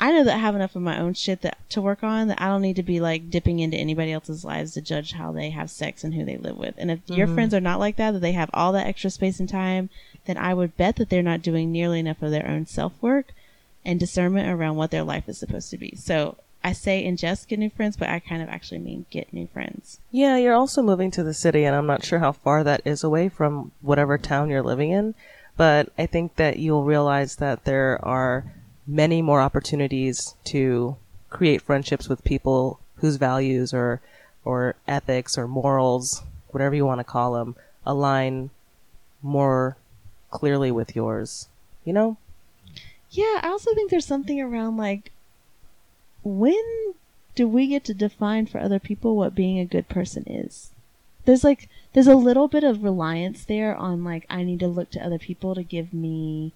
I 0.00 0.12
know 0.12 0.24
that 0.24 0.34
I 0.34 0.38
have 0.38 0.54
enough 0.54 0.76
of 0.76 0.82
my 0.82 0.98
own 0.98 1.14
shit 1.14 1.42
that 1.42 1.58
to 1.70 1.80
work 1.80 2.02
on 2.02 2.28
that 2.28 2.40
I 2.40 2.46
don't 2.48 2.62
need 2.62 2.76
to 2.76 2.82
be 2.82 3.00
like 3.00 3.30
dipping 3.30 3.60
into 3.60 3.76
anybody 3.76 4.12
else's 4.12 4.44
lives 4.44 4.72
to 4.74 4.80
judge 4.80 5.12
how 5.12 5.32
they 5.32 5.50
have 5.50 5.70
sex 5.70 6.04
and 6.04 6.14
who 6.14 6.24
they 6.24 6.36
live 6.36 6.56
with. 6.58 6.74
And 6.76 6.90
if 6.90 7.00
your 7.06 7.26
Mhm. 7.26 7.34
friends 7.34 7.54
are 7.54 7.60
not 7.60 7.80
like 7.80 7.96
that, 7.96 8.10
that 8.12 8.18
they 8.20 8.32
have 8.32 8.50
all 8.52 8.72
that 8.72 8.86
extra 8.86 9.10
space 9.10 9.40
and 9.40 9.48
time, 9.48 9.88
then 10.26 10.36
I 10.36 10.52
would 10.54 10.76
bet 10.76 10.96
that 10.96 11.10
they're 11.10 11.22
not 11.22 11.42
doing 11.42 11.70
nearly 11.70 12.00
enough 12.00 12.22
of 12.22 12.30
their 12.30 12.46
own 12.46 12.66
self 12.66 12.92
work 13.00 13.32
and 13.84 14.00
discernment 14.00 14.48
around 14.48 14.76
what 14.76 14.90
their 14.90 15.04
life 15.04 15.28
is 15.28 15.38
supposed 15.38 15.70
to 15.70 15.78
be. 15.78 15.94
So 15.96 16.36
I 16.62 16.72
say 16.72 17.04
ingest 17.04 17.48
get 17.48 17.58
new 17.58 17.70
friends, 17.70 17.96
but 17.96 18.08
I 18.08 18.18
kind 18.18 18.42
of 18.42 18.48
actually 18.48 18.78
mean 18.78 19.04
get 19.10 19.32
new 19.32 19.46
friends. 19.46 20.00
Yeah, 20.10 20.36
you're 20.38 20.54
also 20.54 20.82
moving 20.82 21.10
to 21.12 21.22
the 21.22 21.34
city, 21.34 21.64
and 21.64 21.76
I'm 21.76 21.86
not 21.86 22.04
sure 22.04 22.18
how 22.20 22.32
far 22.32 22.64
that 22.64 22.80
is 22.84 23.04
away 23.04 23.28
from 23.28 23.72
whatever 23.82 24.16
town 24.18 24.48
you're 24.48 24.62
living 24.62 24.90
in. 24.90 25.14
But 25.56 25.90
I 25.98 26.06
think 26.06 26.36
that 26.36 26.58
you'll 26.58 26.84
realize 26.84 27.36
that 27.36 27.64
there 27.64 28.02
are 28.04 28.44
many 28.86 29.22
more 29.22 29.40
opportunities 29.40 30.34
to 30.44 30.96
create 31.30 31.62
friendships 31.62 32.08
with 32.08 32.24
people 32.24 32.80
whose 32.96 33.16
values 33.16 33.74
or 33.74 34.00
or 34.44 34.74
ethics 34.86 35.38
or 35.38 35.48
morals, 35.48 36.22
whatever 36.48 36.74
you 36.74 36.84
want 36.84 37.00
to 37.00 37.04
call 37.04 37.32
them, 37.32 37.56
align 37.86 38.50
more 39.22 39.76
clearly 40.30 40.70
with 40.70 40.94
yours. 40.94 41.48
You 41.84 41.92
know? 41.92 42.16
Yeah, 43.10 43.40
I 43.42 43.48
also 43.48 43.74
think 43.74 43.90
there's 43.90 44.06
something 44.06 44.40
around 44.40 44.76
like 44.76 45.12
when 46.22 46.94
do 47.34 47.48
we 47.48 47.66
get 47.66 47.84
to 47.84 47.94
define 47.94 48.46
for 48.46 48.60
other 48.60 48.78
people 48.78 49.16
what 49.16 49.34
being 49.34 49.58
a 49.58 49.64
good 49.64 49.88
person 49.88 50.24
is? 50.26 50.70
There's 51.24 51.44
like 51.44 51.68
there's 51.92 52.06
a 52.06 52.16
little 52.16 52.48
bit 52.48 52.64
of 52.64 52.82
reliance 52.82 53.44
there 53.44 53.74
on 53.74 54.04
like 54.04 54.26
I 54.28 54.42
need 54.42 54.60
to 54.60 54.68
look 54.68 54.90
to 54.90 55.04
other 55.04 55.18
people 55.18 55.54
to 55.54 55.62
give 55.62 55.94
me 55.94 56.52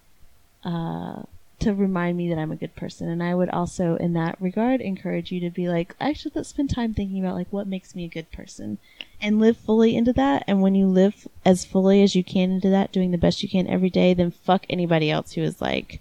uh 0.63 1.23
to 1.59 1.73
remind 1.73 2.17
me 2.17 2.29
that 2.29 2.37
I'm 2.37 2.51
a 2.51 2.55
good 2.55 2.75
person. 2.75 3.09
And 3.09 3.21
I 3.21 3.35
would 3.35 3.49
also 3.49 3.95
in 3.97 4.13
that 4.13 4.37
regard 4.39 4.81
encourage 4.81 5.31
you 5.31 5.39
to 5.41 5.49
be 5.49 5.67
like 5.67 5.95
actually 5.99 6.31
let's 6.35 6.49
spend 6.49 6.69
time 6.69 6.93
thinking 6.93 7.19
about 7.19 7.35
like 7.35 7.51
what 7.51 7.67
makes 7.67 7.95
me 7.95 8.05
a 8.05 8.09
good 8.09 8.31
person 8.31 8.77
and 9.21 9.39
live 9.39 9.57
fully 9.57 9.95
into 9.95 10.13
that 10.13 10.43
and 10.47 10.61
when 10.61 10.75
you 10.75 10.87
live 10.87 11.27
as 11.45 11.65
fully 11.65 12.01
as 12.01 12.15
you 12.15 12.23
can 12.23 12.51
into 12.51 12.69
that 12.69 12.91
doing 12.91 13.11
the 13.11 13.17
best 13.17 13.43
you 13.43 13.49
can 13.49 13.67
every 13.67 13.89
day 13.89 14.13
then 14.13 14.31
fuck 14.31 14.65
anybody 14.69 15.11
else 15.11 15.33
who 15.33 15.41
is 15.41 15.59
like 15.61 15.99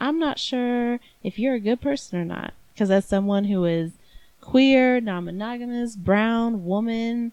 I'm 0.00 0.18
not 0.18 0.38
sure 0.38 0.98
if 1.22 1.38
you're 1.38 1.54
a 1.54 1.60
good 1.60 1.80
person 1.80 2.18
or 2.18 2.24
not. 2.24 2.54
Because 2.72 2.90
as 2.90 3.04
someone 3.04 3.44
who 3.44 3.64
is 3.66 3.92
queer, 4.40 5.00
non 5.00 5.26
monogamous, 5.26 5.94
brown, 5.94 6.64
woman, 6.64 7.32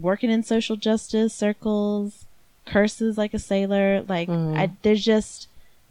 working 0.00 0.30
in 0.30 0.42
social 0.42 0.74
justice 0.74 1.32
circles, 1.32 2.24
curses 2.66 3.16
like 3.16 3.32
a 3.32 3.38
sailor, 3.38 4.02
like, 4.08 4.28
Mhm. 4.28 4.58
I, 4.58 4.70
there's 4.82 5.04
just 5.04 5.46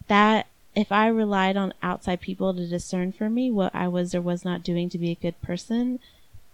that. 0.10 0.48
If 0.76 0.92
I 0.92 1.08
relied 1.08 1.56
on 1.56 1.74
outside 1.84 2.22
people 2.22 2.54
to 2.54 2.68
discern 2.68 3.12
for 3.12 3.30
me 3.30 3.52
what 3.52 3.76
I 3.76 3.88
was 3.88 4.16
or 4.16 4.22
was 4.22 4.44
not 4.44 4.64
doing 4.64 4.90
to 4.90 4.98
be 4.98 5.12
a 5.12 5.16
good 5.16 5.40
person, 5.42 6.00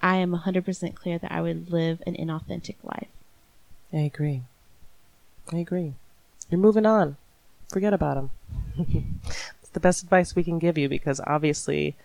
I 0.01 0.17
am 0.17 0.31
100% 0.31 0.95
clear 0.95 1.17
that 1.17 1.31
I 1.31 1.41
would 1.41 1.71
live 1.71 2.01
an 2.05 2.15
inauthentic 2.15 2.75
life. 2.83 3.07
I 3.93 3.99
agree. 3.99 4.41
I 5.51 5.57
agree. 5.57 5.93
You're 6.49 6.59
moving 6.59 6.85
on. 6.85 7.17
Forget 7.69 7.93
about 7.93 8.17
him. 8.17 8.29
it's 9.61 9.69
the 9.71 9.79
best 9.79 10.03
advice 10.03 10.35
we 10.35 10.43
can 10.43 10.59
give 10.59 10.77
you 10.77 10.89
because 10.89 11.21
obviously 11.25 11.95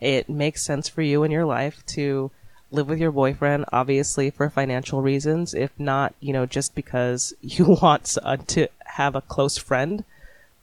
it 0.00 0.28
makes 0.28 0.62
sense 0.62 0.88
for 0.88 1.02
you 1.02 1.22
in 1.22 1.30
your 1.30 1.44
life 1.44 1.84
to 1.86 2.30
live 2.72 2.88
with 2.88 2.98
your 2.98 3.12
boyfriend, 3.12 3.64
obviously 3.72 4.30
for 4.30 4.48
financial 4.50 5.02
reasons, 5.02 5.54
if 5.54 5.70
not, 5.78 6.14
you 6.20 6.32
know, 6.32 6.46
just 6.46 6.74
because 6.74 7.34
you 7.40 7.78
want 7.80 8.16
to 8.48 8.68
have 8.86 9.14
a 9.14 9.20
close 9.20 9.56
friend 9.56 10.04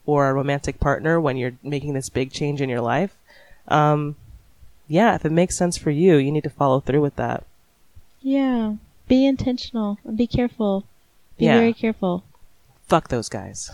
or 0.06 0.30
a 0.30 0.34
romantic 0.34 0.80
partner 0.80 1.20
when 1.20 1.38
you're 1.38 1.54
making 1.64 1.94
this 1.94 2.10
big 2.10 2.32
change 2.32 2.62
in 2.62 2.70
your 2.70 2.82
life. 2.82 3.16
Um, 3.68 4.16
yeah, 4.88 5.14
if 5.16 5.26
it 5.26 5.32
makes 5.32 5.56
sense 5.56 5.78
for 5.78 5.92
you, 5.92 6.16
you 6.18 6.32
need 6.32 6.44
to 6.44 6.50
follow 6.50 6.80
through 6.80 7.02
with 7.02 7.16
that. 7.18 7.44
Yeah. 8.22 8.76
Be 9.08 9.26
intentional 9.26 10.00
and 10.04 10.18
be 10.18 10.28
careful. 10.28 10.86
Be 11.38 11.46
Yeah. 11.46 11.58
very 11.60 11.74
careful. 11.74 12.24
Fuck 12.88 13.10
those 13.10 13.30
guys. 13.30 13.70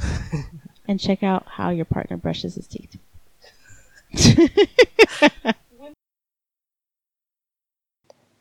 and 0.88 1.00
check 1.00 1.24
out 1.24 1.46
how 1.48 1.70
your 1.70 1.86
partner 1.86 2.18
brushes 2.18 2.56
his 2.56 2.68
teeth. 2.68 2.98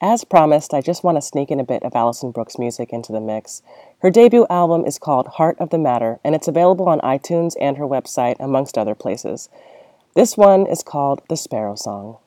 As 0.06 0.22
promised, 0.22 0.74
I 0.74 0.82
just 0.82 1.02
want 1.02 1.16
to 1.16 1.22
sneak 1.22 1.50
in 1.50 1.58
a 1.58 1.64
bit 1.64 1.82
of 1.82 1.94
Alison 1.94 2.30
Brook's 2.30 2.58
music 2.58 2.92
into 2.92 3.10
the 3.10 3.22
mix. 3.22 3.62
Her 4.00 4.10
debut 4.10 4.46
album 4.50 4.84
is 4.84 4.98
called 4.98 5.26
Heart 5.26 5.56
of 5.58 5.70
the 5.70 5.78
Matter, 5.78 6.20
and 6.22 6.34
it's 6.34 6.46
available 6.46 6.90
on 6.90 7.00
iTunes 7.00 7.54
and 7.58 7.78
her 7.78 7.86
website, 7.86 8.36
amongst 8.38 8.76
other 8.76 8.94
places. 8.94 9.48
This 10.14 10.36
one 10.36 10.66
is 10.66 10.82
called 10.82 11.22
The 11.30 11.38
Sparrow 11.38 11.74
Song. 11.74 12.18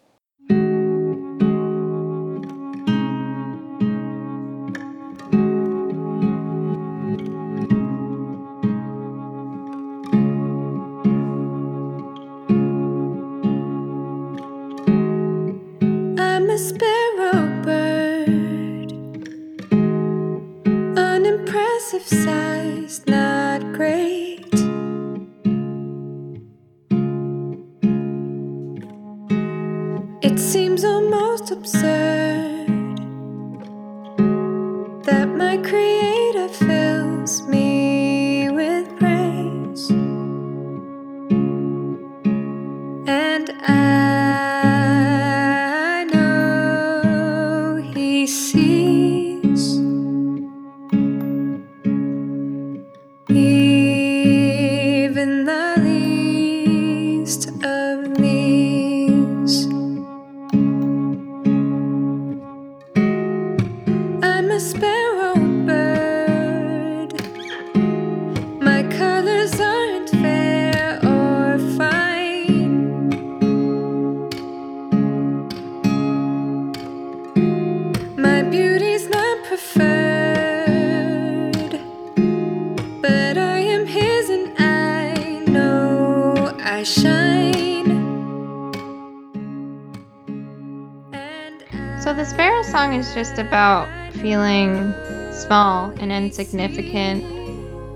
The 92.18 92.26
Sparrow 92.26 92.64
song 92.64 92.96
is 92.96 93.14
just 93.14 93.38
about 93.38 93.88
feeling 94.14 94.92
small 95.32 95.92
and 96.00 96.12
insignificant 96.12 97.24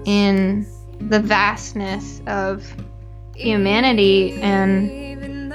in 0.06 0.64
the 1.10 1.20
vastness 1.20 2.22
of 2.28 2.72
humanity 3.36 4.40
and 4.44 5.52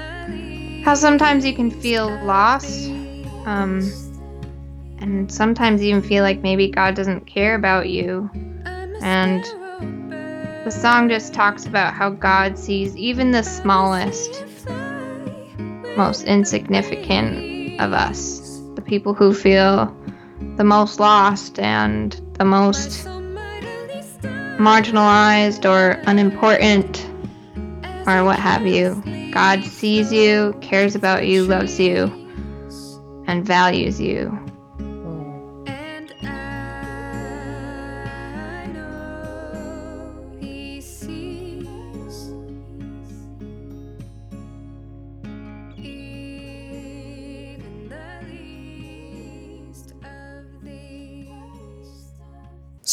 how 0.83 0.95
sometimes 0.95 1.45
you 1.45 1.55
can 1.55 1.71
feel 1.71 2.09
lost 2.25 2.89
um, 3.45 3.89
and 4.99 5.31
sometimes 5.31 5.81
even 5.81 6.01
feel 6.01 6.21
like 6.21 6.41
maybe 6.41 6.69
God 6.69 6.93
doesn't 6.93 7.25
care 7.25 7.55
about 7.55 7.87
you. 7.87 8.29
And 9.01 9.45
the 10.65 10.71
song 10.71 11.07
just 11.07 11.33
talks 11.33 11.65
about 11.65 11.93
how 11.93 12.09
God 12.09 12.59
sees 12.59 12.97
even 12.97 13.31
the 13.31 13.43
smallest, 13.43 14.43
most 15.95 16.25
insignificant 16.25 17.79
of 17.79 17.93
us, 17.93 18.46
people 18.87 19.13
who 19.13 19.33
feel 19.33 19.95
the 20.55 20.63
most 20.63 20.99
lost 20.99 21.59
and 21.59 22.13
the 22.33 22.45
most 22.45 23.05
marginalized 24.57 25.69
or 25.69 26.01
unimportant 26.07 27.05
or 28.07 28.23
what 28.23 28.39
have 28.39 28.65
you. 28.65 29.01
God 29.31 29.63
sees 29.63 30.11
you, 30.11 30.57
cares 30.61 30.95
about 30.95 31.27
you, 31.27 31.43
loves 31.43 31.79
you, 31.79 32.05
and 33.27 33.45
values 33.45 33.99
you. 33.99 34.46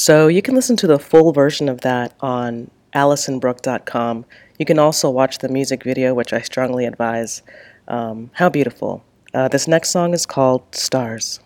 So 0.05 0.29
you 0.29 0.43
can 0.43 0.55
listen 0.55 0.77
to 0.77 0.87
the 0.87 0.99
full 0.99 1.33
version 1.33 1.67
of 1.67 1.81
that 1.81 2.13
on 2.21 2.71
AlisonBrook.com. 2.95 4.27
You 4.59 4.67
can 4.67 4.79
also 4.79 5.09
watch 5.09 5.39
the 5.39 5.49
music 5.49 5.83
video, 5.83 6.13
which 6.13 6.35
I 6.35 6.43
strongly 6.43 6.85
advise. 6.85 7.41
Um, 7.89 8.31
how 8.35 8.51
beautiful. 8.51 9.03
Uh, 9.33 9.49
this 9.49 9.67
next 9.67 9.89
song 9.89 10.13
is 10.13 10.27
called 10.27 10.75
Stars. 10.75 11.41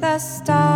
The 0.00 0.18
stars 0.18 0.71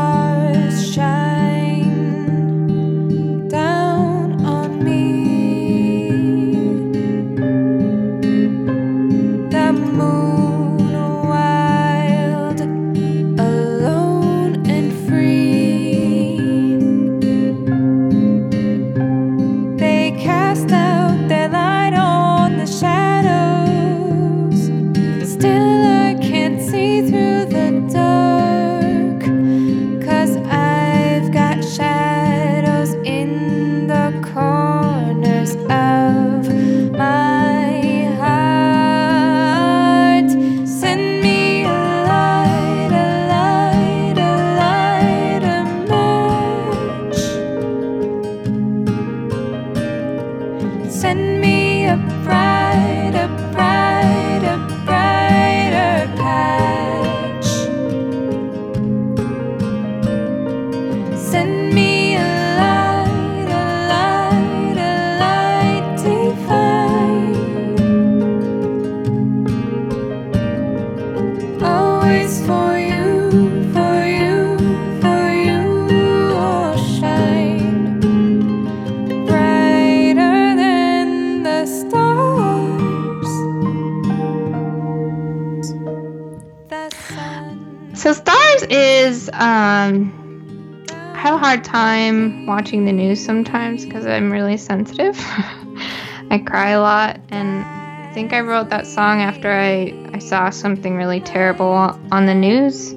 hard 91.57 91.65
time 91.65 92.45
watching 92.45 92.85
the 92.85 92.93
news 92.93 93.25
sometimes 93.25 93.87
because 93.87 94.05
I'm 94.05 94.31
really 94.31 94.59
sensitive. 94.59 95.17
I 96.31 96.43
cry 96.45 96.71
a 96.71 96.81
lot 96.83 97.19
and 97.31 97.65
I 97.65 98.13
think 98.13 98.35
I 98.35 98.41
wrote 98.41 98.69
that 98.69 98.87
song 98.87 99.23
after 99.23 99.51
I, 99.51 99.95
I 100.13 100.19
saw 100.19 100.51
something 100.51 100.97
really 100.97 101.21
terrible 101.21 101.67
on 102.13 102.27
the 102.27 102.35
news 102.35 102.95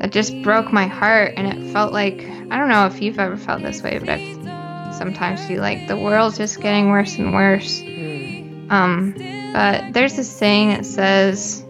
that 0.00 0.12
just 0.12 0.42
broke 0.42 0.74
my 0.74 0.86
heart 0.86 1.32
and 1.38 1.46
it 1.46 1.72
felt 1.72 1.94
like 1.94 2.20
I 2.50 2.58
don't 2.58 2.68
know 2.68 2.84
if 2.84 3.00
you've 3.00 3.18
ever 3.18 3.38
felt 3.38 3.62
this 3.62 3.82
way, 3.82 3.98
but 3.98 4.10
I 4.10 4.92
sometimes 4.98 5.46
feel 5.46 5.62
like 5.62 5.88
the 5.88 5.96
world's 5.96 6.36
just 6.36 6.60
getting 6.60 6.90
worse 6.90 7.16
and 7.16 7.32
worse. 7.32 7.80
Um, 8.68 9.14
but 9.54 9.94
there's 9.94 10.16
this 10.16 10.30
saying 10.30 10.68
that 10.68 10.84
says 10.84 11.64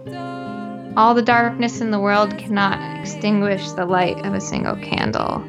all 0.97 1.15
the 1.15 1.23
darkness 1.23 1.81
in 1.81 1.93
the 1.93 2.01
world 2.01 2.37
cannot 2.37 2.99
extinguish 2.99 3.71
the 3.73 3.85
light 3.85 4.19
of 4.27 4.35
a 4.35 4.41
single 4.41 4.75
candle. 4.75 5.45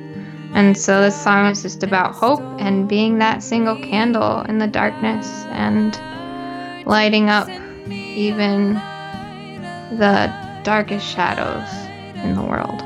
And 0.58 0.76
so 0.76 1.02
this 1.02 1.16
song 1.16 1.52
is 1.52 1.62
just 1.62 1.84
about 1.84 2.16
hope 2.16 2.42
and 2.58 2.90
being 2.90 3.20
that 3.20 3.44
single 3.44 3.76
candle 3.76 4.42
in 4.42 4.58
the 4.58 4.66
darkness 4.66 5.28
and 5.52 5.96
lighting 6.88 7.30
up 7.30 7.48
even 7.92 8.74
the 10.00 10.34
darkest 10.64 11.06
shadows 11.06 11.70
in 12.24 12.34
the 12.34 12.42
world. 12.42 12.82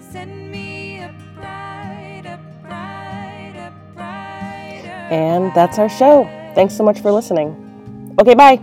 Send 0.00 0.50
me 0.50 0.98
a 0.98 1.14
bright, 1.36 2.24
a 2.24 2.40
bright, 2.64 3.54
a 3.54 3.72
brighter 3.94 4.88
And 5.14 5.54
that's 5.54 5.78
our 5.78 5.88
show. 5.88 6.24
Thanks 6.56 6.76
so 6.76 6.82
much 6.82 6.98
for 6.98 7.12
listening. 7.12 7.54
Okay, 8.18 8.34
bye. 8.34 8.60